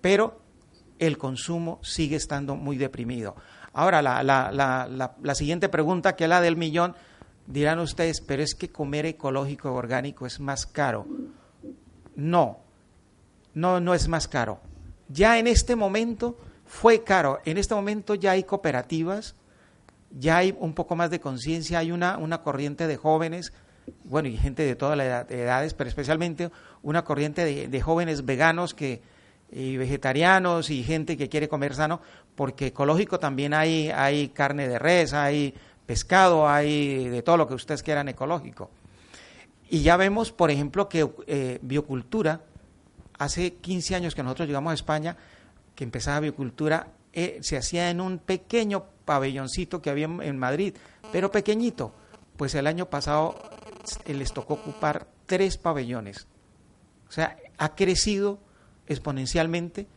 Pero 0.00 0.40
el 0.98 1.18
consumo 1.18 1.78
sigue 1.82 2.16
estando 2.16 2.56
muy 2.56 2.76
deprimido. 2.76 3.36
Ahora, 3.72 4.02
la, 4.02 4.24
la, 4.24 4.50
la, 4.50 5.14
la, 5.22 5.34
siguiente 5.36 5.68
pregunta, 5.68 6.16
que 6.16 6.24
es 6.24 6.30
la 6.30 6.40
del 6.40 6.56
millón, 6.56 6.96
dirán 7.50 7.78
ustedes, 7.80 8.20
pero 8.20 8.42
es 8.42 8.54
que 8.54 8.70
comer 8.70 9.06
ecológico 9.06 9.72
orgánico 9.72 10.26
es 10.26 10.40
más 10.40 10.66
caro. 10.66 11.06
No, 12.16 12.60
no, 13.54 13.80
no 13.80 13.94
es 13.94 14.08
más 14.08 14.28
caro. 14.28 14.60
Ya 15.08 15.38
en 15.38 15.46
este 15.46 15.76
momento 15.76 16.38
fue 16.66 17.02
caro, 17.02 17.40
en 17.44 17.58
este 17.58 17.74
momento 17.74 18.14
ya 18.14 18.32
hay 18.32 18.44
cooperativas 18.44 19.34
ya 20.10 20.38
hay 20.38 20.54
un 20.58 20.74
poco 20.74 20.96
más 20.96 21.10
de 21.10 21.20
conciencia, 21.20 21.78
hay 21.78 21.92
una, 21.92 22.18
una 22.18 22.42
corriente 22.42 22.86
de 22.86 22.96
jóvenes, 22.96 23.52
bueno, 24.04 24.28
y 24.28 24.36
gente 24.36 24.64
de 24.64 24.76
todas 24.76 24.96
las 24.96 25.30
edades, 25.30 25.74
pero 25.74 25.88
especialmente 25.88 26.50
una 26.82 27.04
corriente 27.04 27.44
de, 27.68 27.80
jóvenes 27.80 28.24
veganos 28.24 28.74
que, 28.74 29.02
y 29.50 29.76
vegetarianos 29.76 30.70
y 30.70 30.82
gente 30.82 31.16
que 31.16 31.28
quiere 31.28 31.48
comer 31.48 31.74
sano, 31.74 32.00
porque 32.34 32.68
ecológico 32.68 33.18
también 33.18 33.54
hay, 33.54 33.90
hay 33.90 34.28
carne 34.28 34.68
de 34.68 34.78
res, 34.78 35.12
hay 35.12 35.54
pescado, 35.90 36.48
hay 36.48 37.08
de 37.08 37.20
todo 37.22 37.36
lo 37.36 37.48
que 37.48 37.54
ustedes 37.54 37.82
quieran 37.82 38.08
ecológico. 38.08 38.70
Y 39.68 39.82
ya 39.82 39.96
vemos, 39.96 40.30
por 40.30 40.52
ejemplo, 40.52 40.88
que 40.88 41.10
eh, 41.26 41.58
biocultura, 41.62 42.42
hace 43.18 43.54
15 43.54 43.96
años 43.96 44.14
que 44.14 44.22
nosotros 44.22 44.46
llegamos 44.46 44.70
a 44.70 44.74
España, 44.74 45.16
que 45.74 45.82
empezaba 45.82 46.20
biocultura, 46.20 46.92
eh, 47.12 47.40
se 47.42 47.56
hacía 47.56 47.90
en 47.90 48.00
un 48.00 48.18
pequeño 48.18 48.84
pabelloncito 49.04 49.82
que 49.82 49.90
había 49.90 50.04
en 50.04 50.38
Madrid, 50.38 50.76
pero 51.10 51.32
pequeñito. 51.32 51.92
Pues 52.36 52.54
el 52.54 52.68
año 52.68 52.86
pasado 52.86 53.34
les 54.06 54.32
tocó 54.32 54.54
ocupar 54.54 55.08
tres 55.26 55.58
pabellones. 55.58 56.28
O 57.08 57.12
sea, 57.12 57.36
ha 57.58 57.74
crecido 57.74 58.38
exponencialmente 58.86 59.88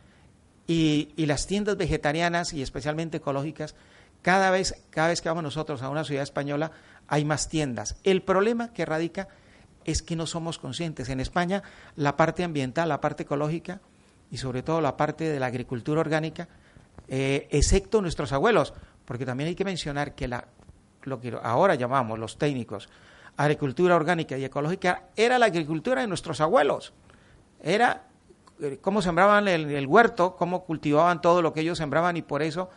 y, 0.66 1.12
las 1.18 1.46
tiendas 1.46 1.76
vegetarianas 1.76 2.52
y 2.52 2.62
especialmente 2.62 3.18
ecológicas, 3.18 3.76
cada 4.24 4.50
vez, 4.50 4.82
cada 4.88 5.08
vez 5.08 5.20
que 5.20 5.28
vamos 5.28 5.44
nosotros 5.44 5.82
a 5.82 5.90
una 5.90 6.02
ciudad 6.02 6.22
española, 6.22 6.72
hay 7.08 7.26
más 7.26 7.50
tiendas. 7.50 7.96
El 8.04 8.22
problema 8.22 8.72
que 8.72 8.86
radica 8.86 9.28
es 9.84 10.00
que 10.00 10.16
no 10.16 10.26
somos 10.26 10.58
conscientes. 10.58 11.10
En 11.10 11.20
España, 11.20 11.62
la 11.94 12.16
parte 12.16 12.42
ambiental, 12.42 12.88
la 12.88 13.02
parte 13.02 13.24
ecológica 13.24 13.82
y 14.30 14.38
sobre 14.38 14.62
todo 14.62 14.80
la 14.80 14.96
parte 14.96 15.24
de 15.24 15.38
la 15.38 15.44
agricultura 15.44 16.00
orgánica, 16.00 16.48
eh, 17.06 17.48
excepto 17.50 18.00
nuestros 18.00 18.32
abuelos, 18.32 18.72
porque 19.04 19.26
también 19.26 19.48
hay 19.48 19.54
que 19.54 19.64
mencionar 19.66 20.14
que 20.14 20.26
la, 20.26 20.46
lo 21.02 21.20
que 21.20 21.36
ahora 21.42 21.74
llamamos 21.74 22.18
los 22.18 22.38
técnicos, 22.38 22.88
agricultura 23.36 23.94
orgánica 23.94 24.38
y 24.38 24.44
ecológica, 24.44 25.02
era 25.16 25.38
la 25.38 25.46
agricultura 25.46 26.00
de 26.00 26.06
nuestros 26.06 26.40
abuelos. 26.40 26.94
Era 27.62 28.04
eh, 28.58 28.78
cómo 28.80 29.02
sembraban 29.02 29.48
el, 29.48 29.86
huerto, 29.86 30.34
cómo 30.34 30.64
cultivaban 30.64 31.20
todo 31.20 31.42
lo 31.42 31.52
que 31.52 31.60
ellos 31.60 31.76
sembraban 31.76 32.16
y 32.16 32.22
por 32.22 32.40
eso 32.40 32.70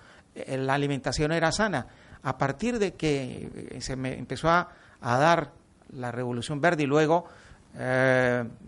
la 0.48 0.74
alimentación 0.74 1.32
era 1.32 1.52
sana. 1.52 1.88
A 2.24 2.38
partir 2.38 2.80
de 2.80 2.94
que 2.94 3.70
eh, 3.72 3.82
se 3.82 3.96
me 3.96 4.18
empezó 4.18 4.50
a, 4.50 4.70
dar 5.02 5.52
la 5.94 6.12
revolución 6.12 6.60
verde 6.60 6.84
y 6.84 6.86
luego, 6.88 7.26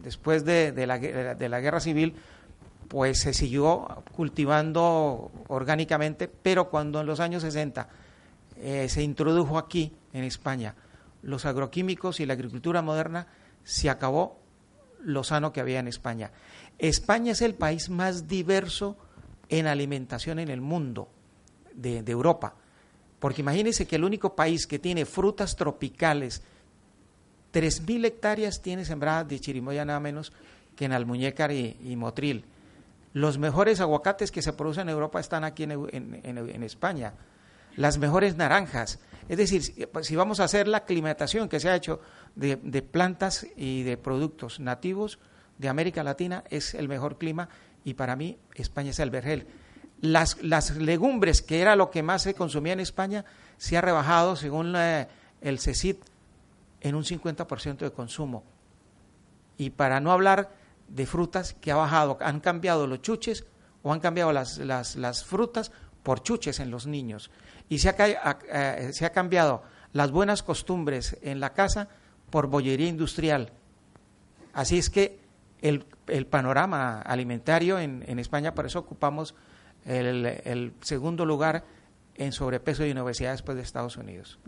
después 0.04 0.46
de, 0.46 0.86
la, 0.86 0.98
guerra 0.98 1.80
civil, 1.80 2.14
pues 2.88 3.20
se 3.20 3.34
siguió 3.34 4.04
cultivando 4.12 5.32
orgánicamente, 5.48 6.28
pero 6.28 6.70
cuando 6.70 7.02
en 7.02 7.08
los 7.08 7.20
años 7.20 7.42
60 7.42 7.88
eh, 8.58 8.90
se 8.90 9.04
introdujo 9.04 9.58
aquí, 9.58 9.94
en 10.12 10.24
España, 10.24 10.76
los 11.22 11.46
agroquímicos 11.46 12.20
y 12.20 12.26
la 12.26 12.34
agricultura 12.34 12.82
moderna, 12.82 13.28
se 13.64 13.90
acabó 13.90 14.40
lo 15.02 15.24
sano 15.24 15.54
que 15.54 15.62
había 15.62 15.80
en 15.80 15.88
España. 15.88 16.32
España 16.78 17.32
es 17.34 17.42
el 17.42 17.54
país 17.54 17.90
más 17.90 18.28
diverso 18.28 18.98
en 19.50 19.68
alimentación 19.68 20.40
en 20.40 20.50
el 20.50 20.62
mundo 20.62 21.10
de, 21.74 22.04
Europa, 22.08 22.56
porque 23.20 23.42
imagínense 23.42 23.86
que 23.86 23.96
el 23.96 24.04
único 24.04 24.36
país 24.36 24.68
que 24.68 24.80
tiene 24.80 25.06
frutas 25.06 25.56
tropicales, 25.56 26.42
3.000 27.54 28.06
hectáreas 28.06 28.62
tiene 28.62 28.86
sembradas 28.86 29.28
de 29.28 29.40
chirimoya 29.40 29.86
nada 29.86 30.00
menos 30.00 30.32
que 30.76 30.86
en 30.86 30.94
Almuñécar 30.94 31.52
y 31.52 31.96
Motril 31.96 32.46
los 33.14 33.38
mejores 33.38 33.82
aguacates 33.82 34.32
que 34.32 34.42
se 34.42 34.54
producen 34.54 34.84
en 34.84 34.94
Europa 34.94 35.20
están 35.20 35.44
aquí 35.44 35.64
en, 35.64 36.64
España. 36.64 37.14
Las 37.76 37.98
mejores 37.98 38.36
naranjas. 38.36 39.00
Es 39.28 39.38
decir, 39.38 39.90
pues, 39.92 40.08
si 40.08 40.16
vamos 40.16 40.40
a 40.40 40.44
hacer 40.44 40.68
la 40.68 40.78
aclimatación 40.78 41.50
que 41.50 41.60
se 41.60 41.70
ha 41.70 41.76
hecho 41.76 42.02
de, 42.36 42.58
plantas 42.82 43.48
y 43.56 43.84
de 43.84 43.98
productos 43.98 44.60
nativos 44.60 45.20
de 45.58 45.70
América 45.70 46.04
Latina, 46.04 46.44
es 46.50 46.74
el 46.74 46.88
mejor 46.88 47.18
clima 47.18 47.50
y 47.84 47.96
para 47.96 48.16
mí 48.16 48.38
España 48.56 48.92
es 48.92 49.00
el 49.00 49.10
vergel. 49.10 49.48
Las, 50.02 50.42
las 50.42 50.78
legumbres, 50.78 51.42
que 51.42 51.62
era 51.62 51.76
lo 51.76 51.92
que 51.92 52.04
más 52.04 52.22
se 52.24 52.34
consumía 52.34 52.74
en 52.74 52.80
España, 52.80 53.26
se 53.58 53.78
ha 53.78 53.82
rebajado, 53.82 54.36
según 54.36 54.74
eh, 54.78 55.08
el 55.42 55.60
CECIT, 55.60 56.02
en 56.82 56.96
un 56.96 57.04
50% 57.04 57.78
de 57.80 57.92
consumo. 57.92 58.44
Y 59.58 59.72
para 59.72 60.00
no 60.00 60.12
hablar 60.12 60.52
de 60.88 61.06
frutas 61.06 61.54
que 61.54 61.72
ha 61.72 61.76
bajado, 61.76 62.18
han 62.22 62.40
cambiado 62.40 62.88
los 62.88 63.02
chuches 63.02 63.46
o 63.84 63.94
han 63.94 64.00
cambiado 64.00 64.32
las, 64.32 64.58
las, 64.58 65.26
frutas 65.26 65.72
por 66.04 66.24
chuches 66.24 66.60
en 66.60 66.72
los 66.72 66.88
niños. 66.88 67.30
Y 67.68 67.80
se 67.80 67.90
ha, 67.90 68.40
eh, 68.52 68.92
se 68.94 69.06
ha 69.06 69.12
cambiado 69.12 69.64
las 69.94 70.12
buenas 70.12 70.44
costumbres 70.44 71.18
en 71.22 71.40
la 71.40 71.54
casa 71.54 71.90
por 72.30 72.48
bollería 72.48 72.88
industrial. 72.88 73.52
Así 74.54 74.78
es 74.78 74.90
que 74.90 75.20
el, 75.62 75.86
el 76.08 76.26
panorama 76.26 77.02
alimentario 77.02 77.80
en, 77.80 78.04
en, 78.08 78.20
España, 78.20 78.54
por 78.54 78.66
eso 78.66 78.80
ocupamos 78.80 79.36
el, 79.86 80.74
segundo 80.82 81.26
lugar 81.26 81.64
en 82.16 82.32
sobrepeso 82.32 82.86
y 82.86 82.92
obesidad 82.92 83.32
después 83.32 83.56
de 83.56 83.64
Estados 83.64 83.98
Unidos. 83.98 84.40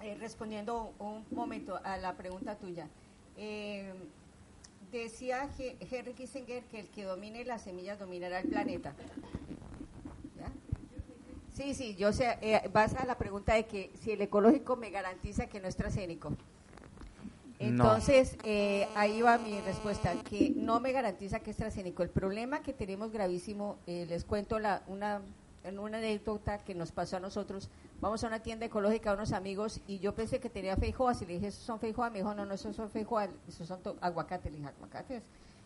Eh, 0.00 0.16
respondiendo 0.20 0.92
un 0.98 1.24
momento 1.30 1.80
a 1.84 1.96
la 1.96 2.14
pregunta 2.14 2.56
tuya. 2.56 2.88
Eh, 3.36 3.92
decía 4.90 5.48
Henry 5.58 6.12
Kissinger 6.14 6.62
que 6.64 6.80
el 6.80 6.88
que 6.88 7.04
domine 7.04 7.44
las 7.44 7.62
semillas 7.62 7.98
dominará 7.98 8.40
el 8.40 8.48
planeta. 8.48 8.94
Sí, 11.54 11.72
sí, 11.72 11.94
yo 11.94 12.12
sé, 12.12 12.36
eh, 12.42 12.68
vas 12.72 12.94
a 12.94 13.04
la 13.06 13.16
pregunta 13.16 13.54
de 13.54 13.64
que 13.64 13.92
si 14.02 14.10
el 14.10 14.20
ecológico 14.20 14.74
me 14.74 14.90
garantiza 14.90 15.46
que 15.46 15.60
no 15.60 15.68
es 15.68 15.76
transgénico. 15.76 16.32
Entonces, 17.58 18.36
eh, 18.44 18.88
ahí 18.94 19.22
va 19.22 19.38
mi 19.38 19.60
respuesta, 19.60 20.12
que 20.28 20.52
no 20.56 20.80
me 20.80 20.92
garantiza 20.92 21.40
que 21.40 21.50
es 21.50 21.56
transgénico. 21.56 22.02
El 22.02 22.10
problema 22.10 22.62
que 22.62 22.72
tenemos 22.72 23.12
gravísimo, 23.12 23.78
eh, 23.86 24.06
les 24.08 24.24
cuento 24.24 24.58
la, 24.58 24.82
una 24.86 25.22
en 25.64 25.78
una 25.78 25.98
anécdota 25.98 26.58
que 26.58 26.74
nos 26.74 26.92
pasó 26.92 27.16
a 27.16 27.20
nosotros, 27.20 27.70
vamos 28.00 28.22
a 28.22 28.26
una 28.28 28.40
tienda 28.40 28.66
ecológica 28.66 29.10
a 29.10 29.14
unos 29.14 29.32
amigos 29.32 29.80
y 29.86 29.98
yo 29.98 30.14
pensé 30.14 30.38
que 30.38 30.50
tenía 30.50 30.76
feijoas 30.76 31.22
y 31.22 31.26
le 31.26 31.34
dije, 31.34 31.48
¿esos 31.48 31.64
son 31.64 31.80
feijoas? 31.80 32.12
Me 32.12 32.18
dijo, 32.18 32.34
no, 32.34 32.44
no, 32.44 32.54
esos 32.54 32.76
son 32.76 32.90
feijoas, 32.90 33.30
esos 33.48 33.66
son 33.66 33.80
aguacates. 34.00 34.52
Le 34.52 34.58
dije, 34.58 34.68
¿aguacates? 34.68 35.22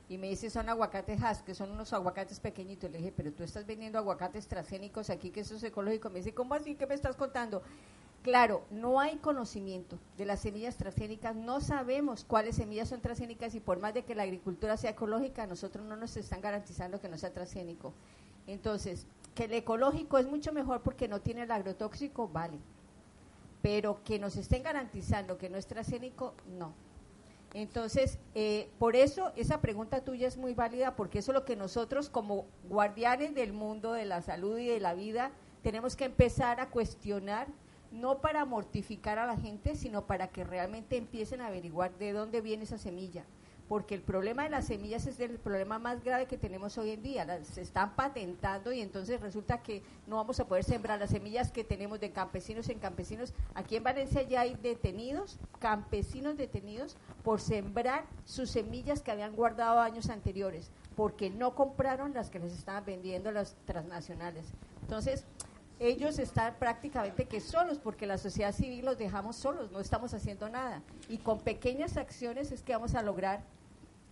Y 0.09 0.17
me 0.17 0.29
dice, 0.29 0.49
son 0.49 0.69
aguacates 0.69 1.23
has, 1.23 1.43
que 1.43 1.55
son 1.55 1.71
unos 1.73 1.93
aguacates 1.93 2.39
pequeñitos. 2.41 2.91
Le 2.91 2.99
dije, 2.99 3.13
pero 3.15 3.33
tú 3.33 3.43
estás 3.43 3.67
vendiendo 3.67 3.99
aguacates 3.99 4.47
transgénicos 4.47 5.11
aquí, 5.11 5.31
que 5.31 5.41
eso 5.41 5.57
es 5.57 5.65
ecológico. 5.65 6.09
Me 6.11 6.21
dice, 6.21 6.33
¿cómo 6.33 6.55
así? 6.55 6.77
¿Qué 6.77 6.87
me 6.87 6.95
estás 6.95 7.17
contando? 7.17 7.63
Claro, 8.23 8.65
no 8.71 9.01
hay 9.01 9.17
conocimiento 9.19 9.99
de 10.17 10.27
las 10.27 10.41
semillas 10.41 10.77
transgénicas, 10.77 11.37
no 11.37 11.61
sabemos 11.61 12.25
cuáles 12.25 12.57
semillas 12.57 12.89
son 12.89 13.01
transgénicas 13.01 13.55
y 13.55 13.61
por 13.61 13.79
más 13.79 13.95
de 13.95 14.05
que 14.05 14.15
la 14.15 14.25
agricultura 14.25 14.77
sea 14.77 14.91
ecológica, 14.91 15.47
nosotros 15.47 15.87
no 15.87 15.97
nos 15.97 16.17
están 16.17 16.41
garantizando 16.41 17.01
que 17.01 17.09
no 17.09 17.17
sea 17.17 17.33
transgénico. 17.33 17.95
Entonces, 18.47 19.07
que 19.35 19.45
el 19.45 19.55
ecológico 19.55 20.19
es 20.19 20.27
mucho 20.27 20.53
mejor 20.53 20.83
porque 20.83 21.07
no 21.07 21.21
tiene 21.21 21.43
el 21.43 21.51
agrotóxico, 21.51 22.29
vale. 22.29 22.59
Pero 23.63 24.03
que 24.03 24.19
nos 24.19 24.37
estén 24.37 24.63
garantizando 24.63 25.39
que 25.39 25.49
no 25.49 25.57
es 25.57 25.67
transgénico, 25.67 26.35
no. 26.59 26.73
Entonces, 27.55 28.19
eh, 28.35 28.69
por 28.79 28.95
eso 28.95 29.33
esa 29.37 29.61
pregunta 29.61 30.03
tuya 30.03 30.29
es 30.29 30.37
muy 30.37 30.55
válida, 30.55 30.97
porque 30.97 31.21
eso 31.21 31.33
es 31.33 31.35
lo 31.35 31.45
que 31.45 31.57
nosotros 31.57 32.11
como 32.11 32.47
guardianes 32.69 33.35
del 33.35 33.53
mundo, 33.53 33.93
de 33.93 34.05
la 34.05 34.23
salud 34.23 34.59
y 34.59 34.67
de 34.67 34.81
la 34.81 34.95
vida, 34.95 35.31
tenemos 35.63 35.97
que 35.97 36.05
empezar 36.05 36.61
a 36.61 36.69
cuestionar, 36.69 37.49
no 37.91 38.19
para 38.19 38.45
mortificar 38.45 39.19
a 39.19 39.27
la 39.27 39.37
gente, 39.37 39.75
sino 39.75 40.07
para 40.07 40.29
que 40.29 40.45
realmente 40.45 40.97
empiecen 40.97 41.41
a 41.41 41.47
averiguar 41.47 41.97
de 41.99 42.13
dónde 42.13 42.41
viene 42.41 42.65
esa 42.65 42.79
semilla, 42.79 43.25
porque 43.69 43.95
el 43.95 44.01
problema 44.01 44.45
de 44.45 44.51
las 44.51 44.67
semillas 44.67 45.07
es 45.07 45.21
el 45.21 45.39
problema 45.39 45.79
más 45.79 46.03
grave 46.03 46.27
que 46.27 46.39
tenemos 46.39 46.79
hoy 46.79 46.91
en 46.91 47.03
día. 47.03 47.27
Se 47.45 47.61
están 47.61 47.95
patentando 47.97 48.73
y 48.73 48.81
entonces 48.81 49.21
resulta 49.21 49.63
que 49.63 49.83
no 50.07 50.17
vamos 50.17 50.41
a 50.41 50.47
poder 50.47 50.65
sembrar 50.65 50.99
las 50.99 51.11
semillas 51.11 51.53
que 51.53 51.65
tenemos 51.65 52.01
de 52.01 52.11
campesinos 52.11 52.69
en 52.71 52.79
campesinos. 52.79 53.35
Aquí 53.55 53.77
en 53.77 53.85
Valencia 53.85 54.23
ya 54.23 54.41
hay 54.41 54.55
detenidos, 54.55 55.39
campesinos 55.59 56.39
detenidos, 56.39 56.97
por 57.23 57.41
sembrar 57.41 58.07
sus 58.25 58.51
semillas 58.51 59.03
que 59.03 59.11
habían 59.11 59.37
guardado 59.37 59.81
años 59.81 60.09
anteriores, 60.09 60.71
porque 60.97 61.29
no 61.29 61.55
compraron 61.55 62.15
las 62.15 62.31
que 62.31 62.39
les 62.39 62.55
estaban 62.55 62.87
vendiendo 62.87 63.33
las 63.33 63.55
transnacionales. 63.67 64.47
Entonces, 64.81 65.27
ellos 65.81 66.19
están 66.19 66.55
prácticamente 66.59 67.27
que 67.27 67.41
solos, 67.41 67.79
porque 67.79 68.07
la 68.07 68.19
sociedad 68.19 68.55
civil 68.55 68.85
los 68.85 68.99
dejamos 68.99 69.37
solos, 69.37 69.71
no 69.71 69.81
estamos 69.81 70.13
haciendo 70.15 70.49
nada. 70.49 70.83
Y 71.09 71.19
con 71.19 71.41
pequeñas 71.41 71.97
acciones 71.97 72.51
es 72.53 72.63
que 72.63 72.73
vamos 72.73 72.95
a 72.95 73.03
lograr 73.03 73.43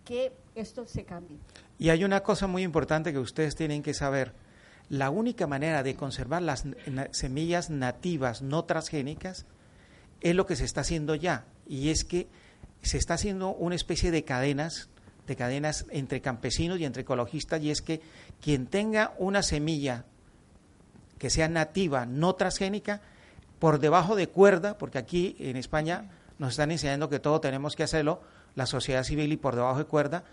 que 0.04 0.32
esto 0.54 0.86
se 0.86 1.04
cambie. 1.04 1.38
Y 1.78 1.90
hay 1.90 2.04
una 2.04 2.22
cosa 2.22 2.46
muy 2.46 2.62
importante 2.62 3.12
que 3.12 3.18
ustedes 3.18 3.56
tienen 3.56 3.82
que 3.82 3.94
saber. 3.94 4.32
La 4.88 5.10
única 5.10 5.48
manera 5.48 5.82
de 5.82 5.96
conservar 5.96 6.42
las 6.42 6.64
semillas 7.10 7.70
nativas 7.70 8.40
no 8.40 8.64
transgénicas 8.64 9.46
es 10.20 10.34
lo 10.34 10.46
que 10.46 10.56
se 10.56 10.64
está 10.64 10.82
haciendo 10.82 11.16
ya, 11.16 11.44
y 11.66 11.90
es 11.90 12.04
que 12.04 12.28
se 12.82 12.98
está 12.98 13.14
haciendo 13.14 13.50
una 13.50 13.74
especie 13.74 14.12
de 14.12 14.24
cadenas, 14.24 14.88
de 15.26 15.34
cadenas 15.34 15.86
entre 15.90 16.20
campesinos 16.20 16.78
y 16.78 16.84
entre 16.84 17.02
ecologistas, 17.02 17.60
y 17.62 17.70
es 17.70 17.82
que 17.82 18.00
quien 18.40 18.66
tenga 18.66 19.12
una 19.18 19.42
semilla 19.42 20.04
que 21.18 21.30
sea 21.30 21.48
nativa, 21.48 22.06
no 22.06 22.34
transgénica, 22.34 23.00
por 23.58 23.78
debajo 23.78 24.16
de 24.16 24.28
cuerda, 24.28 24.78
porque 24.78 24.98
aquí 24.98 25.36
en 25.38 25.56
España 25.56 26.10
nos 26.38 26.50
están 26.50 26.70
enseñando 26.70 27.08
que 27.08 27.18
todo 27.18 27.40
tenemos 27.40 27.74
que 27.74 27.82
hacerlo, 27.82 28.20
la 28.54 28.66
sociedad 28.66 29.02
civil 29.04 29.32
y 29.32 29.36
por 29.36 29.54
debajo 29.54 29.78
de 29.78 29.84
cuerda, 29.84 30.24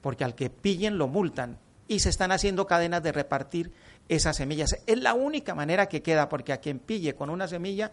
porque 0.00 0.24
al 0.24 0.34
que 0.34 0.50
pillen 0.50 0.98
lo 0.98 1.08
multan. 1.08 1.58
Y 1.88 2.00
se 2.00 2.08
están 2.08 2.32
haciendo 2.32 2.66
cadenas 2.66 3.02
de 3.02 3.12
repartir 3.12 3.72
esas 4.08 4.36
semillas. 4.36 4.76
Es 4.86 4.98
la 4.98 5.14
única 5.14 5.54
manera 5.54 5.86
que 5.86 6.02
queda, 6.02 6.28
porque 6.28 6.52
a 6.52 6.58
quien 6.58 6.78
pille 6.78 7.14
con 7.14 7.30
una 7.30 7.48
semilla, 7.48 7.90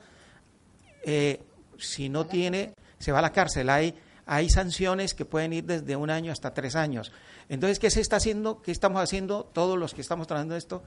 eh, 1.03 1.41
si 1.77 2.09
no 2.09 2.25
tiene, 2.27 2.73
se 2.99 3.11
va 3.11 3.19
a 3.19 3.23
la 3.23 3.31
cárcel. 3.31 3.69
Hay, 3.69 3.95
hay 4.25 4.49
sanciones 4.49 5.13
que 5.13 5.25
pueden 5.25 5.53
ir 5.53 5.65
desde 5.65 5.95
un 5.95 6.09
año 6.09 6.31
hasta 6.31 6.53
tres 6.53 6.75
años. 6.75 7.11
Entonces, 7.49 7.79
¿qué 7.79 7.89
se 7.89 8.01
está 8.01 8.17
haciendo? 8.17 8.61
¿Qué 8.61 8.71
estamos 8.71 9.01
haciendo? 9.01 9.45
Todos 9.45 9.77
los 9.77 9.93
que 9.93 10.01
estamos 10.01 10.27
trabajando 10.27 10.55
esto, 10.55 10.83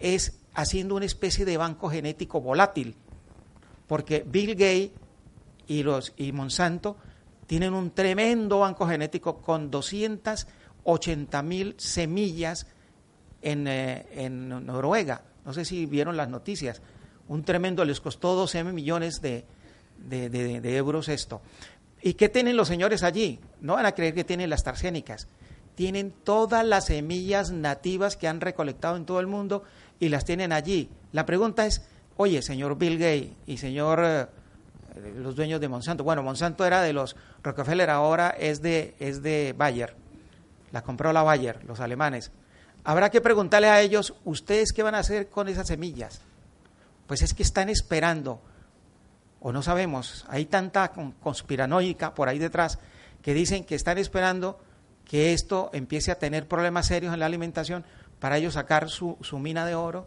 es 0.00 0.40
haciendo 0.54 0.96
una 0.96 1.04
especie 1.04 1.44
de 1.44 1.56
banco 1.56 1.88
genético 1.88 2.40
volátil. 2.40 2.96
Porque 3.86 4.24
Bill 4.26 4.54
Gates 4.54 4.92
y, 6.16 6.32
Monsanto 6.32 6.96
tienen 7.46 7.74
un 7.74 7.90
tremendo 7.92 8.60
banco 8.60 8.86
genético 8.86 9.40
con 9.40 9.70
280 9.70 11.42
mil 11.42 11.74
semillas 11.78 12.66
en, 13.42 13.68
eh, 13.68 14.06
en, 14.12 14.48
Noruega. 14.48 15.22
No 15.44 15.52
sé 15.52 15.64
si 15.64 15.86
vieron 15.86 16.16
las 16.16 16.28
noticias. 16.28 16.82
Un 17.28 17.44
tremendo, 17.44 17.84
les 17.84 18.00
costó 18.00 18.34
12 18.34 18.64
millones 18.64 19.20
de, 19.20 19.44
de, 19.98 20.76
euros 20.76 21.08
esto. 21.08 21.40
¿Y 22.02 22.14
qué 22.14 22.28
tienen 22.28 22.56
los 22.56 22.68
señores 22.68 23.02
allí? 23.02 23.38
No 23.60 23.74
van 23.74 23.86
a 23.86 23.92
creer 23.92 24.14
que 24.14 24.24
tienen 24.24 24.50
las 24.50 24.64
transgénicas. 24.64 25.28
Tienen 25.74 26.12
todas 26.24 26.64
las 26.64 26.86
semillas 26.86 27.50
nativas 27.50 28.16
que 28.16 28.28
han 28.28 28.40
recolectado 28.40 28.96
en 28.96 29.06
todo 29.06 29.20
el 29.20 29.26
mundo 29.26 29.62
y 29.98 30.08
las 30.08 30.24
tienen 30.24 30.52
allí. 30.52 30.90
La 31.12 31.26
pregunta 31.26 31.66
es, 31.66 31.82
oye, 32.16 32.42
señor 32.42 32.76
Bill 32.76 32.98
Gates 32.98 33.32
y 33.46 33.56
señor 33.56 34.00
eh, 34.02 34.26
los 35.16 35.36
dueños 35.36 35.60
de 35.60 35.68
Monsanto. 35.68 36.04
Bueno, 36.04 36.22
Monsanto 36.22 36.64
era 36.64 36.82
de 36.82 36.92
los 36.92 37.16
Rockefeller, 37.42 37.90
ahora 37.90 38.30
es 38.30 38.62
de, 38.62 38.94
es 38.98 39.22
de 39.22 39.54
Bayer. 39.56 39.94
La 40.72 40.82
compró 40.82 41.12
la 41.12 41.22
Bayer, 41.22 41.64
los 41.64 41.80
alemanes. 41.80 42.30
Habrá 42.84 43.10
que 43.10 43.20
preguntarle 43.20 43.68
a 43.68 43.80
ellos, 43.80 44.14
¿ustedes 44.24 44.72
qué 44.72 44.82
van 44.82 44.94
a 44.94 45.00
hacer 45.00 45.28
con 45.28 45.48
esas 45.48 45.66
semillas? 45.66 46.22
Pues 47.06 47.22
es 47.22 47.34
que 47.34 47.42
están 47.42 47.68
esperando, 47.68 48.40
o 49.40 49.52
no 49.52 49.62
sabemos, 49.62 50.24
hay 50.28 50.46
tanta 50.46 50.92
conspiranoica 51.20 52.14
por 52.14 52.28
ahí 52.28 52.38
detrás 52.38 52.78
que 53.22 53.34
dicen 53.34 53.64
que 53.64 53.74
están 53.74 53.98
esperando 53.98 54.60
que 55.10 55.32
esto 55.32 55.70
empiece 55.72 56.12
a 56.12 56.20
tener 56.20 56.46
problemas 56.46 56.86
serios 56.86 57.12
en 57.12 57.18
la 57.18 57.26
alimentación 57.26 57.84
para 58.20 58.38
ellos 58.38 58.54
sacar 58.54 58.88
su, 58.88 59.18
su 59.22 59.40
mina 59.40 59.66
de 59.66 59.74
oro 59.74 60.06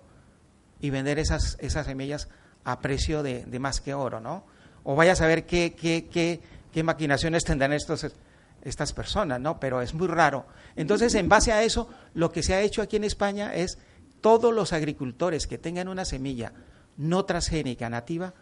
y 0.80 0.92
vender 0.92 1.20
esas, 1.20 1.58
esas 1.60 1.86
semillas 1.86 2.30
a 2.64 2.80
precio 2.80 3.22
de, 3.22 3.44
de 3.44 3.60
más 3.60 3.82
que 3.82 3.94
oro, 3.94 4.22
¿no? 4.22 4.46
o 4.84 4.96
vaya 4.96 5.14
a 5.14 5.16
saber 5.16 5.46
qué, 5.46 5.74
qué, 5.74 6.08
qué, 6.12 6.42
qué 6.72 6.84
maquinaciones 6.84 7.44
tendrán 7.44 7.74
estos, 7.74 8.08
estas 8.64 8.94
personas, 8.94 9.40
¿no? 9.40 9.60
Pero 9.60 9.82
es 9.82 9.94
muy 9.94 10.08
raro. 10.08 10.46
Entonces, 10.76 11.16
en 11.16 11.30
base 11.30 11.52
a 11.52 11.64
eso, 11.64 11.90
lo 12.14 12.32
que 12.32 12.44
se 12.44 12.54
ha 12.54 12.62
hecho 12.62 12.82
aquí 12.82 12.98
en 12.98 13.04
España 13.04 13.54
es 13.56 13.78
todos 14.22 14.54
los 14.54 14.74
agricultores 14.74 15.48
que 15.48 15.58
tengan 15.58 15.88
una 15.88 16.06
semilla 16.06 16.54
no 16.98 17.26
transgénica 17.26 17.90
nativa, 17.90 18.34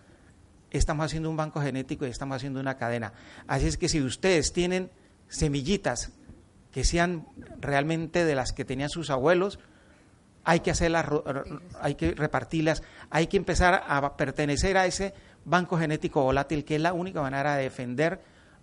estamos 0.71 1.05
haciendo 1.05 1.29
un 1.29 1.37
banco 1.37 1.61
genético 1.61 2.05
y 2.05 2.09
estamos 2.09 2.35
haciendo 2.35 2.59
una 2.59 2.77
cadena. 2.77 3.13
Así 3.47 3.67
es 3.67 3.77
que 3.77 3.89
si 3.89 4.01
ustedes 4.01 4.51
tienen 4.53 4.89
semillitas 5.29 6.11
que 6.71 6.83
sean 6.83 7.27
realmente 7.59 8.25
de 8.25 8.35
las 8.35 8.53
que 8.53 8.65
tenían 8.65 8.89
sus 8.89 9.09
abuelos, 9.09 9.59
hay 10.43 10.61
que 10.61 10.71
hacerlas, 10.71 11.05
hay 11.79 11.95
que 11.95 12.13
repartirlas, 12.13 12.83
hay 13.09 13.27
que 13.27 13.37
empezar 13.37 13.83
a 13.87 14.17
pertenecer 14.17 14.77
a 14.77 14.85
ese 14.85 15.13
banco 15.45 15.77
genético 15.77 16.23
volátil, 16.23 16.65
que 16.65 16.75
es 16.75 16.81
la 16.81 16.93
única 16.93 17.21
manera 17.21 17.55
de 17.55 17.63
defender 17.63 18.21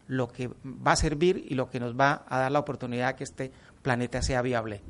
lo 0.08 0.28
que 0.28 0.48
va 0.64 0.92
a 0.92 0.96
servir 0.96 1.44
y 1.48 1.54
lo 1.54 1.68
que 1.68 1.80
nos 1.80 1.94
va 1.94 2.24
a 2.28 2.38
dar 2.40 2.52
la 2.52 2.58
oportunidad 2.58 3.14
que 3.14 3.24
este 3.24 3.52
planeta 3.82 4.22
sea 4.22 4.42
viable. 4.42 4.80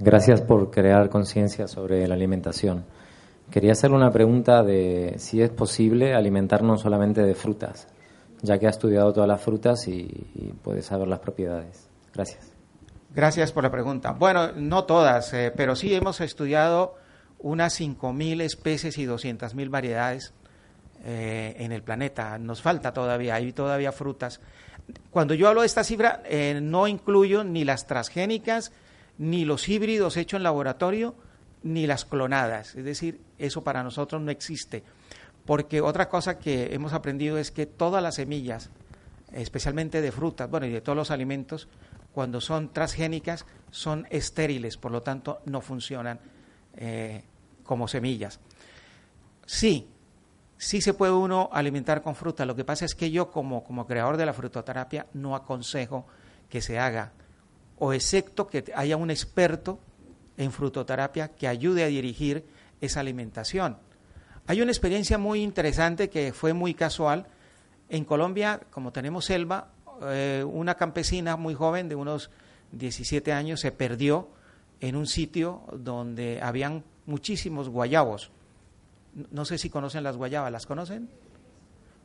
Gracias 0.00 0.42
por 0.42 0.70
crear 0.70 1.08
conciencia 1.08 1.68
sobre 1.68 2.06
la 2.08 2.14
alimentación. 2.14 2.84
Quería 3.50 3.72
hacerle 3.72 3.96
una 3.96 4.10
pregunta 4.10 4.62
de 4.62 5.14
si 5.18 5.42
es 5.42 5.50
posible 5.50 6.14
alimentarnos 6.14 6.80
solamente 6.80 7.22
de 7.22 7.34
frutas, 7.34 7.88
ya 8.42 8.58
que 8.58 8.66
ha 8.66 8.70
estudiado 8.70 9.12
todas 9.12 9.28
las 9.28 9.40
frutas 9.40 9.86
y, 9.88 10.54
puede 10.62 10.82
saber 10.82 11.08
las 11.08 11.20
propiedades. 11.20 11.88
Gracias. 12.12 12.52
Gracias 13.14 13.52
por 13.52 13.62
la 13.62 13.70
pregunta. 13.70 14.12
Bueno, 14.12 14.52
no 14.52 14.84
todas, 14.84 15.32
eh, 15.34 15.52
pero 15.54 15.76
sí 15.76 15.94
hemos 15.94 16.20
estudiado 16.20 16.96
unas 17.38 17.78
5.000 17.78 18.40
especies 18.40 18.98
y 18.98 19.06
200.000 19.06 19.68
variedades 19.68 20.32
eh, 21.04 21.54
en 21.58 21.70
el 21.72 21.82
planeta. 21.82 22.38
Nos 22.38 22.62
falta 22.62 22.92
todavía, 22.92 23.34
hay 23.34 23.52
todavía 23.52 23.92
frutas. 23.92 24.40
Cuando 25.10 25.34
yo 25.34 25.48
hablo 25.48 25.60
de 25.60 25.66
esta 25.66 25.84
cifra, 25.84 26.22
eh, 26.24 26.58
no 26.62 26.88
incluyo 26.88 27.44
ni 27.44 27.64
las 27.64 27.86
transgénicas, 27.86 28.72
ni 29.18 29.44
los 29.44 29.68
híbridos 29.68 30.16
hechos 30.16 30.38
en 30.38 30.44
laboratorio, 30.44 31.14
ni 31.62 31.86
las 31.86 32.04
clonadas. 32.04 32.74
Es 32.74 32.84
decir, 32.84 33.20
eso 33.38 33.62
para 33.62 33.82
nosotros 33.82 34.20
no 34.22 34.30
existe. 34.30 34.84
Porque 35.44 35.80
otra 35.80 36.08
cosa 36.08 36.38
que 36.38 36.74
hemos 36.74 36.92
aprendido 36.92 37.38
es 37.38 37.50
que 37.50 37.66
todas 37.66 38.02
las 38.02 38.14
semillas, 38.14 38.70
especialmente 39.32 40.00
de 40.00 40.12
frutas, 40.12 40.50
bueno, 40.50 40.66
y 40.66 40.70
de 40.70 40.80
todos 40.80 40.96
los 40.96 41.10
alimentos, 41.10 41.68
cuando 42.12 42.40
son 42.40 42.72
transgénicas, 42.72 43.44
son 43.70 44.06
estériles, 44.08 44.76
por 44.76 44.92
lo 44.92 45.02
tanto 45.02 45.40
no 45.46 45.60
funcionan 45.60 46.20
eh, 46.76 47.24
como 47.64 47.88
semillas. 47.88 48.40
Sí, 49.46 49.88
sí 50.56 50.80
se 50.80 50.94
puede 50.94 51.12
uno 51.12 51.50
alimentar 51.52 52.02
con 52.02 52.14
fruta, 52.14 52.46
lo 52.46 52.56
que 52.56 52.64
pasa 52.64 52.84
es 52.84 52.94
que 52.94 53.10
yo 53.10 53.30
como, 53.30 53.64
como 53.64 53.86
creador 53.86 54.16
de 54.16 54.26
la 54.26 54.32
frutoterapia 54.32 55.06
no 55.12 55.34
aconsejo 55.34 56.06
que 56.48 56.62
se 56.62 56.78
haga, 56.78 57.12
o 57.78 57.92
excepto 57.92 58.46
que 58.46 58.72
haya 58.74 58.96
un 58.96 59.10
experto 59.10 59.80
en 60.36 60.52
frutoterapia 60.52 61.28
que 61.28 61.48
ayude 61.48 61.84
a 61.84 61.88
dirigir 61.88 62.46
esa 62.84 63.00
alimentación. 63.00 63.76
Hay 64.46 64.60
una 64.60 64.70
experiencia 64.70 65.18
muy 65.18 65.42
interesante 65.42 66.10
que 66.10 66.32
fue 66.32 66.52
muy 66.52 66.74
casual. 66.74 67.26
En 67.88 68.04
Colombia, 68.04 68.60
como 68.70 68.92
tenemos 68.92 69.24
selva, 69.24 69.68
eh, 70.02 70.44
una 70.46 70.74
campesina 70.74 71.36
muy 71.36 71.54
joven 71.54 71.88
de 71.88 71.94
unos 71.94 72.30
17 72.72 73.32
años 73.32 73.60
se 73.60 73.72
perdió 73.72 74.28
en 74.80 74.96
un 74.96 75.06
sitio 75.06 75.62
donde 75.72 76.40
habían 76.42 76.84
muchísimos 77.06 77.68
guayabos. 77.68 78.30
No 79.30 79.44
sé 79.44 79.58
si 79.58 79.70
conocen 79.70 80.02
las 80.02 80.16
guayabas, 80.16 80.52
¿las 80.52 80.66
conocen? 80.66 81.08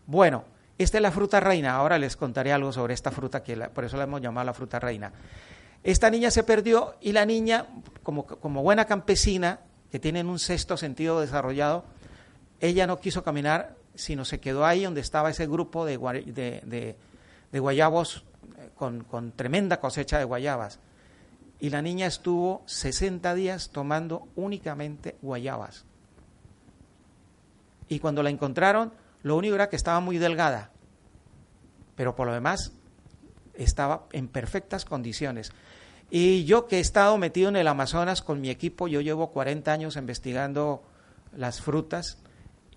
Bueno, 0.06 0.46
esta 0.78 0.98
es 0.98 1.02
la 1.02 1.12
fruta 1.12 1.40
reina. 1.40 1.76
Ahora 1.76 1.98
les 1.98 2.16
contaré 2.16 2.54
algo 2.54 2.72
sobre 2.72 2.94
esta 2.94 3.12
fruta, 3.12 3.44
que 3.44 3.56
por 3.58 3.84
eso 3.84 3.98
la 3.98 4.04
hemos 4.04 4.22
llamado 4.22 4.46
la 4.46 4.54
fruta 4.54 4.80
reina. 4.80 5.12
Esta 5.84 6.10
niña 6.10 6.30
se 6.32 6.44
perdió 6.44 6.96
y 7.02 7.12
la 7.12 7.26
niña, 7.26 7.66
como, 8.04 8.26
como 8.26 8.62
buena 8.62 8.86
campesina, 8.86 9.60
que 9.92 10.00
tiene 10.00 10.24
un 10.24 10.40
sexto 10.40 10.78
sentido 10.78 11.20
desarrollado, 11.20 11.86
ella 12.60 12.88
no 12.88 13.00
quiso 13.00 13.24
caminar, 13.24 13.76
sino 13.96 14.26
se 14.26 14.40
quedó 14.40 14.66
ahí 14.66 14.84
donde 14.84 15.02
estaba 15.02 15.30
ese 15.30 15.48
grupo 15.48 15.86
de 15.86 15.98
guayabos 17.52 18.24
eh, 18.58 18.70
con, 18.76 19.04
con, 19.04 19.32
tremenda 19.32 19.80
cosecha 19.80 20.20
de 20.20 20.26
guayabas. 20.26 20.80
Y 21.60 21.70
la 21.70 21.82
niña 21.82 22.08
estuvo 22.08 22.64
60 22.66 23.34
días 23.34 23.70
tomando 23.72 24.28
únicamente 24.36 25.18
guayabas. 25.22 25.86
Y 27.90 28.00
cuando 28.00 28.24
la 28.24 28.30
encontraron, 28.30 28.94
lo 29.24 29.36
único 29.36 29.56
era 29.56 29.70
que 29.70 29.76
estaba 29.76 30.00
muy 30.00 30.18
delgada, 30.18 30.72
pero 31.96 32.16
por 32.16 32.28
lo 32.28 32.34
demás 32.34 32.72
estaba 33.56 34.06
en 34.14 34.28
perfectas 34.28 34.86
condiciones. 34.86 35.52
Y 36.12 36.46
yo 36.46 36.68
que 36.68 36.78
he 36.78 36.80
estado 36.80 37.18
metido 37.18 37.50
en 37.50 37.56
el 37.56 37.68
Amazonas 37.68 38.22
con 38.22 38.42
mi 38.42 38.50
equipo, 38.50 38.88
yo 38.88 39.02
llevo 39.02 39.32
40 39.32 39.72
años 39.72 39.96
investigando 39.96 40.84
las 41.36 41.62
frutas 41.62 42.18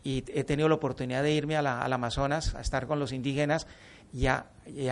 y 0.05 0.25
he 0.29 0.45
tenido 0.45 0.69
la 0.69 0.75
oportunidad 0.75 1.23
de 1.23 1.33
irme 1.33 1.57
al 1.57 1.93
Amazonas 1.93 2.55
a 2.55 2.61
estar 2.61 2.87
con 2.87 2.99
los 2.99 3.13
indígenas 3.13 3.67
y 4.13 4.27
a, 4.27 4.47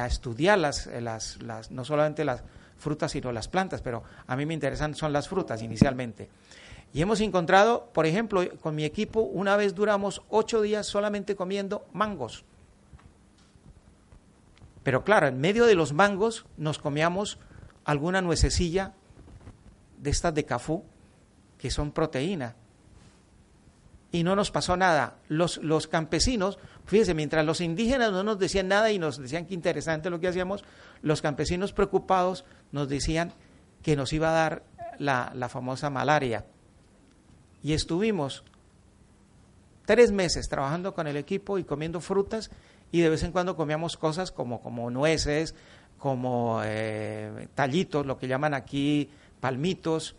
estudiar 0.07 0.59
las, 0.59 0.88
no 1.70 1.84
solamente 1.84 2.24
las 2.24 2.43
frutas, 2.78 3.12
sino 3.12 3.30
las 3.32 3.49
plantas, 3.49 3.82
pero 3.82 4.03
a 4.26 4.36
mí 4.36 4.47
me 4.47 4.55
interesan 4.55 4.95
son 4.95 5.12
las 5.12 5.28
frutas 5.28 5.62
inicialmente. 5.62 6.30
Y 6.95 7.03
hemos 7.03 7.20
encontrado, 7.20 7.91
por 7.93 8.07
ejemplo, 8.07 8.43
con 8.61 8.74
mi 8.74 8.84
equipo, 8.84 9.20
una 9.20 9.57
vez 9.57 9.74
duramos 9.74 10.22
ocho 10.30 10.62
días 10.62 10.86
solamente 10.86 11.36
comiendo 11.36 11.84
mangos. 11.93 12.45
Pero 14.82 15.05
claro, 15.05 15.26
en 15.28 15.41
medio 15.41 15.66
de 15.66 15.74
los 15.74 15.93
mangos 15.93 16.47
nos 16.57 16.78
comíamos 16.78 17.38
alguna 17.91 18.22
nuececilla 18.22 18.95
de 19.99 20.11
estas 20.11 20.32
de 20.32 20.45
cafú, 20.45 20.84
que 21.59 21.72
son 21.72 21.91
proteína 21.91 22.55
y 24.12 24.22
no 24.22 24.36
nos 24.36 24.53
pasó 24.53 24.76
nada. 24.76 25.16
Los, 25.26 25.59
los 25.59 25.88
campesinos, 25.88 26.61
fíjense, 26.86 27.14
mientras 27.14 27.45
los 27.45 27.61
indígenas 27.61 28.12
no 28.12 28.22
nos 28.22 28.38
decían 28.38 28.68
nada 28.68 28.93
y 28.93 29.01
nos 29.01 29.18
decían 29.18 29.45
que 29.45 29.55
interesante 29.55 30.09
lo 30.09 30.20
que 30.20 30.28
hacíamos, 30.28 30.64
los 31.03 31.20
campesinos 31.20 31.72
preocupados 31.72 32.45
nos 32.70 32.88
decían 32.88 33.32
que 33.82 33.97
nos 33.97 34.12
iba 34.12 34.30
a 34.30 34.34
dar 34.34 34.62
la, 34.99 35.32
la 35.34 35.49
famosa 35.49 35.91
malaria. 35.91 36.47
Y 37.61 37.72
estuvimos 37.72 38.45
tres 39.84 40.12
meses 40.12 40.49
trabajando 40.49 40.95
con 40.95 41.09
el 41.09 41.16
equipo 41.16 41.59
y 41.59 41.64
comiendo 41.64 42.01
frutas 42.01 42.53
y 42.93 43.01
de 43.01 43.09
vez 43.09 43.24
en 43.24 43.32
cuando 43.32 43.57
comíamos 43.57 43.97
cosas 43.97 44.30
como, 44.30 44.61
como 44.61 44.91
nueces, 44.91 45.57
como 46.01 46.62
eh, 46.64 47.48
tallitos, 47.55 48.07
lo 48.07 48.16
que 48.18 48.26
llaman 48.26 48.55
aquí 48.55 49.11
palmitos, 49.38 50.16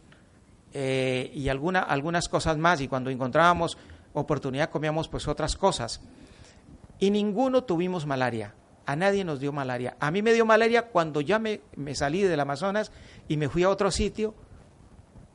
eh, 0.74 1.32
y 1.34 1.50
alguna, 1.50 1.82
algunas 1.82 2.30
cosas 2.30 2.58
más. 2.58 2.80
Y 2.82 2.88
cuando 2.88 3.10
encontrábamos 3.10 3.78
oportunidad 4.14 4.70
comíamos 4.70 5.08
pues 5.08 5.28
otras 5.28 5.58
cosas. 5.58 6.00
Y 7.00 7.10
ninguno 7.10 7.64
tuvimos 7.64 8.06
malaria. 8.06 8.54
A 8.86 8.96
nadie 8.96 9.24
nos 9.24 9.40
dio 9.40 9.52
malaria. 9.52 9.98
A 10.00 10.12
mí 10.12 10.22
me 10.22 10.34
dio 10.34 10.46
malaria 10.46 10.84
cuando 10.84 11.20
ya 11.20 11.40
me, 11.40 11.62
me 11.76 11.96
salí 11.96 12.22
del 12.22 12.40
Amazonas 12.40 12.92
y 13.28 13.38
me 13.38 13.50
fui 13.50 13.64
a 13.64 13.70
otro 13.70 13.90
sitio 13.90 14.36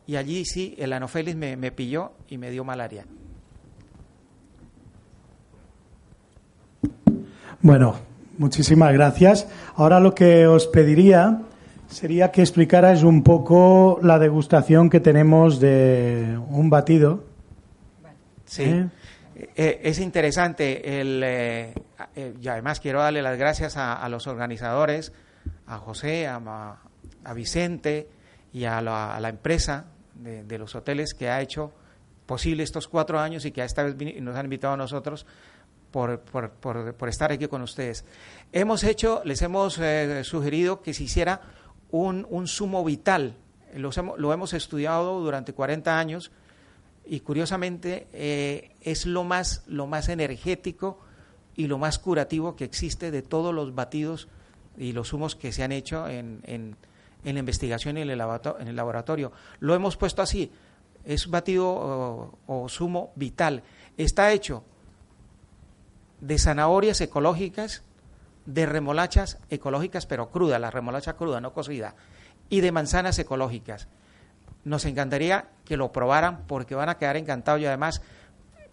y 0.07 0.15
allí 0.15 0.45
sí 0.45 0.77
el 0.79 0.93
anopheles 0.93 1.35
me, 1.35 1.57
me 1.57 1.73
pilló 1.73 2.13
y 2.29 2.39
me 2.39 2.51
dio 2.51 2.63
malaria. 2.63 3.05
Bueno, 7.61 7.97
muchísimas 8.39 8.93
gracias. 8.93 9.49
Ahora 9.75 10.01
lo 10.01 10.15
que 10.15 10.47
os 10.47 10.67
pediría 10.67 11.43
sería 11.89 12.31
que 12.31 12.43
explicarais 12.43 13.03
un 13.03 13.23
poco 13.23 13.99
la 14.03 14.19
degustación 14.19 14.91
que 14.91 15.01
tenemos 15.01 15.61
de 15.61 16.39
un 16.49 16.71
batido. 16.71 17.25
Sí. 18.45 18.65
¿Eh? 18.65 18.89
Eh, 19.55 19.81
es 19.83 19.99
interesante 19.99 21.01
el, 21.01 21.23
eh, 21.25 21.75
y 22.41 22.49
además 22.49 22.81
quiero 22.81 23.01
darle 23.01 23.23
las 23.23 23.39
gracias 23.39 23.77
a, 23.77 24.09
los 24.09 24.27
organizadores, 24.27 25.13
a 25.67 25.79
José, 25.79 26.27
a, 26.27 26.41
a 27.25 27.35
Vicente 27.35 28.09
y 28.53 28.65
a 28.65 28.81
la, 28.81 29.15
a 29.15 29.21
la 29.21 29.29
empresa 29.29 29.87
de, 30.15 30.45
de, 30.45 30.59
los 30.59 30.75
hoteles 30.75 31.13
que 31.13 31.29
ha 31.29 31.43
hecho 31.43 31.73
posible 32.25 32.63
estos 32.63 32.89
cuatro 32.89 33.21
años 33.21 33.45
y 33.45 33.53
que 33.53 33.63
esta 33.63 33.83
vez 33.83 33.97
nos 34.21 34.37
han 34.37 34.47
invitado 34.47 34.75
a 34.75 34.77
nosotros 34.79 35.27
por, 35.91 36.21
por, 36.21 37.09
estar 37.09 37.33
aquí 37.33 37.49
con 37.49 37.63
ustedes. 37.63 38.05
Hemos 38.53 38.85
hecho, 38.85 39.23
les 39.25 39.43
hemos 39.43 39.79
eh, 39.79 40.23
sugerido 40.25 40.83
que 40.83 40.95
se 40.95 41.05
hiciera 41.05 41.41
un, 41.91 42.27
un 42.29 42.47
sumo 42.47 42.85
vital. 42.85 43.37
Hemos, 43.73 44.19
lo 44.19 44.33
hemos 44.33 44.53
estudiado 44.53 45.21
durante 45.21 45.53
40 45.53 45.99
años 45.99 46.31
y 47.05 47.21
curiosamente 47.21 48.09
eh, 48.13 48.73
es 48.81 49.07
lo 49.07 49.25
más, 49.25 49.63
lo 49.67 49.87
más 49.87 50.09
energético 50.09 50.99
y 51.55 51.67
lo 51.67 51.79
más 51.79 51.99
curativo 51.99 52.57
que 52.57 52.65
existe 52.65 53.11
de 53.11 53.23
todos 53.23 53.55
los 53.55 53.75
batidos 53.75 54.29
y 54.77 54.93
los 54.93 55.09
zumos 55.09 55.37
que 55.37 55.53
se 55.53 55.63
han 55.63 55.73
hecho 55.73 56.09
en, 56.09 56.41
en, 56.45 56.77
la 57.25 57.39
investigación 57.39 57.97
y 57.97 58.03
en 58.03 58.11
el, 58.11 58.21
en 58.21 58.69
el, 58.69 58.77
laboratorio. 58.77 59.33
Lo 59.61 59.75
hemos 59.75 59.97
puesto 59.97 60.23
así, 60.23 60.51
es 61.05 61.29
batido 61.29 61.69
o, 61.69 62.39
o 62.47 62.69
zumo 62.69 63.13
vital. 63.17 63.63
Está 63.97 64.33
hecho 64.33 64.65
de 66.21 66.39
zanahorias 66.39 67.01
ecológicas, 67.01 67.83
de 68.47 68.67
remolachas 68.67 69.39
ecológicas 69.51 70.07
pero 70.07 70.31
cruda, 70.31 70.59
la 70.59 70.71
remolacha 70.71 71.15
cruda, 71.15 71.41
no 71.41 71.53
cocida, 71.53 71.95
y 72.49 72.61
de 72.61 72.73
manzanas 72.73 73.19
ecológicas. 73.19 73.89
Nos 74.65 74.85
encantaría 74.85 75.49
que 75.65 75.77
lo 75.77 75.93
probaran 75.93 76.45
porque 76.47 76.75
van 76.75 76.89
a 76.89 76.99
quedar 76.99 77.17
encantados 77.17 77.61
y 77.61 77.67
además 77.67 78.03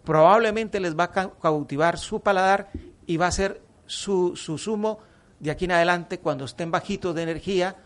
probablemente 0.04 0.80
les 0.80 0.98
va 0.98 1.04
a 1.04 1.30
cautivar 1.40 1.98
su 1.98 2.20
paladar 2.20 2.68
y 3.06 3.16
va 3.16 3.26
a 3.28 3.32
ser 3.32 3.62
su, 3.86 4.36
su 4.36 4.58
zumo 4.58 4.98
de 5.40 5.50
aquí 5.50 5.66
en 5.66 5.72
adelante 5.72 6.18
cuando 6.18 6.44
estén 6.44 6.70
bajitos 6.70 7.14
de 7.14 7.22
energía, 7.22 7.76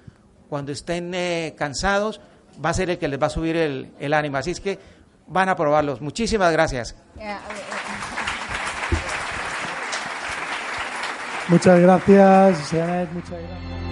cuando 0.48 0.72
estén 0.72 1.12
eh, 1.14 1.54
cansados, 1.56 2.20
va 2.64 2.70
a 2.70 2.74
ser 2.74 2.90
el 2.90 2.98
que 2.98 3.08
les 3.08 3.20
va 3.20 3.26
a 3.26 3.30
subir 3.30 3.56
el, 3.56 3.92
el 3.98 4.14
ánimo. 4.14 4.36
Así 4.36 4.52
es 4.52 4.60
que 4.60 4.78
van 5.26 5.48
a 5.48 5.56
probarlos. 5.56 6.00
Muchísimas 6.00 6.52
gracias. 6.52 6.96
Muchas 11.48 11.80
gracias, 11.80 12.70
Janet, 12.70 13.10
muchas 13.12 13.30
gracias. 13.30 13.87